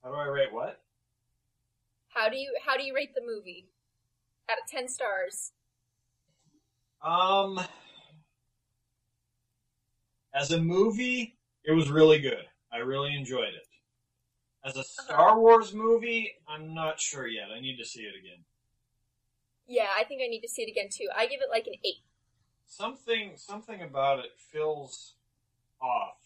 How 0.03 0.11
do 0.11 0.16
I 0.16 0.26
rate 0.26 0.53
what? 0.53 0.80
How 2.14 2.28
do 2.28 2.36
you 2.36 2.54
how 2.64 2.76
do 2.76 2.84
you 2.84 2.94
rate 2.94 3.14
the 3.14 3.20
movie? 3.20 3.68
Out 4.50 4.58
of 4.62 4.70
ten 4.70 4.88
stars. 4.88 5.52
Um, 7.02 7.60
as 10.34 10.50
a 10.52 10.60
movie, 10.60 11.36
it 11.64 11.72
was 11.72 11.90
really 11.90 12.18
good. 12.18 12.44
I 12.72 12.78
really 12.78 13.14
enjoyed 13.14 13.54
it. 13.54 13.66
As 14.64 14.76
a 14.76 14.80
Uh-huh. 14.80 15.04
Star 15.04 15.38
Wars 15.38 15.74
movie, 15.74 16.32
I'm 16.48 16.72
not 16.72 16.98
sure 17.00 17.26
yet. 17.26 17.50
I 17.54 17.60
need 17.60 17.76
to 17.76 17.84
see 17.84 18.02
it 18.02 18.14
again. 18.18 18.44
Yeah, 19.66 19.88
I 19.98 20.04
think 20.04 20.22
I 20.22 20.28
need 20.28 20.40
to 20.42 20.48
see 20.48 20.62
it 20.62 20.70
again 20.70 20.88
too. 20.90 21.08
I 21.14 21.26
give 21.26 21.40
it 21.40 21.50
like 21.50 21.66
an 21.66 21.74
eight. 21.84 22.02
Something, 22.66 23.36
something 23.36 23.82
about 23.82 24.20
it 24.20 24.32
feels 24.38 25.14
off, 25.80 26.16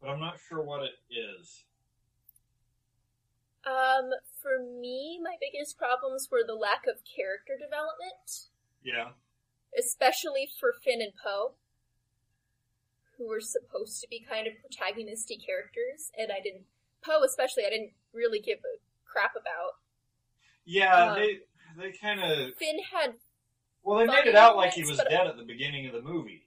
but 0.00 0.08
I'm 0.08 0.20
not 0.20 0.38
sure 0.48 0.62
what 0.62 0.82
it 0.82 0.94
is. 1.10 1.64
Um, 3.64 4.10
for 4.40 4.58
me, 4.58 5.20
my 5.22 5.36
biggest 5.40 5.78
problems 5.78 6.28
were 6.30 6.42
the 6.46 6.54
lack 6.54 6.86
of 6.86 7.02
character 7.04 7.54
development, 7.56 8.48
Yeah. 8.82 9.12
especially 9.78 10.46
for 10.58 10.72
Finn 10.72 11.00
and 11.00 11.12
Poe, 11.14 11.54
who 13.16 13.28
were 13.28 13.40
supposed 13.40 14.00
to 14.00 14.08
be 14.08 14.18
kind 14.20 14.46
of 14.48 14.54
protagonistic 14.54 15.44
characters, 15.44 16.10
and 16.18 16.32
I 16.32 16.40
didn't. 16.40 16.64
Poe, 17.02 17.22
especially, 17.24 17.64
I 17.64 17.70
didn't 17.70 17.92
really 18.12 18.40
give 18.40 18.58
a 18.60 18.78
crap 19.04 19.36
about. 19.36 19.74
Yeah, 20.64 21.12
Um, 21.12 21.18
they 21.18 21.40
they 21.76 21.92
kind 21.92 22.20
of 22.20 22.54
Finn 22.56 22.78
had 22.92 23.14
well, 23.82 23.98
they 23.98 24.06
made 24.06 24.26
it 24.26 24.34
out 24.36 24.56
like 24.56 24.72
he 24.72 24.84
was 24.84 24.98
dead 24.98 25.26
at 25.26 25.36
the 25.36 25.44
beginning 25.44 25.86
of 25.86 25.92
the 25.92 26.02
movie, 26.02 26.46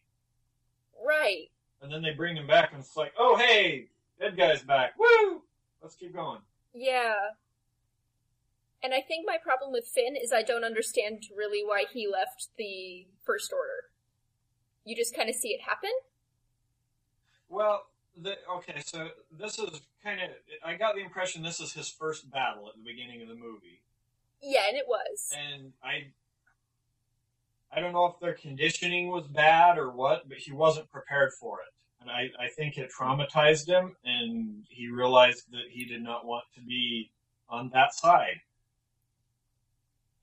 right. 1.05 1.49
and 1.81 1.91
then 1.91 2.01
they 2.01 2.11
bring 2.11 2.35
him 2.37 2.47
back, 2.47 2.71
and 2.71 2.79
it's 2.81 2.95
like, 2.95 3.13
oh 3.17 3.35
hey, 3.37 3.87
dead 4.19 4.37
guy's 4.37 4.61
back. 4.63 4.97
Woo! 4.97 5.43
Let's 5.81 5.95
keep 5.95 6.13
going. 6.13 6.39
Yeah. 6.75 7.13
And 8.83 8.93
I 8.93 9.01
think 9.01 9.25
my 9.25 9.37
problem 9.41 9.71
with 9.71 9.87
Finn 9.87 10.15
is 10.15 10.31
I 10.33 10.43
don't 10.43 10.63
understand 10.63 11.23
really 11.35 11.63
why 11.65 11.85
he 11.91 12.07
left 12.07 12.49
the 12.57 13.07
First 13.23 13.51
Order. 13.53 13.89
You 14.83 14.95
just 14.95 15.15
kind 15.15 15.29
of 15.29 15.35
see 15.35 15.49
it 15.49 15.61
happen? 15.61 15.89
Well, 17.49 17.85
the, 18.21 18.35
okay, 18.57 18.81
so 18.85 19.09
this 19.31 19.57
is 19.57 19.81
kind 20.03 20.21
of. 20.21 20.29
I 20.63 20.75
got 20.75 20.95
the 20.95 21.01
impression 21.01 21.41
this 21.41 21.59
is 21.59 21.73
his 21.73 21.89
first 21.89 22.29
battle 22.29 22.67
at 22.67 22.75
the 22.75 22.83
beginning 22.83 23.21
of 23.21 23.27
the 23.27 23.35
movie, 23.35 23.81
Yeah, 24.41 24.61
and 24.67 24.77
it 24.77 24.85
was. 24.87 25.31
and 25.35 25.73
I. 25.83 26.07
I 27.71 27.81
don't 27.81 27.91
know 27.91 28.05
if 28.05 28.19
their 28.21 28.33
conditioning 28.33 29.09
was 29.09 29.27
bad 29.27 29.77
or 29.77 29.89
what, 29.91 30.29
but 30.29 30.37
he 30.37 30.53
wasn't 30.53 30.89
prepared 30.91 31.33
for 31.33 31.59
it. 31.59 31.73
And 32.05 32.11
I, 32.11 32.45
I 32.45 32.49
think 32.49 32.77
it 32.77 32.91
traumatized 32.95 33.67
him, 33.67 33.95
and 34.05 34.63
he 34.69 34.89
realized 34.89 35.45
that 35.51 35.71
he 35.71 35.85
did 35.85 36.03
not 36.03 36.23
want 36.23 36.43
to 36.53 36.61
be 36.61 37.09
on 37.49 37.71
that 37.73 37.95
side. 37.95 38.41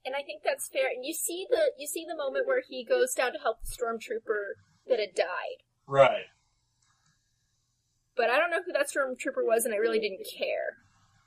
And 0.05 0.15
I 0.15 0.21
think 0.21 0.43
that's 0.45 0.69
fair. 0.69 0.87
And 0.95 1.05
you 1.05 1.13
see 1.13 1.45
the 1.49 1.71
you 1.77 1.87
see 1.87 2.05
the 2.07 2.15
moment 2.15 2.47
where 2.47 2.61
he 2.65 2.85
goes 2.85 3.13
down 3.13 3.33
to 3.33 3.39
help 3.39 3.57
the 3.63 3.69
stormtrooper 3.69 4.63
that 4.87 4.99
had 4.99 5.13
died. 5.13 5.63
Right. 5.85 6.27
But 8.15 8.29
I 8.29 8.37
don't 8.37 8.51
know 8.51 8.61
who 8.65 8.71
that 8.71 8.87
stormtrooper 8.87 9.43
was, 9.45 9.65
and 9.65 9.73
I 9.73 9.77
really 9.77 9.99
didn't 9.99 10.25
care. 10.37 10.82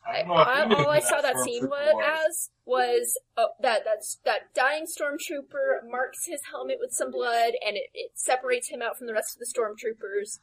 I 0.09 0.19
I, 0.19 0.23
don't 0.23 0.29
know 0.29 0.41
if 0.41 0.47
you 0.47 0.53
I, 0.53 0.65
knew 0.67 0.75
all 0.77 0.91
I 0.91 1.01
saw 1.01 1.21
that 1.21 1.39
scene 1.41 1.65
was, 1.69 1.95
was. 1.95 2.05
as 2.29 2.51
was 2.65 3.19
oh, 3.37 3.49
that 3.61 3.83
that's 3.85 4.19
that 4.25 4.55
dying 4.55 4.85
stormtrooper 4.87 5.89
marks 5.91 6.27
his 6.27 6.41
helmet 6.51 6.77
with 6.81 6.93
some 6.93 7.11
blood, 7.11 7.53
and 7.67 7.77
it, 7.77 7.91
it 7.95 8.13
separates 8.15 8.69
him 8.69 8.83
out 8.83 8.97
from 8.97 9.07
the 9.07 9.13
rest 9.15 9.35
of 9.35 9.41
the 9.41 9.47
stormtroopers, 9.47 10.39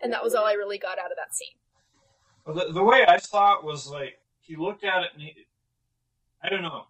and 0.00 0.12
that 0.12 0.22
was 0.22 0.34
all 0.34 0.46
I 0.46 0.52
really 0.52 0.78
got 0.78 0.98
out 0.98 1.10
of 1.10 1.16
that 1.16 1.34
scene. 1.34 1.56
Well, 2.46 2.54
the, 2.66 2.72
the 2.72 2.82
way 2.84 3.04
I 3.06 3.18
saw 3.18 3.58
it 3.58 3.64
was 3.64 3.86
like 3.88 4.18
he 4.40 4.56
looked 4.56 4.84
at 4.84 5.02
it 5.02 5.10
and 5.14 5.22
he, 5.22 5.34
I 6.42 6.48
don't 6.48 6.62
know. 6.62 6.84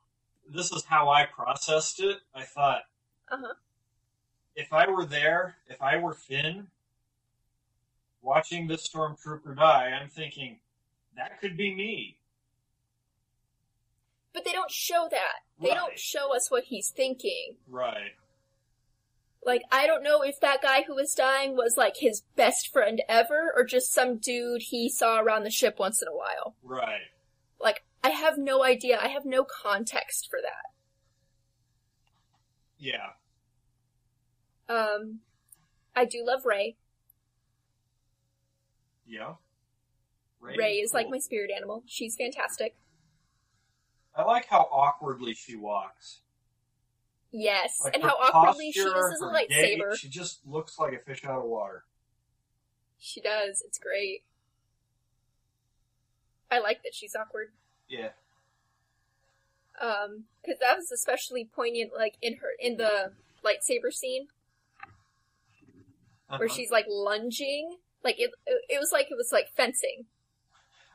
This 0.52 0.72
is 0.72 0.84
how 0.84 1.08
I 1.08 1.24
processed 1.26 2.00
it. 2.00 2.18
I 2.34 2.42
thought, 2.42 2.82
Uh-huh. 3.30 3.54
if 4.56 4.72
I 4.72 4.88
were 4.90 5.06
there, 5.06 5.56
if 5.68 5.80
I 5.80 5.96
were 5.96 6.12
Finn, 6.14 6.66
watching 8.20 8.66
this 8.66 8.88
stormtrooper 8.88 9.56
die, 9.56 9.90
I'm 10.00 10.08
thinking 10.08 10.58
that 11.16 11.40
could 11.40 11.56
be 11.56 11.74
me. 11.74 12.18
But 14.32 14.44
they 14.44 14.52
don't 14.52 14.70
show 14.70 15.06
that. 15.10 15.42
They 15.60 15.72
don't 15.72 15.98
show 15.98 16.34
us 16.34 16.50
what 16.50 16.64
he's 16.64 16.90
thinking. 16.90 17.56
Right. 17.68 18.16
Like, 19.46 19.62
I 19.70 19.86
don't 19.86 20.02
know 20.02 20.22
if 20.22 20.40
that 20.40 20.62
guy 20.62 20.82
who 20.82 20.94
was 20.94 21.14
dying 21.14 21.54
was 21.54 21.76
like 21.76 21.94
his 21.98 22.22
best 22.34 22.72
friend 22.72 23.00
ever 23.08 23.52
or 23.54 23.64
just 23.64 23.92
some 23.92 24.16
dude 24.16 24.62
he 24.62 24.88
saw 24.88 25.20
around 25.20 25.44
the 25.44 25.50
ship 25.50 25.76
once 25.78 26.02
in 26.02 26.08
a 26.08 26.16
while. 26.16 26.56
Right. 26.62 27.12
Like, 27.60 27.84
I 28.02 28.10
have 28.10 28.38
no 28.38 28.64
idea. 28.64 28.98
I 29.00 29.08
have 29.08 29.24
no 29.24 29.44
context 29.44 30.28
for 30.28 30.40
that. 30.42 30.72
Yeah. 32.78 33.12
Um, 34.68 35.20
I 35.94 36.04
do 36.06 36.24
love 36.26 36.44
Rey. 36.44 36.76
Yeah. 39.06 39.34
Rey, 40.44 40.74
is 40.76 40.92
like 40.94 41.08
my 41.08 41.18
spirit 41.18 41.50
animal. 41.54 41.82
She's 41.86 42.16
fantastic. 42.16 42.76
I 44.16 44.22
like 44.24 44.46
how 44.46 44.68
awkwardly 44.70 45.34
she 45.34 45.56
walks. 45.56 46.20
Yes, 47.32 47.80
Like 47.82 47.94
and 47.94 48.02
how 48.04 48.10
awkwardly 48.14 48.70
she 48.70 48.82
posture, 48.84 48.96
uses 48.96 49.20
a 49.22 49.24
lightsaber. 49.26 49.90
gait, 49.90 49.98
she 49.98 50.08
just 50.08 50.46
looks 50.46 50.78
like 50.78 50.92
a 50.92 50.98
fish 51.00 51.24
out 51.24 51.38
of 51.38 51.44
water. 51.44 51.84
She 52.98 53.20
does. 53.20 53.60
It's 53.66 53.76
great. 53.78 54.22
I 56.50 56.60
like 56.60 56.82
that 56.84 56.94
she's 56.94 57.16
awkward. 57.16 57.48
Yeah. 57.88 58.10
Um, 59.80 60.24
because 60.42 60.60
that 60.60 60.76
was 60.76 60.92
especially 60.92 61.44
poignant, 61.52 61.90
like 61.96 62.14
in 62.22 62.34
her 62.36 62.50
in 62.60 62.76
the 62.76 63.10
lightsaber 63.44 63.92
scene 63.92 64.28
where 66.28 66.44
Uh-huh. 66.44 66.54
she's 66.54 66.70
like 66.70 66.86
lunging. 66.88 67.78
Like 68.04 68.20
it, 68.20 68.30
it 68.68 68.78
was 68.78 68.90
like 68.92 69.06
it 69.10 69.16
was 69.16 69.30
like 69.32 69.48
fencing. 69.56 70.04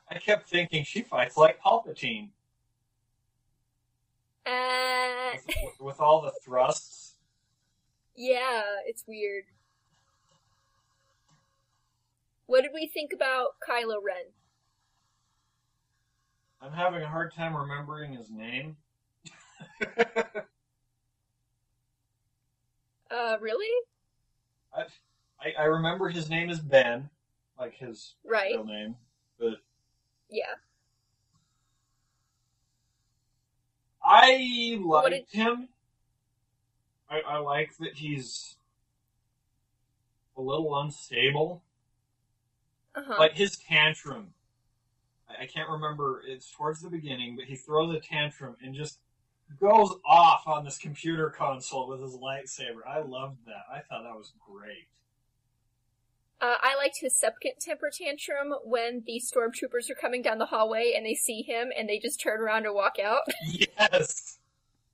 I 0.10 0.18
kept 0.18 0.50
thinking 0.50 0.84
she 0.84 1.02
fights 1.02 1.38
like 1.38 1.62
Palpatine 1.62 2.30
Uh, 4.46 5.32
with, 5.64 5.80
with 5.80 6.00
all 6.00 6.22
the 6.22 6.32
thrusts. 6.44 7.16
yeah, 8.16 8.64
it's 8.86 9.04
weird. 9.08 9.44
What 12.48 12.62
did 12.64 12.72
we 12.74 12.88
think 12.88 13.12
about 13.14 13.50
Kylo 13.68 13.98
Ren? 14.04 14.26
I'm 16.62 16.72
having 16.74 17.04
a 17.04 17.08
hard 17.08 17.34
time 17.34 17.56
remembering 17.56 18.14
his 18.14 18.30
name. 18.32 18.78
Uh, 23.12 23.38
really? 23.42 23.66
I, 24.72 24.84
I 25.42 25.54
I 25.62 25.64
remember 25.64 26.10
his 26.10 26.30
name 26.30 26.52
is 26.52 26.60
Ben, 26.60 27.10
like 27.60 27.74
his 27.74 28.14
Right. 28.24 28.52
real 28.52 28.64
name, 28.66 28.96
but 29.40 29.56
Yeah. 30.30 30.56
I 34.04 34.78
What 34.82 35.12
liked 35.12 35.34
him. 35.34 35.70
I, 37.10 37.22
I 37.22 37.38
like 37.38 37.78
that 37.80 37.96
he's 37.96 38.56
a 40.38 40.42
little 40.42 40.80
unstable. 40.80 41.64
Uh 42.96 43.02
huh. 43.06 43.16
Like 43.20 43.34
his 43.34 43.58
tantrum. 43.58 44.34
I, 45.30 45.44
I 45.44 45.46
can't 45.46 45.70
remember. 45.70 46.22
It's 46.28 46.52
towards 46.52 46.82
the 46.82 46.90
beginning, 46.90 47.36
but 47.36 47.46
he 47.46 47.56
throws 47.56 47.94
a 47.96 48.00
tantrum 48.00 48.56
and 48.64 48.74
just 48.74 49.00
goes 49.60 49.96
off 50.06 50.44
on 50.48 50.64
this 50.64 50.78
computer 50.78 51.30
console 51.30 51.90
with 51.90 52.02
his 52.02 52.16
lightsaber. 52.16 52.88
I 52.88 53.00
loved 53.00 53.46
that. 53.46 53.66
I 53.72 53.80
thought 53.80 54.04
that 54.04 54.16
was 54.16 54.34
great. 54.48 54.88
Uh, 56.42 56.56
I 56.62 56.76
liked 56.78 57.00
his 57.02 57.18
second 57.18 57.54
temper 57.60 57.90
tantrum 57.94 58.54
when 58.64 59.04
the 59.06 59.22
stormtroopers 59.22 59.90
are 59.90 59.96
coming 60.00 60.22
down 60.22 60.38
the 60.38 60.46
hallway 60.46 60.94
and 60.96 61.06
they 61.06 61.14
see 61.16 61.42
him 61.42 61.70
and 61.78 61.90
they 61.90 62.00
just 62.00 62.22
turn 62.22 62.40
around 62.40 62.66
and 62.66 62.74
walk 62.76 62.96
out. 63.04 63.22
Yes, 63.52 64.40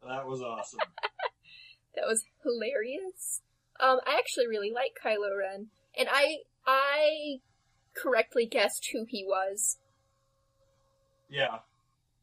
that 0.08 0.26
was 0.28 0.42
awesome. 0.42 0.80
that 1.96 2.06
was 2.08 2.26
hilarious. 2.44 3.42
Um, 3.80 4.00
I 4.08 4.16
actually 4.18 4.48
really 4.48 4.72
like 4.72 4.98
Kylo 5.04 5.38
Ren, 5.38 5.68
and 5.98 6.08
I 6.12 6.38
I 6.66 7.38
correctly 7.96 8.46
guessed 8.46 8.90
who 8.94 9.06
he 9.08 9.24
was, 9.26 9.78
Yeah, 11.30 11.60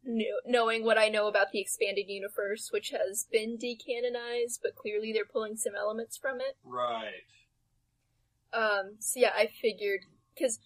kn- 0.04 0.24
knowing 0.46 0.84
what 0.84 0.98
I 0.98 1.08
know 1.08 1.26
about 1.28 1.52
the 1.52 1.60
expanded 1.60 2.06
universe, 2.08 2.70
which 2.72 2.90
has 2.90 3.26
been 3.30 3.56
decanonized, 3.58 4.60
but 4.62 4.74
clearly 4.74 5.12
they're 5.12 5.24
pulling 5.30 5.56
some 5.56 5.74
elements 5.78 6.16
from 6.16 6.40
it. 6.40 6.56
right. 6.64 7.24
Um, 8.53 8.96
so 8.98 9.20
yeah, 9.20 9.30
I 9.34 9.46
figured 9.61 10.00
because 10.34 10.59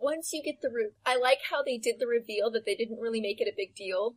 once 0.00 0.32
you 0.32 0.42
get 0.42 0.60
the 0.60 0.68
re- 0.70 0.90
I 1.06 1.16
like 1.16 1.38
how 1.50 1.62
they 1.62 1.78
did 1.78 1.96
the 2.00 2.06
reveal 2.06 2.50
that 2.50 2.64
they 2.66 2.74
didn't 2.74 2.98
really 3.00 3.20
make 3.20 3.40
it 3.40 3.48
a 3.48 3.54
big 3.56 3.74
deal. 3.74 4.16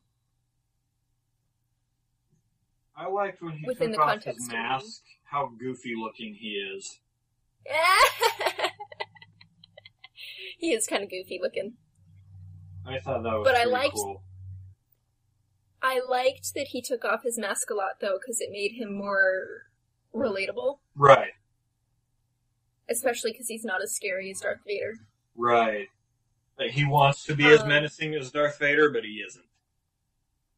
I 2.98 3.08
liked 3.08 3.42
when 3.42 3.54
he 3.58 3.66
Within 3.68 3.90
took 3.92 3.98
the 3.98 4.02
off 4.04 4.10
context 4.10 4.40
his 4.42 4.48
of 4.48 4.54
mask. 4.54 5.02
How 5.26 5.52
goofy 5.60 5.94
looking 5.96 6.34
he 6.40 6.52
is. 6.52 7.00
he 10.58 10.72
is 10.74 10.88
kind 10.88 11.04
of 11.04 11.10
goofy 11.10 11.40
looking. 11.42 11.74
I 12.88 13.00
thought 13.00 13.24
that 13.24 13.34
was 13.34 13.44
But 13.46 13.56
I 13.56 13.66
liked- 13.66 13.96
cool. 13.96 14.22
I 15.82 16.00
liked 16.08 16.54
that 16.56 16.68
he 16.70 16.82
took 16.82 17.04
off 17.06 17.24
his 17.24 17.38
mask 17.38 17.70
a 17.70 17.76
lot 17.76 18.00
though, 18.02 18.18
because 18.20 18.40
it 18.42 18.50
made 18.52 18.72
him 18.72 18.98
more 18.98 19.68
relatable, 20.16 20.80
Right, 20.96 21.34
especially 22.90 23.32
because 23.32 23.48
he's 23.48 23.64
not 23.66 23.82
as 23.82 23.94
scary 23.96 24.30
as 24.32 24.40
Darth 24.40 24.62
Vader. 24.66 24.96
right. 25.36 25.88
Like, 26.58 26.72
he 26.72 26.86
wants 26.86 27.26
to 27.26 27.36
be 27.36 27.46
as 27.48 27.62
Um, 27.64 27.68
menacing 27.68 28.16
as 28.16 28.32
Darth 28.32 28.58
Vader, 28.60 28.90
but 28.90 29.04
he 29.04 29.22
isn't. 29.26 29.46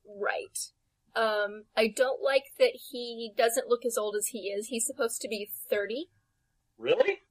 Right. 0.05 0.69
Um, 1.15 1.65
I 1.75 1.87
don't 1.87 2.21
like 2.21 2.51
that 2.59 2.75
he 2.91 3.33
doesn't 3.35 3.67
look 3.67 3.83
as 3.83 3.97
old 3.97 4.15
as 4.15 4.27
he 4.27 4.49
is. 4.49 4.67
He's 4.67 4.85
supposed 4.85 5.21
to 5.21 5.27
be 5.27 5.49
30. 5.69 6.09
Really? 6.77 7.21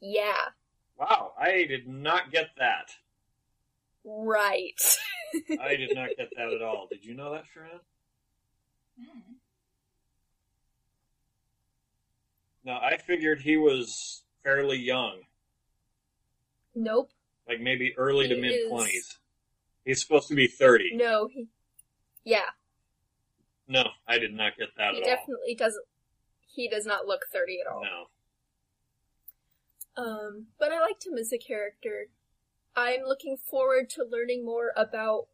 Yeah. 0.00 0.50
Wow, 0.98 1.32
I 1.38 1.64
did 1.64 1.88
not 1.88 2.30
get 2.30 2.50
that. 2.58 2.96
Right. 4.04 4.80
I 5.60 5.76
did 5.76 5.94
not 5.94 6.10
get 6.18 6.28
that 6.36 6.52
at 6.52 6.60
all. 6.60 6.86
Did 6.90 7.04
you 7.06 7.14
know 7.14 7.32
that, 7.32 7.44
Sharan? 7.44 7.80
Hmm. 9.00 9.32
No, 12.64 12.72
I 12.74 12.96
figured 12.98 13.40
he 13.40 13.56
was 13.56 14.22
fairly 14.42 14.76
young, 14.78 15.20
nope. 16.74 17.10
like 17.48 17.60
maybe 17.60 17.94
early 17.96 18.28
to 18.28 18.34
He 18.34 18.40
mid 18.40 18.50
is- 18.52 18.68
twenties. 18.68 19.18
He's 19.84 20.02
supposed 20.02 20.28
to 20.28 20.34
be 20.34 20.46
thirty. 20.48 20.90
No, 20.94 21.28
he. 21.28 21.46
Yeah, 22.24 22.50
No, 23.66 23.84
I 24.06 24.18
did 24.18 24.34
not 24.34 24.56
get 24.58 24.68
that 24.76 24.88
at 24.88 24.88
all. 24.88 24.94
he 24.96 25.02
at 25.02 25.16
definitely 25.18 25.54
doesn't. 25.54 25.84
He 26.46 26.68
does 26.68 26.84
not 26.84 27.06
look 27.06 27.22
30 27.32 27.60
at 27.60 27.66
all. 27.72 27.78
all. 27.78 28.10
No. 29.96 30.02
Um, 30.02 30.46
but 30.58 30.72
I 30.72 30.80
liked 30.80 31.06
him 31.06 31.16
as 31.16 31.32
a 31.32 31.38
character. 31.38 32.08
I'm 32.76 33.02
looking 33.06 33.36
forward 33.38 33.88
to 33.90 34.04
learning 34.04 34.44
more 34.44 34.72
about 34.76 35.28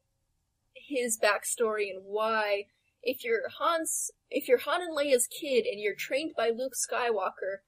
his 0.75 1.19
backstory 1.19 1.91
and 1.91 2.05
why. 2.05 2.67
If 3.05 3.23
you're 3.23 3.49
Han's, 3.61 4.11
if 4.31 4.49
you're 4.49 4.59
Han 4.59 4.81
and 4.83 4.97
Leia's 4.97 5.29
kid 5.29 5.67
and 5.67 5.81
you're 5.81 5.95
trained 5.95 6.33
by 6.37 6.51
Luke 6.51 6.73
Skywalker, 6.75 7.59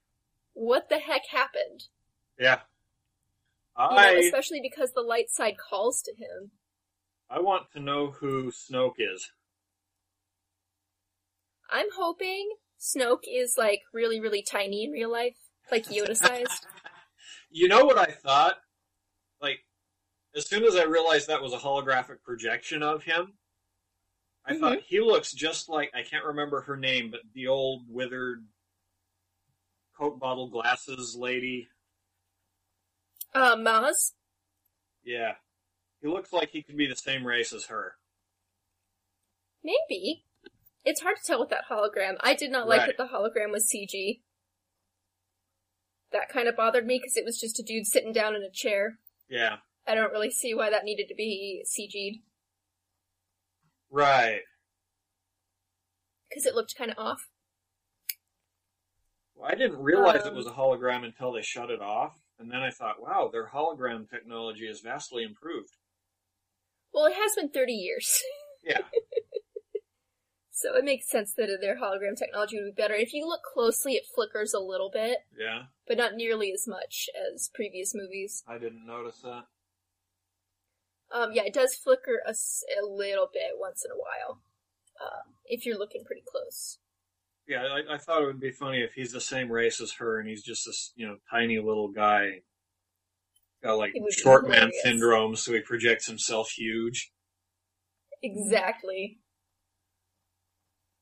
what 0.55 0.89
the 0.89 0.99
heck 0.99 1.23
happened? 1.31 1.85
Yeah. 2.39 2.61
You 3.79 3.91
know, 3.91 3.97
I 3.97 4.11
especially 4.13 4.61
because 4.63 4.93
the 4.93 5.03
light 5.03 5.31
side 5.31 5.57
calls 5.59 6.01
to 6.03 6.13
him. 6.13 6.53
I 7.29 7.41
want 7.41 7.65
to 7.73 7.81
know 7.81 8.13
who 8.13 8.51
Snoke 8.51 8.95
is. 8.99 9.31
I'm 11.71 11.89
hoping 11.97 12.51
Snoke 12.81 13.25
is 13.31 13.57
like 13.59 13.81
really, 13.93 14.21
really 14.21 14.43
tiny 14.43 14.85
in 14.85 14.93
real 14.93 15.11
life, 15.11 15.37
like 15.71 15.87
Yoda 15.87 16.17
sized. 16.17 16.67
You 17.49 17.69
know 17.69 17.85
what 17.85 17.97
I 17.97 18.13
thought? 18.13 18.57
Like, 19.41 19.61
as 20.37 20.47
soon 20.47 20.65
as 20.65 20.77
I 20.77 20.83
realized 20.83 21.29
that 21.29 21.41
was 21.41 21.55
a 21.55 21.59
holographic 21.59 22.23
projection 22.23 22.83
of 22.83 23.05
him, 23.05 23.35
I 24.47 24.53
Mhm. 24.55 24.61
thought 24.61 24.81
he 24.83 25.01
looks 25.01 25.33
just 25.33 25.69
like 25.69 25.93
I 25.95 26.03
can't 26.03 26.25
remember 26.25 26.63
her 26.63 26.77
name, 26.77 27.11
but 27.11 27.21
the 27.33 27.49
old 27.49 27.89
withered 27.89 28.47
Coke 29.97 30.19
bottle 30.19 30.49
glasses 30.49 31.17
lady. 31.17 31.69
uh, 33.35 33.57
Maz. 33.57 34.15
Yeah. 35.03 35.37
He 36.01 36.09
looks 36.09 36.33
like 36.33 36.51
he 36.51 36.63
could 36.63 36.77
be 36.77 36.87
the 36.87 36.97
same 36.97 37.27
race 37.27 37.53
as 37.53 37.67
her. 37.67 37.99
Maybe. 39.63 40.25
It's 40.85 41.01
hard 41.01 41.17
to 41.19 41.23
tell 41.23 41.41
with 41.41 41.51
that 41.51 41.67
hologram. 41.69 42.17
I 42.21 42.35
did 42.35 42.51
not 42.51 42.69
like 42.69 42.81
Right. 42.81 42.87
that 42.87 42.97
the 42.97 43.09
hologram 43.13 43.51
was 43.51 43.69
CG. 43.69 44.23
That 46.13 46.29
kind 46.29 46.49
of 46.49 46.57
bothered 46.57 46.87
me 46.87 46.99
because 46.99 47.17
it 47.17 47.25
was 47.25 47.41
just 47.41 47.59
a 47.59 47.63
dude 47.63 47.87
sitting 47.87 48.13
down 48.13 48.37
in 48.37 48.43
a 48.43 48.51
chair. 48.51 48.99
Yeah. 49.29 49.59
I 49.87 49.95
don't 49.95 50.13
really 50.13 50.31
see 50.31 50.55
why 50.55 50.71
that 50.71 50.85
needed 50.85 51.09
to 51.09 51.15
be 51.15 51.63
CG'd 51.67 52.23
Right. 53.91 54.41
because 56.29 56.45
it 56.47 56.55
looked 56.55 56.75
kind 56.77 56.91
of 56.91 56.99
off. 56.99 57.29
Well, 59.35 59.51
I 59.51 59.55
didn't 59.55 59.79
realize 59.79 60.25
it 60.27 60.29
Um, 60.31 60.35
was 60.35 60.47
a 60.47 60.51
hologram 60.51 61.05
until 61.05 61.33
they 61.33 61.43
shut 61.43 61.71
it 61.71 61.81
off, 61.81 62.19
and 62.39 62.51
then 62.51 62.63
I 62.63 62.71
thought, 62.71 63.01
wow, 63.01 63.29
their 63.33 63.49
hologram 63.49 64.09
technology 64.09 64.67
is 64.67 64.81
vastly 64.81 65.23
improved. 65.23 65.77
Well, 66.93 67.07
it 67.07 67.15
has 67.15 67.35
been 67.37 67.51
30 67.51 67.73
years. 67.73 68.23
Yeah. 68.65 68.81
So 70.59 70.75
it 70.75 70.87
makes 70.87 71.07
sense 71.11 71.35
that 71.35 71.59
their 71.61 71.77
hologram 71.77 72.17
technology 72.17 72.57
would 72.57 72.75
be 72.75 72.83
better. 72.83 72.95
If 72.95 73.13
you 73.13 73.27
look 73.29 73.43
closely, 73.43 73.93
it 73.93 74.07
flickers 74.15 74.55
a 74.55 74.59
little 74.59 74.89
bit, 74.91 75.19
Yeah, 75.39 75.65
but 75.87 75.99
not 75.99 76.15
nearly 76.15 76.51
as 76.51 76.67
much 76.67 77.11
as 77.35 77.51
previous 77.53 77.95
movies. 77.95 78.43
I 78.49 78.57
didn't 78.57 78.87
notice 78.87 79.21
that. 79.23 79.45
Um, 81.15 81.31
yeah, 81.33 81.45
it 81.45 81.55
does 81.55 81.75
flicker 81.75 82.21
a 82.27 82.35
little 82.85 83.29
bit 83.33 83.53
once 83.59 83.85
in 83.85 83.91
a 83.93 83.95
while, 83.95 84.41
um, 85.01 85.35
if 85.45 85.65
you're 85.65 85.79
looking 85.79 86.05
pretty 86.05 86.23
close. 86.27 86.79
Yeah, 87.47 87.63
I, 87.63 87.95
I 87.95 87.99
thought 87.99 88.23
it 88.23 88.27
would 88.27 88.41
be 88.41 88.51
funny 88.51 88.83
if 88.83 88.95
he's 88.95 89.13
the 89.13 89.21
same 89.21 89.51
race 89.51 89.81
as 89.81 89.93
her 89.95 90.19
and 90.19 90.29
he's 90.29 90.43
just 90.43 90.67
this, 90.67 90.93
you 90.97 91.07
know, 91.07 91.17
tiny 91.31 91.59
little 91.59 91.89
guy. 91.89 92.41
Got 93.63 93.79
like 93.79 93.93
It 93.95 94.03
would 94.03 94.09
be 94.09 94.21
short 94.21 94.49
man 94.49 94.71
syndrome, 94.83 95.37
so 95.37 95.53
he 95.53 95.61
projects 95.61 96.07
himself 96.07 96.51
huge. 96.51 97.13
Exactly. 98.23 99.21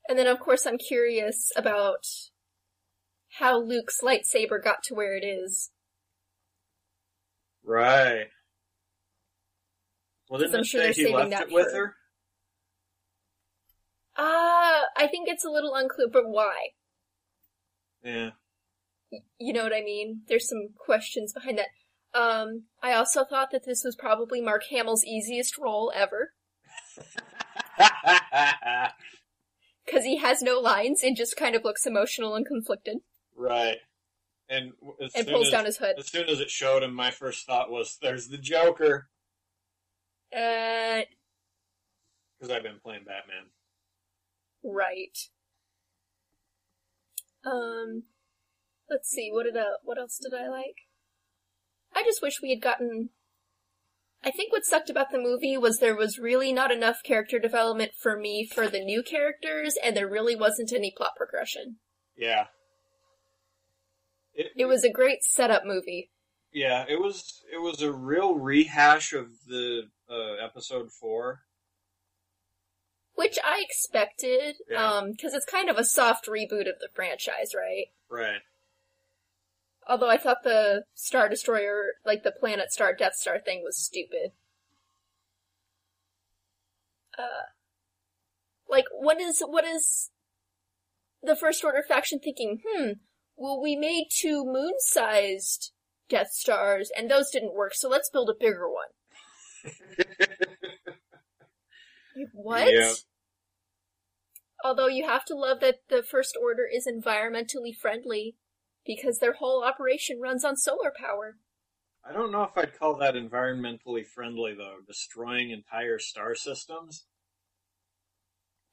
And 0.09 0.19
then, 0.19 0.27
of 0.27 0.39
course, 0.39 0.67
I'm 0.67 0.77
curious 0.77 1.51
about 1.57 2.05
how 3.39 3.59
Luke's 3.59 4.03
lightsaber 4.03 4.63
got 4.63 4.83
to 4.85 4.95
where 4.95 5.17
it 5.17 5.25
is. 5.25 5.71
Right. 7.65 8.27
Well, 10.29 10.41
didn't 10.41 10.55
I'm 10.55 10.61
it 10.61 10.67
sure 10.67 10.81
say 10.81 10.85
they're 10.87 10.93
he 10.93 11.03
saving 11.03 11.17
left 11.17 11.31
that 11.31 11.43
it 11.49 11.53
with 11.53 11.71
for- 11.71 11.77
her? 11.77 11.95
Ah, 14.17 14.83
I 14.97 15.07
think 15.09 15.29
it's 15.29 15.45
a 15.45 15.51
little 15.51 15.75
unclear, 15.75 16.09
but 16.13 16.29
why? 16.29 16.69
Yeah. 18.05 18.31
You 19.39 19.53
know 19.53 19.65
what 19.65 19.73
I 19.75 19.83
mean? 19.83 20.23
There's 20.29 20.49
some 20.49 20.69
questions 20.79 21.33
behind 21.33 21.59
that. 21.59 21.69
Um, 22.19 22.65
I 22.83 22.93
also 22.93 23.25
thought 23.25 23.51
that 23.51 23.65
this 23.67 23.83
was 23.85 23.97
probably 23.97 24.41
Mark 24.41 24.63
Hamill's 24.71 25.05
easiest 25.05 25.59
role 25.59 25.93
ever, 25.95 26.33
because 29.85 30.05
he 30.05 30.19
has 30.19 30.43
no 30.43 30.61
lines 30.61 31.03
and 31.03 31.17
just 31.17 31.37
kind 31.37 31.57
of 31.57 31.65
looks 31.65 31.87
emotional 31.87 32.35
and 32.37 32.47
conflicted, 32.47 32.99
right. 33.37 33.79
And 34.49 34.73
and 35.17 35.27
pulls 35.27 35.47
as, 35.47 35.53
down 35.53 35.65
his 35.65 35.79
hood. 35.79 35.95
as 35.99 36.07
soon 36.07 36.29
as 36.29 36.39
it 36.39 36.51
showed 36.51 36.83
him, 36.85 36.95
my 36.95 37.11
first 37.11 37.47
thought 37.47 37.71
was, 37.71 37.99
"There's 38.01 38.29
the 38.29 38.39
Joker," 38.39 39.09
Uh, 40.35 41.03
because 42.39 42.55
I've 42.55 42.63
been 42.63 42.81
playing 42.83 43.05
Batman. 43.05 43.47
right. 44.65 45.17
Um, 47.47 48.05
let's 48.91 49.09
see. 49.09 49.31
What 49.33 49.45
did 49.45 49.57
uh, 49.57 49.79
what 49.83 49.99
else 49.99 50.19
did 50.21 50.35
I 50.35 50.49
like? 50.49 50.89
I 51.95 52.03
just 52.03 52.23
wish 52.23 52.43
we 52.43 52.51
had 52.51 52.61
gotten. 52.61 53.11
I 54.25 54.31
think 54.31 54.53
what 54.53 54.65
sucked 54.65 54.91
about 54.91 55.11
the 55.11 55.19
movie 55.19 55.57
was 55.57 55.79
there 55.79 55.95
was 55.95 56.19
really 56.19 56.53
not 56.53 56.71
enough 56.71 57.03
character 57.05 57.39
development 57.39 57.93
for 57.95 58.19
me 58.19 58.49
for 58.53 58.69
the 58.69 58.81
new 58.81 59.03
characters, 59.03 59.77
and 59.83 59.97
there 59.97 60.09
really 60.09 60.35
wasn't 60.35 60.73
any 60.73 60.93
plot 60.97 61.13
progression. 61.17 61.77
Yeah. 62.17 62.47
It 64.35 64.67
was 64.67 64.83
a 64.83 64.91
great 64.91 65.23
setup 65.23 65.65
movie. 65.65 66.11
Yeah, 66.53 66.85
it 66.89 67.01
was 67.01 67.43
it 67.53 67.59
was 67.59 67.83
a 67.83 67.93
real 67.93 68.35
rehash 68.35 69.13
of 69.13 69.27
the 69.47 69.83
uh, 70.11 70.35
episode 70.45 70.91
four. 70.93 71.43
Which 73.15 73.39
I 73.45 73.63
expected, 73.65 74.57
Yeah. 74.69 74.97
um, 74.99 75.13
because 75.13 75.35
it's 75.35 75.45
kind 75.47 75.71
of 75.71 75.79
a 75.79 75.85
soft 75.85 76.27
reboot 76.27 76.69
of 76.69 76.81
the 76.81 76.89
franchise, 76.95 77.55
right? 77.55 77.87
Right. 78.09 78.41
Although 79.87 80.09
I 80.11 80.17
thought 80.17 80.43
the 80.43 80.85
Star 80.95 81.29
Destroyer, 81.29 81.95
like 82.05 82.23
the 82.25 82.33
Planet 82.33 82.73
Star 82.73 82.93
Death 82.95 83.15
Star 83.15 83.39
thing, 83.39 83.63
was 83.63 83.77
stupid. 83.77 84.33
Uh, 87.17 87.47
like 88.69 88.87
what 88.93 89.21
is 89.21 89.41
what 89.47 89.65
is 89.65 90.11
the 91.23 91.37
First 91.37 91.63
Order 91.65 91.85
faction 91.87 92.19
thinking? 92.19 92.61
Hmm, 92.67 92.93
well 93.37 93.61
we 93.63 93.77
made 93.77 94.07
two 94.11 94.45
moon-sized 94.45 95.71
Death 96.09 96.31
Stars, 96.33 96.91
and 96.97 97.09
those 97.11 97.31
didn't 97.31 97.55
work, 97.55 97.75
so 97.75 97.89
let's 97.89 98.11
build 98.11 98.29
a 98.31 98.35
bigger 98.39 98.69
one. 98.69 98.89
Like, 99.65 100.99
what? 102.33 102.73
Yeah. 102.73 102.93
Although 104.65 104.87
you 104.87 105.07
have 105.07 105.25
to 105.27 105.35
love 105.35 105.61
that 105.61 105.81
the 105.89 106.03
First 106.03 106.39
Order 106.41 106.67
is 106.73 106.87
environmentally 106.87 107.75
friendly 107.75 108.37
because 108.87 109.19
their 109.19 109.35
whole 109.35 109.63
operation 109.63 110.21
runs 110.21 110.45
on 110.45 110.57
solar 110.57 110.93
power. 110.97 111.37
I 112.07 112.13
don't 112.13 112.33
know 112.33 112.43
if 112.43 112.57
I'd 112.57 112.79
call 112.79 112.97
that 112.99 113.15
environmentally 113.15 114.07
friendly 114.07 114.55
though, 114.55 114.77
destroying 114.87 115.51
entire 115.51 115.99
star 115.99 116.35
systems. 116.35 117.07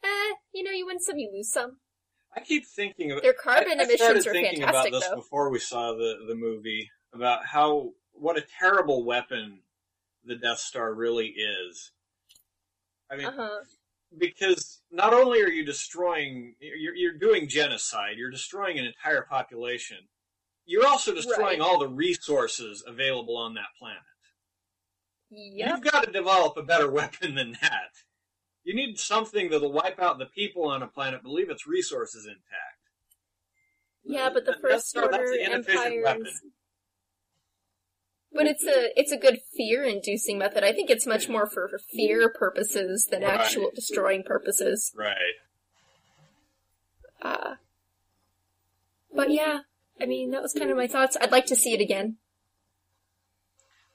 Eh, 0.03 0.33
you 0.53 0.63
know, 0.63 0.71
you 0.71 0.85
win 0.85 0.99
some, 0.99 1.17
you 1.17 1.31
lose 1.33 1.51
some. 1.51 1.77
I 2.35 2.41
keep 2.41 2.65
thinking 2.65 3.11
of 3.11 3.21
Their 3.21 3.33
carbon 3.33 3.79
I, 3.79 3.81
I 3.81 3.85
emissions 3.85 3.99
started 3.99 4.27
are 4.27 4.31
thinking 4.31 4.61
fantastic, 4.61 4.91
about 4.91 4.99
this 4.99 5.09
though. 5.09 5.15
before 5.15 5.49
we 5.49 5.59
saw 5.59 5.93
the 5.93 6.15
the 6.27 6.35
movie 6.35 6.89
about 7.13 7.45
how 7.45 7.91
what 8.13 8.37
a 8.37 8.43
terrible 8.59 9.05
weapon 9.05 9.59
the 10.25 10.35
Death 10.35 10.59
Star 10.59 10.93
really 10.93 11.27
is. 11.27 11.91
I 13.09 13.15
mean, 13.17 13.25
Uh 13.27 13.31
huh. 13.35 13.59
because 14.17 14.81
not 14.91 15.13
only 15.13 15.41
are 15.41 15.49
you 15.49 15.65
destroying, 15.65 16.55
you're, 16.59 16.95
you're 16.95 17.17
doing 17.17 17.47
genocide, 17.49 18.17
you're 18.17 18.29
destroying 18.31 18.77
an 18.79 18.85
entire 18.85 19.23
population. 19.23 19.97
You're 20.65 20.87
also 20.87 21.13
destroying 21.13 21.59
Right. 21.59 21.61
all 21.61 21.79
the 21.79 21.87
resources 21.89 22.83
available 22.85 23.35
on 23.37 23.55
that 23.55 23.67
planet. 23.79 24.01
Yep. 25.31 25.69
You've 25.69 25.91
got 25.91 26.03
to 26.05 26.11
develop 26.11 26.57
a 26.57 26.63
better 26.63 26.89
weapon 26.99 27.35
than 27.35 27.53
that. 27.61 27.91
You 28.63 28.75
need 28.75 28.99
something 28.99 29.49
that'll 29.49 29.71
wipe 29.71 29.99
out 29.99 30.19
the 30.19 30.27
people 30.27 30.65
on 30.65 30.83
a 30.83 30.87
planet, 30.87 31.21
but 31.23 31.31
leave 31.31 31.49
its 31.49 31.65
resources 31.65 32.25
intact. 32.25 32.77
Yeah, 34.03 34.29
but 34.33 34.45
the 34.45 34.55
First 34.61 34.95
Order 34.97 35.33
inefficient 35.33 36.03
weapon. 36.03 36.27
But 38.33 38.45
it's 38.47 38.63
a 38.63 38.97
it's 38.99 39.11
a 39.11 39.17
good 39.17 39.39
fear 39.57 39.83
inducing 39.83 40.37
method. 40.37 40.63
I 40.63 40.71
think 40.71 40.89
it's 40.89 41.05
much 41.05 41.27
more 41.27 41.47
for 41.49 41.67
for 41.67 41.77
fear 41.77 42.29
purposes 42.29 43.07
than 43.11 43.23
Right. 43.23 43.39
actual 43.39 43.71
destroying 43.75 44.23
purposes. 44.23 44.91
Right. 44.95 45.35
Uh, 47.21 47.55
but 49.13 49.31
yeah, 49.31 49.59
I 49.99 50.05
mean 50.05 50.31
that 50.31 50.41
was 50.41 50.53
kind 50.53 50.71
of 50.71 50.77
my 50.77 50.87
thoughts. 50.87 51.17
I'd 51.19 51.31
like 51.31 51.45
to 51.47 51.55
see 51.55 51.73
it 51.73 51.81
again. 51.81 52.17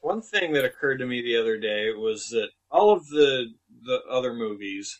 One 0.01 0.21
thing 0.23 0.53
that 0.53 0.65
occurred 0.65 0.99
to 0.99 1.07
me 1.07 1.23
the 1.23 1.37
other 1.37 1.59
day 1.59 1.91
was 1.93 2.29
that 2.29 2.51
all 2.71 2.93
of 2.93 3.09
the 3.09 3.55
the 3.85 4.01
other 4.09 4.33
movies, 4.35 4.99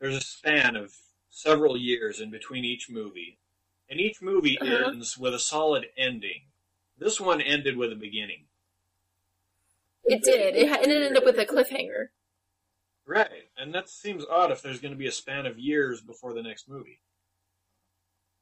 there's 0.00 0.16
a 0.16 0.20
span 0.20 0.76
of 0.76 0.92
several 1.30 1.76
years 1.76 2.20
in 2.20 2.30
between 2.30 2.64
each 2.64 2.88
movie, 2.90 3.38
and 3.88 3.98
each 3.98 4.20
movie 4.20 4.58
Uh-huh. 4.60 4.90
ends 4.90 5.16
with 5.18 5.34
a 5.34 5.38
solid 5.38 5.86
ending. 5.96 6.48
This 6.98 7.20
one 7.20 7.40
ended 7.40 7.76
with 7.76 7.90
a 7.92 7.96
beginning. 7.96 8.46
It 10.04 10.22
did. 10.22 10.56
It, 10.56 10.68
and 10.68 10.90
it 10.90 11.02
ended 11.02 11.16
up 11.16 11.24
with 11.24 11.38
a 11.38 11.46
cliffhanger. 11.46 12.06
Right, 13.06 13.50
and 13.58 13.74
that 13.74 13.90
seems 13.90 14.24
odd 14.30 14.50
if 14.50 14.62
there's 14.62 14.80
going 14.80 14.92
to 14.92 14.98
be 14.98 15.06
a 15.06 15.12
span 15.12 15.44
of 15.44 15.58
years 15.58 16.00
before 16.00 16.32
the 16.32 16.42
next 16.42 16.68
movie. 16.68 17.00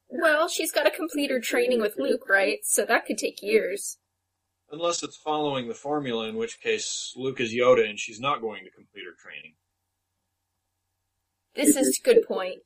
Well, 0.07 0.47
she's 0.47 0.71
got 0.71 0.83
to 0.83 0.91
complete 0.91 1.31
her 1.31 1.39
training 1.39 1.81
with 1.81 1.97
Luke, 1.97 2.29
right? 2.29 2.59
So 2.63 2.85
that 2.85 3.05
could 3.05 3.17
take 3.17 3.41
years. 3.41 3.97
Unless 4.71 5.03
it's 5.03 5.17
following 5.17 5.67
the 5.67 5.73
formula, 5.73 6.29
in 6.29 6.35
which 6.35 6.61
case 6.61 7.13
Luke 7.15 7.39
is 7.39 7.53
Yoda 7.53 7.89
and 7.89 7.99
she's 7.99 8.19
not 8.19 8.41
going 8.41 8.63
to 8.63 8.71
complete 8.71 9.05
her 9.05 9.15
training. 9.19 9.55
This 11.55 11.75
is 11.75 11.99
a 11.99 12.03
good 12.03 12.23
point. 12.27 12.59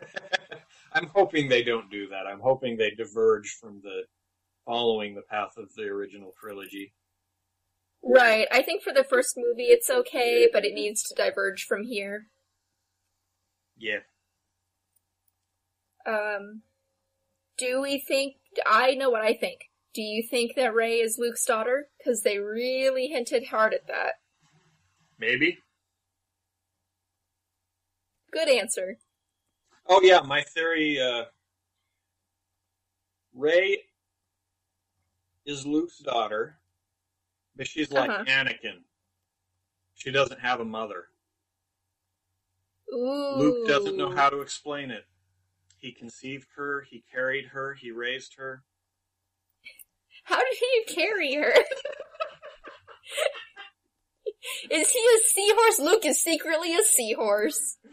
I'm 0.92 1.06
hoping 1.14 1.48
they 1.48 1.62
don't 1.62 1.90
do 1.90 2.08
that. 2.08 2.26
I'm 2.26 2.40
hoping 2.40 2.76
they 2.76 2.90
diverge 2.90 3.56
from 3.60 3.80
the 3.82 4.02
following 4.66 5.14
the 5.14 5.22
path 5.22 5.52
of 5.56 5.74
the 5.74 5.84
original 5.84 6.32
trilogy. 6.38 6.92
Right. 8.02 8.48
I 8.50 8.62
think 8.62 8.82
for 8.82 8.92
the 8.92 9.04
first 9.04 9.36
movie 9.36 9.64
it's 9.64 9.88
okay, 9.88 10.48
but 10.52 10.64
it 10.64 10.74
needs 10.74 11.02
to 11.04 11.14
diverge 11.14 11.64
from 11.64 11.84
here. 11.84 12.26
Yeah. 13.76 14.00
Um, 16.06 16.62
do 17.58 17.80
we 17.80 17.98
think? 17.98 18.36
I 18.66 18.94
know 18.94 19.10
what 19.10 19.22
I 19.22 19.34
think. 19.34 19.60
Do 19.94 20.02
you 20.02 20.26
think 20.28 20.56
that 20.56 20.74
Rey 20.74 20.96
is 20.96 21.18
Luke's 21.18 21.44
daughter? 21.44 21.88
Because 21.98 22.22
they 22.22 22.38
really 22.38 23.08
hinted 23.08 23.46
hard 23.46 23.74
at 23.74 23.86
that. 23.86 24.14
Maybe. 25.18 25.58
Good 28.32 28.48
answer. 28.48 28.98
Oh 29.86 30.00
yeah, 30.02 30.20
my 30.20 30.42
theory. 30.42 31.00
Uh, 31.00 31.24
Rey 33.34 33.78
is 35.44 35.66
Luke's 35.66 35.98
daughter, 35.98 36.56
but 37.56 37.66
she's 37.66 37.90
like 37.92 38.10
Uh-huh. 38.10 38.24
Anakin. 38.24 38.82
She 39.94 40.10
doesn't 40.10 40.40
have 40.40 40.60
a 40.60 40.64
mother. 40.64 41.04
Ooh. 42.92 43.32
Luke 43.36 43.66
doesn't 43.66 43.96
know 43.96 44.10
how 44.10 44.28
to 44.28 44.40
explain 44.40 44.90
it. 44.90 45.04
He 45.78 45.92
conceived 45.92 46.48
her, 46.56 46.82
he 46.88 47.02
carried 47.12 47.46
her, 47.46 47.74
he 47.74 47.90
raised 47.90 48.34
her. 48.36 48.64
How 50.24 50.38
did 50.38 50.56
he 50.58 50.94
carry 50.94 51.34
her? 51.34 51.52
is 54.70 54.90
he 54.90 54.98
a 54.98 55.18
seahorse? 55.28 55.78
Luke 55.80 56.04
is 56.06 56.22
secretly 56.22 56.74
a 56.74 56.82
seahorse. 56.82 57.76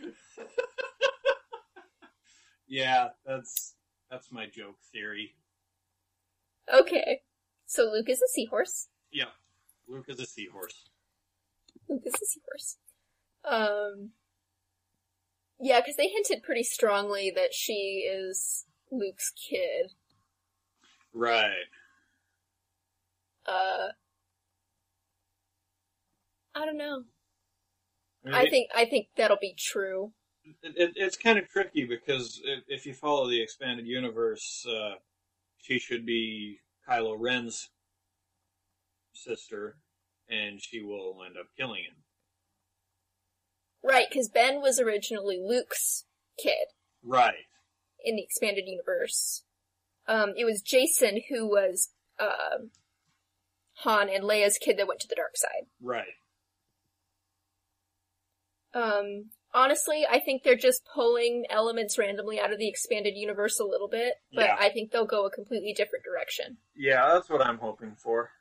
Yeah, 2.71 3.07
that's 3.25 3.73
that's 4.11 4.31
my 4.31 4.45
joke 4.45 4.75
theory. 4.93 5.33
Okay. 6.71 7.21
So 7.65 7.89
Luke 7.91 8.07
is 8.09 8.21
a 8.21 8.27
seahorse. 8.27 8.89
Yeah, 9.11 9.31
Luke 9.89 10.05
is 10.07 10.19
a 10.19 10.25
seahorse. 10.25 10.89
Luke 11.89 12.03
is 12.05 12.13
a 12.13 12.25
seahorse. 12.25 12.77
Um. 13.43 14.11
Yeah, 15.59 15.79
because 15.79 15.97
they 15.97 16.07
hinted 16.07 16.43
pretty 16.43 16.63
strongly 16.63 17.31
that 17.35 17.53
she 17.53 18.07
is 18.09 18.65
Luke's 18.91 19.31
kid. 19.49 19.91
Right. 21.13 21.67
Uh. 23.45 23.89
I 26.55 26.65
don't 26.65 26.77
know. 26.77 27.03
mean, 28.25 28.33
I 28.33 28.49
think 28.49 28.69
I 28.75 28.85
think 28.85 29.07
that'll 29.17 29.37
be 29.37 29.55
true. 29.57 30.11
it, 30.63 30.73
it, 30.75 30.91
it's 30.95 31.17
kind 31.17 31.39
of 31.39 31.47
tricky 31.47 31.85
because 31.85 32.41
if, 32.43 32.63
if 32.67 32.85
you 32.85 32.93
follow 32.93 33.29
the 33.29 33.41
expanded 33.41 33.87
universe, 33.87 34.65
uh, 34.69 34.95
she 35.57 35.79
should 35.79 36.05
be 36.05 36.59
Kylo 36.87 37.15
Ren's 37.17 37.69
sister, 39.23 39.77
and 40.29 40.61
she 40.61 40.81
will 40.81 41.17
end 41.25 41.35
up 41.39 41.47
killing 41.57 41.83
him. 41.83 42.03
Right, 43.83 44.07
because 44.09 44.29
Ben 44.29 44.61
was 44.61 44.79
originally 44.79 45.39
Luke's 45.41 46.05
kid 46.41 46.67
Right. 47.03 47.45
in 48.03 48.15
the 48.15 48.23
expanded 48.23 48.65
universe. 48.67 49.43
Um, 50.07 50.33
it 50.37 50.45
was 50.45 50.63
Jacen 50.63 51.23
who 51.29 51.47
was 51.47 51.89
um 52.19 52.71
Han 53.83 54.09
and 54.09 54.23
Leia's 54.25 54.57
kid 54.57 54.77
that 54.77 54.87
went 54.87 54.99
to 55.01 55.07
the 55.07 55.15
dark 55.15 55.37
side. 55.37 55.67
Right. 55.81 56.15
Um, 58.73 59.29
honestly, 59.53 60.05
I 60.09 60.19
think 60.19 60.43
they're 60.43 60.55
just 60.55 60.81
pulling 60.93 61.45
elements 61.49 61.97
randomly 61.97 62.39
out 62.39 62.51
of 62.51 62.59
the 62.59 62.67
expanded 62.67 63.13
universe 63.15 63.59
a 63.59 63.63
little 63.65 63.87
bit, 63.87 64.15
but 64.33 64.45
Yeah. 64.45 64.57
I 64.59 64.69
think 64.69 64.91
they'll 64.91 65.05
go 65.07 65.25
a 65.25 65.31
completely 65.31 65.73
different 65.73 66.03
direction. 66.03 66.57
Yeah, 66.75 67.13
that's 67.13 67.29
what 67.29 67.41
I'm 67.41 67.57
hoping 67.59 67.95
for. 67.95 68.31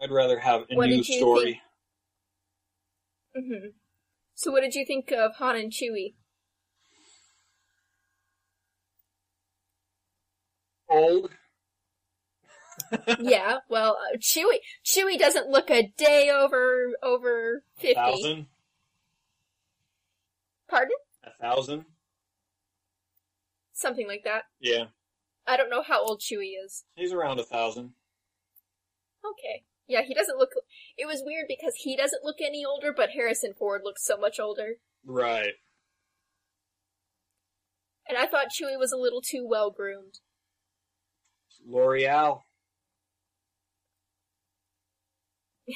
I'd 0.00 0.10
rather 0.10 0.38
have 0.40 0.62
a 0.70 0.74
What 0.74 0.86
new 0.88 0.96
did 0.98 1.08
you 1.08 1.16
story. 1.18 1.62
hmm 3.34 3.68
So, 4.34 4.50
what 4.52 4.60
did 4.62 4.74
you 4.74 4.84
think 4.84 5.10
of 5.12 5.36
Han 5.36 5.56
and 5.56 5.72
Chewie? 5.72 6.14
Old. 10.88 11.30
yeah, 13.18 13.58
well, 13.68 13.96
uh, 14.12 14.16
Chewie 14.18 14.58
Chewie 14.84 15.18
doesn't 15.18 15.48
look 15.48 15.70
a 15.70 15.92
day 15.96 16.30
over 16.30 16.90
over 17.02 17.62
fifty. 17.76 17.94
thousand. 17.94 18.46
Pardon? 20.68 20.96
A 21.24 21.30
thousand. 21.40 21.84
Something 23.72 24.06
like 24.06 24.24
that. 24.24 24.44
Yeah, 24.60 24.86
I 25.46 25.56
don't 25.56 25.70
know 25.70 25.82
how 25.82 26.02
old 26.04 26.20
Chewie 26.20 26.52
is. 26.64 26.84
he's 26.96 27.12
around 27.12 27.38
a 27.40 27.44
thousand. 27.44 27.92
Okay. 29.24 29.64
Yeah, 29.86 30.02
he 30.02 30.14
doesn't 30.14 30.38
look. 30.38 30.50
It 30.96 31.06
was 31.06 31.22
weird 31.24 31.46
because 31.48 31.74
he 31.76 31.96
doesn't 31.96 32.24
look 32.24 32.36
any 32.40 32.64
older, 32.64 32.92
but 32.94 33.10
Harrison 33.10 33.52
Ford 33.58 33.82
looks 33.84 34.04
so 34.04 34.16
much 34.16 34.40
older. 34.40 34.76
Right. 35.04 35.54
And 38.08 38.16
I 38.18 38.26
thought 38.26 38.48
Chewie 38.48 38.78
was 38.78 38.92
a 38.92 38.98
little 38.98 39.20
too 39.22 39.46
well 39.46 39.70
groomed. 39.70 40.20
L'Oreal. 41.66 42.40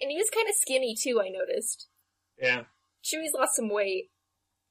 And 0.00 0.10
he 0.10 0.16
was 0.16 0.30
kind 0.30 0.48
of 0.48 0.54
skinny 0.54 0.94
too, 0.94 1.20
I 1.20 1.28
noticed. 1.28 1.88
Yeah. 2.40 2.62
Chewie's 3.04 3.34
lost 3.34 3.56
some 3.56 3.68
weight. 3.68 4.10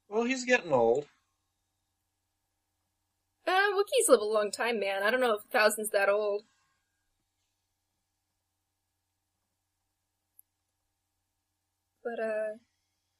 Well, 0.07 0.23
he's 0.23 0.45
getting 0.45 0.71
old. 0.71 1.05
Uh, 3.45 3.71
Wookiees 3.75 4.09
live 4.09 4.21
a 4.21 4.25
long 4.25 4.51
time, 4.51 4.79
man. 4.79 5.03
I 5.03 5.11
don't 5.11 5.19
know 5.19 5.33
if 5.33 5.43
a 5.45 5.49
thousand's 5.49 5.89
that 5.91 6.09
old. 6.09 6.43
But, 12.09 12.23
uh, 12.23 12.57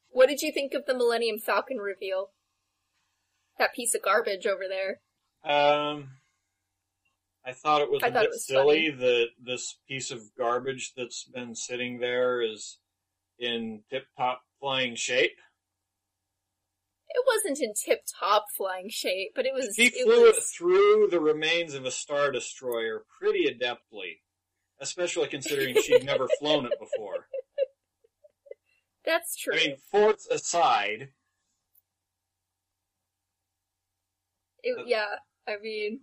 what 0.08 0.28
did 0.28 0.42
you 0.42 0.52
think 0.52 0.74
of 0.74 0.86
the 0.86 0.96
Millennium 0.96 1.38
Falcon 1.38 1.78
reveal? 1.78 2.30
That 3.58 3.74
piece 3.74 3.94
of 3.94 4.02
garbage 4.02 4.46
over 4.46 4.64
there. 4.68 5.00
Um, 5.44 6.08
I 7.44 7.52
thought 7.52 7.82
it 7.82 7.90
was 7.90 8.02
I 8.02 8.08
a 8.08 8.12
bit 8.12 8.30
was 8.30 8.46
silly 8.46 8.90
that 8.90 9.28
this 9.42 9.76
piece 9.86 10.10
of 10.10 10.22
garbage 10.36 10.92
that's 10.96 11.24
been 11.24 11.54
sitting 11.54 11.98
there 12.00 12.42
is 12.42 12.78
in 13.38 13.82
tip-top 13.90 14.42
flying 14.58 14.96
shape. 14.96 15.38
It 17.08 17.24
wasn't 17.26 17.60
in 17.60 17.74
tip-top 17.74 18.46
flying 18.56 18.88
shape, 18.88 19.32
but 19.34 19.46
it 19.46 19.52
was. 19.52 19.74
She 19.76 19.90
flew 19.90 20.26
it 20.26 20.36
was, 20.36 20.46
through 20.56 21.08
the 21.10 21.20
remains 21.20 21.74
of 21.74 21.84
a 21.84 21.90
star 21.90 22.30
destroyer 22.30 23.04
pretty 23.20 23.46
adeptly, 23.46 24.20
especially 24.80 25.28
considering 25.28 25.76
she'd 25.82 26.04
never 26.04 26.28
flown 26.38 26.66
it 26.66 26.78
before. 26.78 27.26
That's 29.04 29.36
true. 29.36 29.54
I 29.54 29.56
mean, 29.56 29.76
forts 29.90 30.26
aside, 30.28 31.08
It- 34.62 34.86
yeah, 34.86 35.16
I 35.48 35.56
mean, 35.56 36.00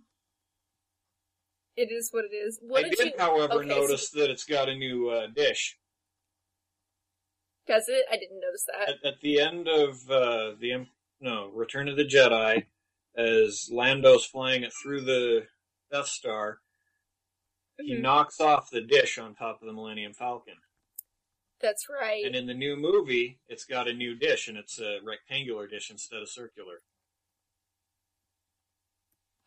it 1.76 1.92
is 1.92 2.10
what 2.12 2.24
it 2.24 2.34
is. 2.34 2.58
What 2.60 2.84
I 2.84 2.88
did, 2.88 2.98
you? 2.98 3.12
however, 3.18 3.54
okay, 3.60 3.68
so- 3.68 3.74
notice 3.80 4.10
that 4.10 4.30
it's 4.30 4.44
got 4.44 4.68
a 4.68 4.74
new 4.74 5.08
uh, 5.10 5.28
dish. 5.28 5.78
Does 7.66 7.84
it? 7.88 8.04
I 8.10 8.16
didn't 8.16 8.40
notice 8.40 8.64
that. 8.66 8.88
At, 8.88 9.04
at 9.14 9.20
the 9.20 9.38
end 9.40 9.68
of 9.68 10.10
uh, 10.10 10.54
the 10.58 10.86
no 11.20 11.48
Return 11.50 11.86
of 11.88 11.96
the 11.96 12.04
Jedi, 12.04 12.64
as 13.16 13.68
Lando's 13.70 14.24
flying 14.24 14.62
it 14.62 14.72
through 14.82 15.02
the 15.02 15.46
Death 15.92 16.06
Star, 16.06 16.60
he 17.78 17.94
Mhm. 17.94 18.00
knocks 18.00 18.40
off 18.40 18.70
the 18.70 18.80
dish 18.80 19.18
on 19.18 19.34
top 19.34 19.60
of 19.60 19.66
the 19.66 19.72
Millennium 19.74 20.14
Falcon. 20.14 20.56
That's 21.60 21.86
right. 21.88 22.24
And 22.24 22.36
in 22.36 22.46
the 22.46 22.54
new 22.54 22.76
movie, 22.76 23.40
it's 23.48 23.64
got 23.64 23.88
a 23.88 23.92
new 23.92 24.14
dish, 24.14 24.46
and 24.48 24.56
it's 24.56 24.78
a 24.78 24.98
rectangular 25.04 25.66
dish 25.66 25.90
instead 25.90 26.22
of 26.22 26.28
circular. 26.28 26.82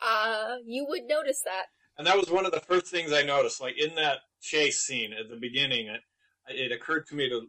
Uh, 0.01 0.55
you 0.65 0.85
would 0.89 1.03
notice 1.07 1.41
that. 1.45 1.65
And 1.97 2.07
that 2.07 2.17
was 2.17 2.29
one 2.29 2.45
of 2.45 2.51
the 2.51 2.59
first 2.59 2.87
things 2.87 3.13
I 3.13 3.21
noticed. 3.23 3.61
Like 3.61 3.77
in 3.77 3.95
that 3.95 4.19
chase 4.41 4.79
scene 4.79 5.13
at 5.13 5.29
the 5.29 5.35
beginning, 5.37 5.87
it, 5.87 6.01
it 6.49 6.71
occurred 6.71 7.05
to 7.07 7.15
me 7.15 7.29
to, 7.29 7.47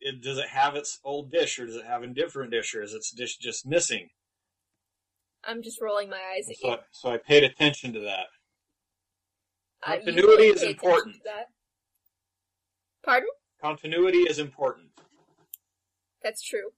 it, 0.00 0.22
does 0.22 0.38
it 0.38 0.48
have 0.48 0.76
its 0.76 0.98
old 1.04 1.30
dish, 1.30 1.58
or 1.58 1.66
does 1.66 1.76
it 1.76 1.84
have 1.84 2.02
a 2.02 2.06
different 2.06 2.52
dish, 2.52 2.74
or 2.74 2.82
is 2.82 2.94
its 2.94 3.10
dish 3.10 3.36
just 3.36 3.66
missing? 3.66 4.08
I'm 5.44 5.62
just 5.62 5.80
rolling 5.80 6.08
my 6.10 6.20
eyes 6.36 6.46
at 6.48 6.56
So, 6.58 6.68
you. 6.68 6.74
I- 6.74 6.78
so 6.92 7.10
I 7.10 7.16
paid 7.18 7.44
attention 7.44 7.92
to 7.94 8.00
that. 8.00 8.26
Uh, 9.82 9.96
continuity 9.96 10.44
is 10.44 10.62
important. 10.62 11.16
to 11.16 11.20
that. 11.24 11.46
Pardon? 13.04 13.30
Continuity 13.60 14.18
is 14.18 14.38
important. 14.38 14.88
That's 16.22 16.42
true. 16.42 16.70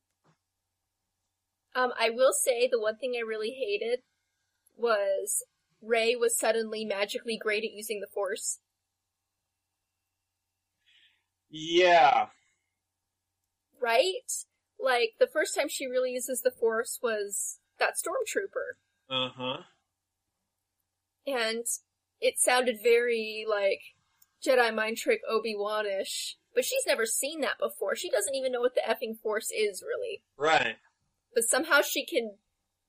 Um, 1.74 1.92
I 1.98 2.10
will 2.10 2.32
say 2.32 2.68
the 2.70 2.80
one 2.80 2.96
thing 2.96 3.14
I 3.16 3.20
really 3.26 3.50
hated 3.50 4.00
was 4.76 5.44
Rey 5.80 6.14
was 6.16 6.38
suddenly 6.38 6.84
magically 6.84 7.38
great 7.40 7.64
at 7.64 7.72
using 7.72 8.00
the 8.00 8.06
Force. 8.12 8.58
Yeah, 11.50 12.28
Right? 13.82 14.30
Like, 14.78 15.14
the 15.18 15.26
first 15.26 15.56
time 15.56 15.68
she 15.68 15.86
really 15.86 16.12
uses 16.12 16.40
the 16.40 16.52
Force 16.52 17.00
was 17.02 17.58
that 17.78 17.94
Stormtrooper. 17.94 18.78
uh 19.10 19.30
huh. 19.36 19.62
And 21.26 21.64
it 22.20 22.38
sounded 22.38 22.78
very, 22.82 23.44
like, 23.48 23.80
Jedi 24.44 24.74
mind 24.74 24.96
trick 24.98 25.20
Obi-Wan-ish. 25.28 26.36
But 26.54 26.64
she's 26.64 26.84
never 26.86 27.06
seen 27.06 27.40
that 27.40 27.58
before. 27.58 27.96
She 27.96 28.10
doesn't 28.10 28.34
even 28.34 28.52
know 28.52 28.60
what 28.60 28.74
the 28.74 28.82
effing 28.82 29.18
Force 29.18 29.50
is, 29.50 29.82
really. 29.82 30.22
Right. 30.36 30.76
But 31.34 31.44
somehow 31.44 31.80
she 31.80 32.04
can 32.04 32.36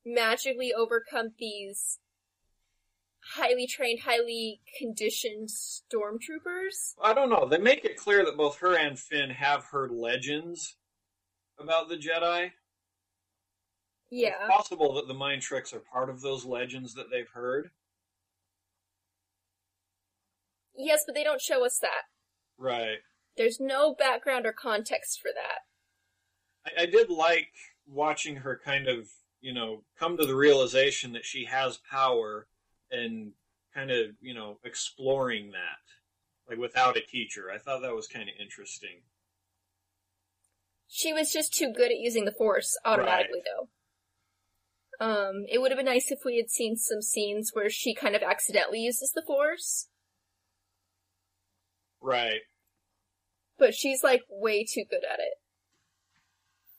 magically 0.05 0.73
overcome 0.73 1.29
these 1.39 1.99
highly 3.35 3.65
trained, 3.67 4.01
highly 4.01 4.59
conditioned 4.77 5.49
stormtroopers. 5.49 6.95
I 7.01 7.13
don't 7.13 7.29
know. 7.29 7.47
They 7.47 7.57
make 7.57 7.85
it 7.85 7.95
clear 7.97 8.25
that 8.25 8.35
both 8.35 8.57
her 8.57 8.77
and 8.77 8.99
Finn 8.99 9.29
have 9.29 9.65
heard 9.65 9.91
legends 9.91 10.75
about 11.57 11.87
the 11.87 11.95
Jedi. 11.95 12.51
Yeah. 14.11 14.33
It's 14.41 14.55
possible 14.55 14.93
that 14.95 15.07
the 15.07 15.13
mind 15.13 15.41
tricks 15.41 15.73
are 15.73 15.79
part 15.79 16.09
of 16.09 16.21
those 16.21 16.45
legends 16.45 16.93
that 16.95 17.09
they've 17.09 17.29
heard. 17.33 17.71
Yes, 20.75 21.03
but 21.05 21.15
they 21.15 21.23
don't 21.23 21.41
show 21.41 21.65
us 21.65 21.79
that. 21.81 22.03
Right. 22.57 22.97
There's 23.37 23.59
no 23.59 23.93
background 23.93 24.45
or 24.45 24.53
context 24.53 25.19
for 25.21 25.31
that. 25.33 26.71
I, 26.77 26.83
I 26.83 26.85
did 26.85 27.09
like 27.09 27.49
watching 27.87 28.37
her 28.37 28.59
kind 28.63 28.87
of, 28.87 29.07
you 29.41 29.53
know, 29.53 29.83
come 29.97 30.17
to 30.17 30.25
the 30.25 30.35
realization 30.35 31.13
that 31.13 31.25
she 31.25 31.45
has 31.45 31.79
power 31.89 32.47
and 32.91 33.31
kind 33.73 33.91
of, 33.91 34.11
you 34.21 34.33
know, 34.33 34.59
exploring 34.63 35.51
that, 35.51 36.49
like 36.49 36.59
without 36.59 36.97
a 36.97 37.01
teacher. 37.01 37.51
I 37.53 37.57
thought 37.57 37.81
that 37.81 37.95
was 37.95 38.07
kind 38.07 38.29
of 38.29 38.35
interesting. 38.39 39.01
She 40.87 41.11
was 41.11 41.31
just 41.31 41.53
too 41.53 41.73
good 41.75 41.91
at 41.91 41.97
using 41.97 42.25
the 42.25 42.31
Force 42.31 42.77
automatically, 42.85 43.41
though. 43.43 43.69
Um, 45.03 45.45
it 45.49 45.59
would 45.59 45.71
have 45.71 45.77
been 45.77 45.87
nice 45.87 46.11
if 46.11 46.19
we 46.23 46.37
had 46.37 46.51
seen 46.51 46.77
some 46.77 47.01
scenes 47.01 47.49
where 47.53 47.69
she 47.69 47.95
kind 47.95 48.15
of 48.15 48.21
accidentally 48.21 48.79
uses 48.79 49.11
the 49.11 49.23
Force, 49.25 49.87
Right. 52.03 52.41
But 53.63 53.73
she's 53.73 54.03
like 54.03 54.23
way 54.29 54.65
too 54.65 54.83
good 54.89 55.05
at 55.09 55.19
it 55.19 55.35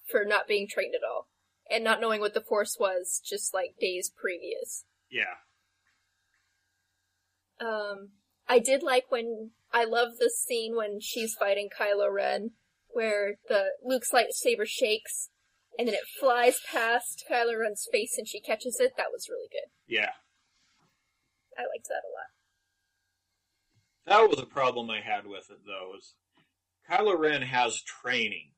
for 0.06 0.22
not 0.22 0.46
being 0.46 0.68
trained 0.68 0.94
at 0.94 1.00
all 1.02 1.28
and 1.70 1.82
not 1.82 1.98
knowing 1.98 2.20
what 2.20 2.34
the 2.34 2.42
Force 2.42 2.76
was 2.78 3.22
just 3.24 3.54
like 3.54 3.70
days 3.80 4.12
previous. 4.14 4.84
Yeah. 5.10 5.40
Um, 7.58 8.10
I 8.46 8.58
did 8.58 8.82
like 8.82 9.04
when 9.08 9.52
I 9.72 9.86
love 9.86 10.18
the 10.18 10.28
scene 10.28 10.76
when 10.76 11.00
she's 11.00 11.32
fighting 11.32 11.70
Kylo 11.70 12.12
Ren, 12.12 12.50
where 12.88 13.36
the 13.48 13.68
Luke's 13.82 14.10
lightsaber 14.10 14.66
shakes 14.66 15.30
and 15.78 15.88
then 15.88 15.94
it 15.94 16.04
flies 16.20 16.56
past 16.70 17.24
Kylo 17.30 17.60
Ren's 17.60 17.88
face 17.90 18.16
and 18.18 18.28
she 18.28 18.42
catches 18.42 18.76
it. 18.78 18.92
That 18.98 19.10
was 19.10 19.30
really 19.30 19.48
good. 19.50 19.70
Yeah. 19.86 20.10
I 21.56 21.62
liked 21.62 21.88
that 21.88 22.04
a 22.04 22.12
lot. 22.12 22.28
That 24.06 24.28
was 24.28 24.38
a 24.38 24.46
problem 24.46 24.90
I 24.90 25.00
had 25.00 25.26
with 25.26 25.50
it, 25.50 25.60
though. 25.64 25.92
Is 25.96 26.12
Kylo 26.90 27.18
Ren 27.18 27.42
has 27.42 27.80
training. 27.82 28.52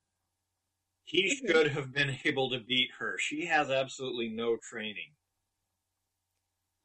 He 1.04 1.30
Mhm. 1.30 1.46
should 1.48 1.68
have 1.68 1.92
been 1.92 2.18
able 2.24 2.50
to 2.50 2.58
beat 2.58 2.90
her. 2.98 3.16
She 3.18 3.46
has 3.46 3.70
absolutely 3.70 4.28
no 4.28 4.56
training. 4.56 5.14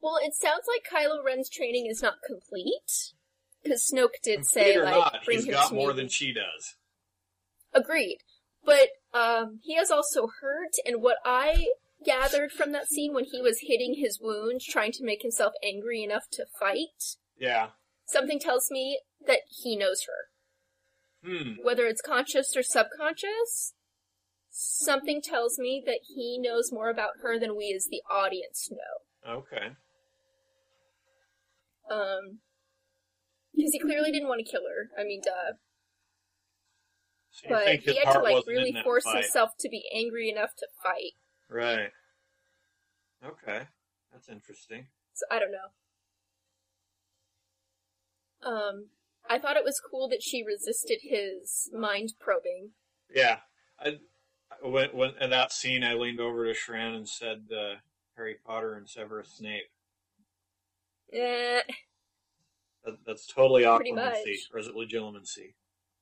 Well, 0.01 0.17
it 0.17 0.33
sounds 0.33 0.65
like 0.67 0.83
Kylo 0.89 1.23
Ren's 1.23 1.49
training 1.49 1.85
is 1.87 2.01
not 2.01 2.21
complete 2.25 3.13
because 3.63 3.87
Snoke 3.91 4.19
did 4.23 4.37
Complete 4.37 4.45
say 4.45 4.75
or 4.75 4.85
like 4.85 4.95
not, 4.95 5.25
bring 5.25 5.37
he's 5.37 5.45
him 5.47 5.53
got 5.53 5.69
to 5.69 5.75
more 5.75 5.89
me. 5.91 5.95
than 5.97 6.09
she 6.09 6.33
does. 6.33 6.75
Agreed. 7.73 8.19
But 8.63 8.89
um, 9.13 9.59
he 9.63 9.75
has 9.75 9.91
also 9.91 10.27
hurt, 10.41 10.73
and 10.85 11.01
what 11.01 11.17
I 11.25 11.67
gathered 12.03 12.51
from 12.51 12.71
that 12.71 12.87
scene 12.87 13.13
when 13.13 13.25
he 13.25 13.41
was 13.41 13.59
hitting 13.61 13.95
his 13.95 14.19
wound, 14.19 14.61
trying 14.61 14.91
to 14.93 15.03
make 15.03 15.21
himself 15.21 15.53
angry 15.63 16.03
enough 16.03 16.27
to 16.31 16.45
fight, 16.59 17.17
Yeah. 17.37 17.71
something 18.05 18.39
tells 18.39 18.69
me 18.71 19.01
that 19.25 19.41
he 19.49 19.75
knows 19.75 20.03
her. 20.05 20.30
Hmm. 21.25 21.53
Whether 21.63 21.85
it's 21.85 22.01
conscious 22.01 22.55
or 22.55 22.63
subconscious, 22.63 23.73
something 24.49 25.21
tells 25.21 25.59
me 25.59 25.83
that 25.85 25.99
he 26.15 26.39
knows 26.39 26.71
more 26.71 26.89
about 26.89 27.11
her 27.21 27.39
than 27.39 27.55
we 27.55 27.73
as 27.75 27.87
the 27.89 28.01
audience 28.11 28.69
know. 28.71 29.33
Okay. 29.33 29.75
Um, 31.91 32.39
because 33.55 33.73
he 33.73 33.79
clearly 33.79 34.11
didn't 34.11 34.29
want 34.29 34.43
to 34.45 34.49
kill 34.49 34.61
her. 34.61 34.89
I 34.99 35.03
mean, 35.03 35.21
duh. 35.23 35.53
So 37.31 37.49
But 37.49 37.79
he 37.79 37.97
had 37.97 38.13
to 38.13 38.19
like 38.19 38.45
really 38.47 38.75
force 38.83 39.03
fight. 39.03 39.23
himself 39.23 39.51
to 39.59 39.69
be 39.69 39.83
angry 39.93 40.29
enough 40.29 40.55
to 40.57 40.67
fight. 40.83 41.13
Right. 41.49 41.91
Okay. 43.23 43.67
That's 44.11 44.27
interesting. 44.29 44.87
So 45.13 45.25
I 45.31 45.39
don't 45.39 45.51
know. 45.51 45.69
Um, 48.49 48.87
I 49.31 49.39
thought 49.39 49.55
it 49.55 49.63
was 49.63 49.79
cool 49.79 50.09
that 50.09 50.21
she 50.21 50.43
resisted 50.43 50.99
his 51.03 51.69
mind 51.73 52.15
probing. 52.19 52.71
Yeah. 53.09 53.37
I, 53.79 53.99
when, 54.61 54.89
when 54.89 55.11
in 55.21 55.29
that 55.29 55.53
scene, 55.53 55.85
I 55.85 55.93
leaned 55.93 56.19
over 56.19 56.45
to 56.45 56.51
Sharan 56.59 56.97
and 56.97 57.07
said, 57.07 57.45
uh, 57.49 57.75
"Harry 58.17 58.35
Potter 58.45 58.73
and 58.73 58.89
Severus 58.89 59.31
Snape." 59.37 59.71
Eh, 61.13 61.61
That, 62.83 62.97
that's 63.05 63.25
totally 63.25 63.63
much. 63.63 64.17
or 64.53 64.59
is 64.59 64.67
it 64.67 64.75
Legilimency? 64.75 65.53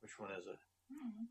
Which 0.02 0.18
one 0.18 0.32
is 0.32 0.48
it? 0.48 0.58
Hmm. 0.92 1.26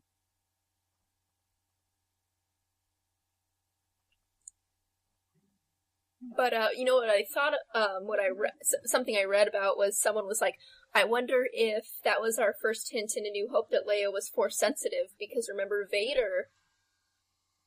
but 6.35 6.53
uh, 6.53 6.67
you 6.75 6.85
know 6.85 6.95
what 6.95 7.09
I 7.09 7.23
thought? 7.33 7.53
Um, 7.73 8.05
what 8.05 8.19
I 8.19 8.27
re- 8.27 8.51
something 8.85 9.15
I 9.17 9.23
read 9.23 9.47
about 9.47 9.77
was 9.77 9.99
someone 9.99 10.25
was 10.25 10.41
like, 10.41 10.55
I 10.93 11.03
wonder 11.03 11.47
if 11.53 11.85
that 12.03 12.19
was 12.19 12.39
our 12.39 12.53
first 12.59 12.91
hint 12.91 13.11
in 13.15 13.25
A 13.25 13.29
New 13.29 13.49
Hope 13.51 13.69
that 13.69 13.87
Leia 13.87 14.11
was 14.11 14.29
force 14.29 14.57
sensitive 14.57 15.13
because 15.19 15.49
remember 15.49 15.87
Vader 15.89 16.49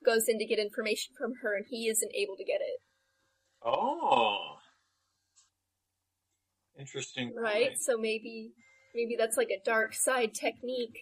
goes 0.05 0.29
in 0.29 0.39
to 0.39 0.45
get 0.45 0.59
information 0.59 1.15
from 1.17 1.35
her 1.43 1.55
and 1.57 1.67
he 1.69 1.89
isn't 1.89 2.13
able 2.15 2.37
to 2.37 2.45
get 2.45 2.61
it. 2.61 2.81
Oh, 3.65 4.57
interesting. 6.79 7.33
Right? 7.37 7.69
point. 7.69 7.79
So 7.81 7.97
maybe 7.97 8.51
maybe 8.95 9.15
that's 9.17 9.37
like 9.37 9.51
a 9.51 9.65
dark 9.65 9.95
side 9.95 10.35
technique. 10.35 10.99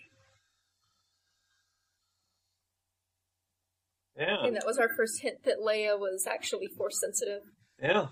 Yeah. 4.18 4.44
And 4.44 4.54
that 4.56 4.66
was 4.66 4.76
our 4.76 4.90
first 4.94 5.22
hint 5.22 5.44
that 5.44 5.56
Leia 5.66 5.98
was 5.98 6.26
actually 6.30 6.68
force 6.76 7.00
sensitive. 7.00 7.42
Yeah. 7.82 8.08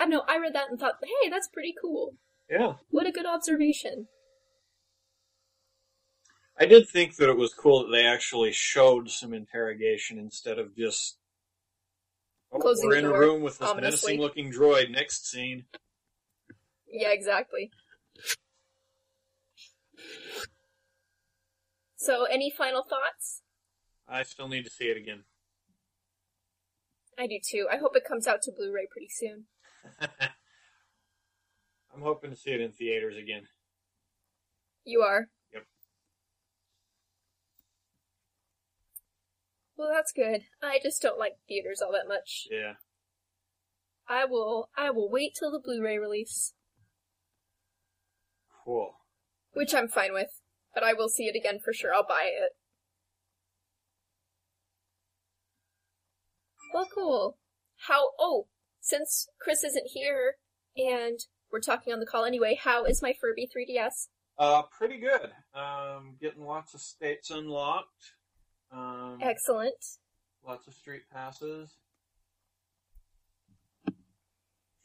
I 0.00 0.04
don't 0.04 0.10
know, 0.10 0.22
I 0.28 0.38
read 0.38 0.54
that 0.54 0.70
and 0.70 0.78
thought, 0.78 0.94
hey, 1.02 1.28
that's 1.28 1.48
pretty 1.48 1.74
cool. 1.80 2.14
Yeah. 2.48 2.74
What 2.90 3.06
a 3.06 3.12
good 3.12 3.26
observation. 3.26 4.06
I 6.60 6.66
did 6.66 6.88
think 6.88 7.16
that 7.16 7.28
it 7.28 7.36
was 7.36 7.54
cool 7.54 7.84
that 7.84 7.92
they 7.92 8.04
actually 8.04 8.52
showed 8.52 9.10
some 9.10 9.32
interrogation 9.32 10.18
instead 10.18 10.58
of 10.58 10.76
just. 10.76 11.18
Oh, 12.50 12.58
Closing 12.58 12.88
we're 12.88 12.94
the 12.94 12.98
in 13.00 13.04
a 13.14 13.18
room 13.18 13.42
with 13.42 13.58
this 13.58 13.68
ominously. 13.68 14.16
menacing 14.16 14.20
looking 14.20 14.52
droid. 14.52 14.90
Next 14.90 15.28
scene. 15.30 15.66
Yeah, 16.90 17.10
exactly. 17.10 17.70
So, 21.96 22.24
any 22.24 22.50
final 22.50 22.82
thoughts? 22.82 23.42
I 24.08 24.22
still 24.22 24.48
need 24.48 24.64
to 24.64 24.70
see 24.70 24.86
it 24.86 24.96
again. 24.96 25.24
I 27.18 27.26
do 27.26 27.38
too. 27.44 27.66
I 27.70 27.76
hope 27.76 27.94
it 27.94 28.04
comes 28.08 28.26
out 28.26 28.40
to 28.42 28.52
Blu 28.52 28.72
ray 28.72 28.86
pretty 28.90 29.08
soon. 29.10 29.44
I'm 31.94 32.02
hoping 32.02 32.30
to 32.30 32.36
see 32.36 32.50
it 32.50 32.60
in 32.60 32.72
theaters 32.72 33.16
again. 33.16 33.42
You 34.84 35.00
are? 35.00 35.28
Yep. 35.52 35.64
Well, 39.76 39.90
that's 39.92 40.12
good. 40.12 40.42
I 40.62 40.78
just 40.82 41.02
don't 41.02 41.18
like 41.18 41.34
theaters 41.46 41.82
all 41.82 41.92
that 41.92 42.08
much. 42.08 42.46
Yeah. 42.50 42.74
I 44.08 44.24
will 44.24 44.70
I 44.76 44.90
will 44.90 45.10
wait 45.10 45.32
till 45.38 45.50
the 45.50 45.60
Blu-ray 45.62 45.98
release, 45.98 46.54
Cool. 48.64 48.94
which 49.52 49.74
I'm 49.74 49.88
fine 49.88 50.14
with, 50.14 50.40
but 50.74 50.82
I 50.82 50.94
will 50.94 51.08
see 51.10 51.24
it 51.24 51.36
again 51.36 51.58
for 51.62 51.74
sure. 51.74 51.92
I'll 51.94 52.06
buy 52.06 52.30
it. 52.32 52.52
Well, 56.72 56.88
cool. 56.94 57.38
How 57.86 58.10
oh, 58.18 58.46
since 58.80 59.26
Chris 59.40 59.62
isn't 59.64 59.86
here 59.92 60.34
and 60.76 61.18
we're 61.52 61.60
talking 61.60 61.92
on 61.92 62.00
the 62.00 62.06
call 62.06 62.24
anyway, 62.24 62.58
how 62.62 62.84
is 62.84 63.02
my 63.02 63.14
Furby 63.20 63.48
3DS? 63.48 64.08
Uh, 64.38 64.62
pretty 64.62 64.98
good. 64.98 65.30
Um, 65.54 66.16
getting 66.20 66.44
lots 66.44 66.74
of 66.74 66.80
states 66.80 67.30
unlocked. 67.30 68.12
Um, 68.70 69.18
Excellent. 69.22 69.74
lots 70.46 70.66
of 70.68 70.74
street 70.74 71.02
passes. 71.12 71.70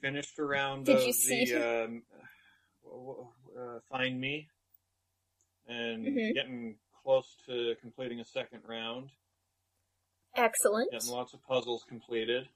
Finished 0.02 0.38
a 0.40 0.44
round 0.44 0.86
Did 0.86 0.98
of 0.98 1.04
you 1.04 1.14
see- 1.14 1.46
the 1.46 1.84
um, 1.86 2.04
uh, 2.86 3.80
Find 3.90 4.22
Mii, 4.22 4.48
and 5.68 6.06
Mhm. 6.06 6.34
getting 6.34 6.80
close 7.04 7.38
to 7.46 7.76
completing 7.80 8.20
a 8.20 8.26
second 8.26 8.64
round. 8.68 9.12
Excellent. 10.36 10.92
Getting 10.92 11.10
lots 11.12 11.34
of 11.34 11.42
puzzles 11.44 11.84
completed, 11.86 12.50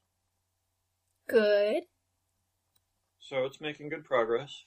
Good. 1.27 1.83
so 3.19 3.43
it's 3.45 3.59
making 3.59 3.89
good 3.89 4.05
progress. 4.05 4.63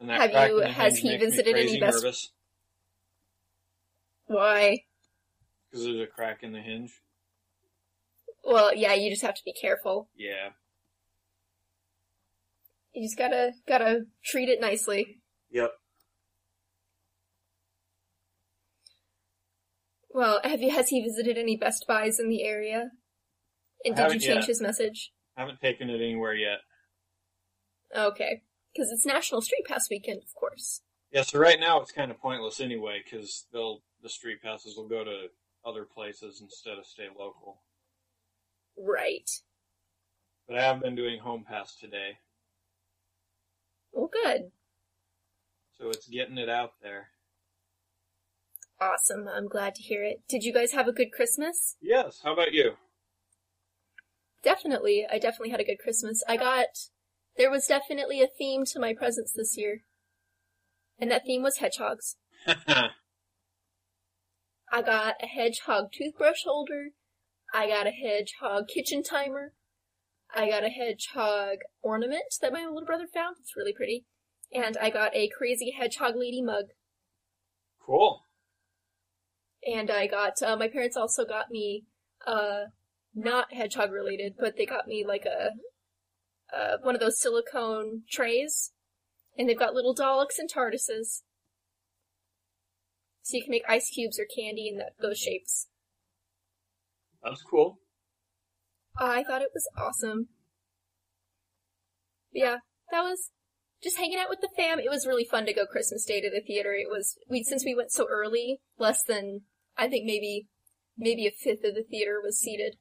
And 0.00 0.10
that 0.10 0.32
Have 0.32 0.50
you- 0.50 0.58
has 0.60 0.98
he 0.98 1.16
visited 1.16 1.54
any 1.56 1.78
best- 1.78 2.02
nervous 2.02 2.32
Why? 4.26 4.84
because 5.70 5.84
there's 5.84 6.00
a 6.00 6.06
crack 6.08 6.42
in 6.42 6.52
the 6.52 6.60
hinge. 6.60 7.00
Well, 8.42 8.74
yeah, 8.74 8.92
you 8.94 9.10
just 9.10 9.22
have 9.22 9.34
to 9.36 9.44
be 9.44 9.52
careful. 9.52 10.10
Yeah. 10.16 10.52
You 12.92 13.02
just 13.02 13.16
gotta 13.16 13.52
gotta 13.66 14.06
treat 14.24 14.48
it 14.48 14.60
nicely. 14.60 15.20
Yep. 15.50 15.72
Well, 20.10 20.40
have 20.44 20.60
you 20.62 20.70
has 20.70 20.88
he 20.88 21.00
visited 21.02 21.36
any 21.38 21.56
Best 21.56 21.86
Buys 21.86 22.18
in 22.20 22.28
the 22.28 22.42
area? 22.44 22.90
And 23.84 23.94
did 23.96 24.12
you 24.14 24.20
change 24.20 24.40
yet. 24.42 24.46
his 24.46 24.60
message? 24.60 25.12
I 25.36 25.40
Haven't 25.40 25.60
taken 25.60 25.90
it 25.90 25.96
anywhere 26.00 26.34
yet. 26.34 26.58
Okay. 27.94 28.42
Because 28.72 28.90
it's 28.90 29.06
National 29.06 29.40
Street 29.40 29.64
Pass 29.66 29.88
weekend, 29.90 30.22
of 30.22 30.34
course. 30.34 30.80
Yeah, 31.12 31.22
so 31.22 31.38
right 31.38 31.60
now 31.60 31.80
it's 31.80 31.92
kind 31.92 32.10
of 32.10 32.18
pointless 32.20 32.60
anyway 32.60 33.02
because 33.04 33.46
they'll 33.52 33.82
the 34.02 34.08
street 34.08 34.42
passes 34.42 34.76
will 34.76 34.88
go 34.88 35.04
to 35.04 35.26
other 35.64 35.84
places 35.84 36.40
instead 36.42 36.76
of 36.78 36.86
stay 36.86 37.06
local. 37.16 37.62
Right. 38.76 39.30
But 40.48 40.58
I 40.58 40.62
have 40.62 40.80
been 40.82 40.96
doing 40.96 41.20
home 41.20 41.44
pass 41.48 41.74
today, 41.76 42.18
Well, 43.92 44.10
good. 44.12 44.50
so 45.78 45.88
it's 45.88 46.08
getting 46.08 46.36
it 46.36 46.48
out 46.50 46.72
there. 46.82 47.08
Awesome. 48.80 49.26
I'm 49.28 49.48
glad 49.48 49.74
to 49.76 49.82
hear 49.82 50.02
it. 50.04 50.22
Did 50.28 50.42
you 50.42 50.52
guys 50.52 50.72
have 50.72 50.88
a 50.88 50.92
good 50.92 51.12
Christmas? 51.12 51.76
Yes. 51.80 52.20
How 52.24 52.32
about 52.34 52.52
you? 52.52 52.72
Definitely. 54.44 55.06
I 55.10 55.18
definitely 55.18 55.50
had 55.50 55.60
a 55.60 55.64
good 55.64 55.78
Christmas. 55.82 56.22
I 56.28 56.36
got, 56.36 56.66
there 57.36 57.50
was 57.50 57.66
definitely 57.66 58.20
a 58.20 58.28
theme 58.28 58.64
to 58.66 58.78
my 58.78 58.94
presents 58.94 59.32
this 59.32 59.56
year. 59.56 59.80
And 60.98 61.10
that 61.10 61.24
theme 61.26 61.42
was 61.42 61.58
hedgehogs. 61.58 62.16
I 62.46 62.90
got 64.82 65.14
a 65.22 65.26
hedgehog 65.26 65.86
toothbrush 65.92 66.44
holder. 66.44 66.90
I 67.52 67.68
got 67.68 67.86
a 67.86 67.90
hedgehog 67.90 68.68
kitchen 68.68 69.02
timer. 69.02 69.52
I 70.34 70.50
got 70.50 70.64
a 70.64 70.68
hedgehog 70.68 71.58
ornament 71.82 72.34
that 72.42 72.52
my 72.52 72.64
little 72.64 72.84
brother 72.84 73.06
found. 73.12 73.36
It's 73.40 73.56
really 73.56 73.72
pretty. 73.72 74.04
And 74.52 74.76
I 74.76 74.90
got 74.90 75.14
a 75.14 75.30
crazy 75.36 75.74
hedgehog 75.78 76.14
lady 76.16 76.42
mug. 76.42 76.66
cool. 77.84 78.22
And 79.66 79.90
I 79.90 80.06
got, 80.06 80.42
uh, 80.42 80.56
my 80.56 80.68
parents 80.68 80.96
also 80.96 81.24
got 81.24 81.50
me, 81.50 81.84
uh, 82.26 82.64
not 83.14 83.52
hedgehog 83.52 83.92
related, 83.92 84.34
but 84.38 84.56
they 84.56 84.66
got 84.66 84.86
me 84.86 85.04
like 85.06 85.24
a, 85.24 85.50
uh, 86.54 86.76
one 86.82 86.94
of 86.94 87.00
those 87.00 87.20
silicone 87.20 88.02
trays. 88.10 88.72
And 89.36 89.48
they've 89.48 89.58
got 89.58 89.74
little 89.74 89.94
Daleks 89.94 90.38
and 90.38 90.48
TARDISes. 90.48 91.22
So 93.22 93.36
you 93.36 93.42
can 93.42 93.50
make 93.50 93.64
ice 93.68 93.90
cubes 93.90 94.18
or 94.18 94.26
candy 94.26 94.68
in 94.68 94.78
that, 94.78 94.92
those 95.00 95.18
shapes. 95.18 95.68
That's 97.22 97.42
cool. 97.42 97.78
I 98.98 99.24
thought 99.24 99.42
it 99.42 99.50
was 99.54 99.68
awesome. 99.76 100.28
Yeah, 102.32 102.58
that 102.92 103.02
was 103.02 103.30
just 103.82 103.98
hanging 103.98 104.18
out 104.18 104.28
with 104.28 104.40
the 104.40 104.50
fam. 104.56 104.78
It 104.78 104.90
was 104.90 105.06
really 105.06 105.24
fun 105.24 105.46
to 105.46 105.54
go 105.54 105.66
Christmas 105.66 106.04
Day 106.04 106.20
to 106.20 106.30
the 106.30 106.40
theater. 106.40 106.74
It 106.74 106.88
was 106.90 107.16
we 107.28 107.42
since 107.42 107.64
we 107.64 107.74
went 107.74 107.92
so 107.92 108.06
early, 108.10 108.60
less 108.78 109.02
than 109.02 109.42
I 109.76 109.88
think 109.88 110.04
maybe 110.04 110.48
maybe 110.96 111.26
a 111.26 111.30
fifth 111.30 111.64
of 111.64 111.74
the 111.74 111.84
theater 111.88 112.20
was 112.22 112.38
seated. 112.38 112.76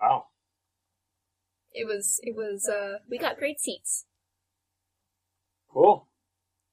Wow. 0.00 0.26
It 1.72 1.86
was 1.86 2.20
it 2.22 2.34
was 2.34 2.68
uh 2.68 2.98
we 3.08 3.18
got 3.18 3.38
great 3.38 3.60
seats. 3.60 4.06
Cool. 5.72 6.08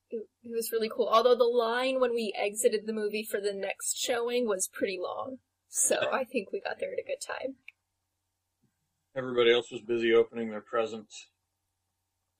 It, 0.10 0.28
it 0.44 0.52
was 0.56 0.72
really 0.72 0.90
cool. 0.90 1.10
Although 1.12 1.36
the 1.36 1.44
line 1.44 2.00
when 2.00 2.14
we 2.14 2.34
exited 2.38 2.86
the 2.86 2.94
movie 2.94 3.24
for 3.24 3.42
the 3.42 3.54
next 3.54 3.98
showing 3.98 4.48
was 4.48 4.68
pretty 4.68 5.00
long. 5.02 5.38
So 5.68 5.98
I 6.12 6.24
think 6.24 6.52
we 6.52 6.62
got 6.62 6.80
there 6.80 6.92
at 6.94 7.00
a 7.00 7.08
good 7.08 7.22
time. 7.26 7.56
Everybody 9.16 9.52
else 9.52 9.72
was 9.72 9.82
busy 9.82 10.14
opening 10.14 10.50
their 10.50 10.62
presents. 10.62 11.28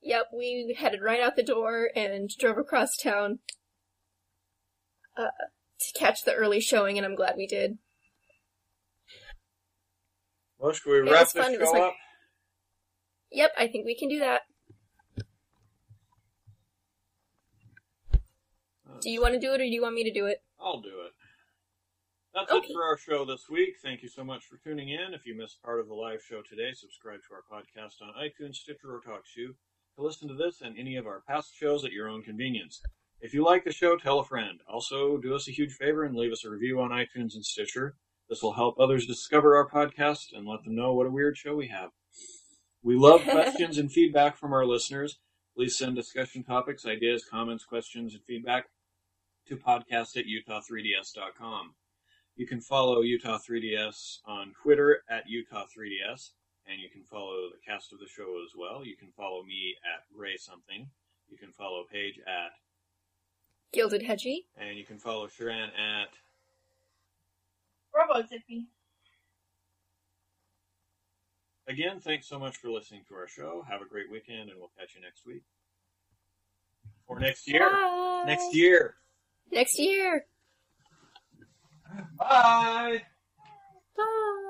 Yep, 0.02 0.28
we 0.36 0.76
headed 0.78 1.02
right 1.02 1.22
out 1.22 1.36
the 1.36 1.44
door 1.44 1.90
and 1.96 2.30
drove 2.30 2.58
across 2.58 2.98
town 2.98 3.40
uh, 5.16 5.28
to 5.80 6.00
catch 6.00 6.24
the 6.24 6.34
early 6.34 6.60
showing, 6.60 6.98
and 6.98 7.06
I'm 7.06 7.16
glad 7.16 7.36
we 7.38 7.48
did. 7.48 7.78
Well, 10.64 10.72
should 10.72 10.90
we 10.90 11.00
It 11.00 11.12
wrap 11.12 11.26
this 11.26 11.34
fun. 11.34 11.54
It 11.54 11.60
was 11.60 11.68
show 11.68 11.74
like- 11.74 11.82
up? 11.92 11.96
Yep, 13.34 13.52
I 13.58 13.68
think 13.68 13.86
we 13.86 13.96
can 14.00 14.08
do 14.08 14.20
that. 14.20 14.44
Do 19.02 19.10
you 19.10 19.20
want 19.22 19.34
to 19.34 19.42
do 19.42 19.52
it, 19.52 19.56
or 19.60 19.66
do 19.66 19.70
you 19.70 19.82
want 19.82 19.94
me 19.96 20.06
to 20.06 20.14
do 20.14 20.26
it? 20.26 20.42
I'll 20.58 20.80
do 20.80 21.02
it. 21.02 21.12
That's 22.34 22.50
Okay. 22.50 22.66
it 22.70 22.74
for 22.74 22.82
our 22.86 22.98
show 22.98 23.26
this 23.26 23.50
week. 23.50 23.76
Thank 23.82 24.04
you 24.04 24.08
so 24.08 24.24
much 24.24 24.46
for 24.46 24.56
tuning 24.56 24.88
in. 24.88 25.14
If 25.14 25.26
you 25.26 25.36
missed 25.36 25.62
part 25.62 25.82
of 25.82 25.90
the 25.90 25.94
live 25.96 26.24
show 26.24 26.42
today, 26.42 26.72
subscribe 26.72 27.20
to 27.28 27.34
our 27.34 27.44
podcast 27.44 28.02
on 28.02 28.14
iTunes, 28.14 28.56
Stitcher, 28.56 28.96
or 28.96 29.02
TalkShoe 29.02 29.58
to 29.98 30.02
listen 30.02 30.30
to 30.30 30.34
this 30.34 30.62
and 30.62 30.78
any 30.80 30.96
of 30.96 31.06
our 31.06 31.24
past 31.28 31.54
shows 31.54 31.84
at 31.84 31.92
your 31.92 32.08
own 32.08 32.24
convenience. 32.24 32.82
If 33.20 33.34
you 33.34 33.44
like 33.44 33.66
the 33.66 33.74
show, 33.74 33.98
tell 33.98 34.20
a 34.20 34.26
friend. 34.26 34.62
Also, 34.66 35.18
do 35.18 35.36
us 35.36 35.50
a 35.50 35.52
huge 35.52 35.74
favor 35.74 36.06
and 36.06 36.16
leave 36.16 36.32
us 36.32 36.46
a 36.46 36.50
review 36.50 36.80
on 36.80 36.92
iTunes 36.92 37.36
and 37.36 37.44
Stitcher. 37.46 37.98
This 38.30 38.42
will 38.42 38.54
help 38.54 38.80
others 38.80 39.06
discover 39.06 39.56
our 39.56 39.70
podcast 39.70 40.28
and 40.34 40.48
let 40.48 40.64
them 40.64 40.76
know 40.76 40.94
what 40.94 41.08
a 41.08 41.12
weird 41.12 41.38
show 41.38 41.56
we 41.56 41.68
have. 41.68 41.92
We 42.82 42.96
love 42.96 43.22
questions 43.30 43.78
and 43.78 43.92
feedback 43.92 44.38
from 44.38 44.54
our 44.54 44.66
listeners. 44.66 45.20
Please 45.56 45.78
send 45.78 45.96
discussion 45.96 46.44
topics, 46.44 46.86
ideas, 46.86 47.26
comments, 47.30 47.64
questions, 47.64 48.14
and 48.14 48.24
feedback 48.24 48.66
to 49.48 49.56
podcast 49.58 50.18
at 50.18 50.26
utah3ds.com. 50.26 51.76
You 52.36 52.48
can 52.48 52.62
follow 52.62 53.02
Utah 53.02 53.38
3DS 53.38 54.18
on 54.26 54.54
Twitter 54.64 55.04
at 55.08 55.26
Utah 55.28 55.66
3DS, 55.66 56.32
and 56.66 56.82
you 56.82 56.90
can 56.92 57.04
follow 57.04 57.50
the 57.52 57.62
cast 57.72 57.94
of 57.94 58.00
the 58.00 58.08
show 58.08 58.42
as 58.44 58.54
well. 58.58 58.84
You 58.84 58.98
can 58.98 59.12
follow 59.16 59.44
me 59.44 59.76
at 59.84 60.02
Ray 60.18 60.38
Something. 60.38 60.90
You 61.30 61.38
can 61.38 61.52
follow 61.52 61.84
Paige 61.92 62.20
at, 62.26 62.52
Gilded 63.72 64.02
Hedgie. 64.04 64.46
and 64.58 64.78
you 64.78 64.86
can 64.86 64.98
follow 64.98 65.28
Sharan 65.28 65.68
at. 65.68 66.10
Robo 67.96 68.28
Zippy. 68.28 68.68
Again, 71.68 72.00
thanks 72.00 72.28
so 72.28 72.38
much 72.38 72.58
for 72.58 72.70
listening 72.70 73.04
to 73.08 73.16
our 73.16 73.28
show. 73.28 73.64
Have 73.70 73.82
a 73.82 73.86
great 73.86 74.12
weekend, 74.12 74.50
and 74.50 74.60
we'll 74.60 74.72
catch 74.78 74.96
you 74.96 75.02
next 75.02 75.26
week. 75.26 75.44
Or 77.08 77.20
next 77.20 77.48
year. 77.48 77.70
Bye. 77.70 78.24
Next 78.28 78.54
year. 78.54 78.96
Next 79.52 79.80
year. 79.80 80.26
Bye. 82.18 83.02
Bye. 83.96 84.50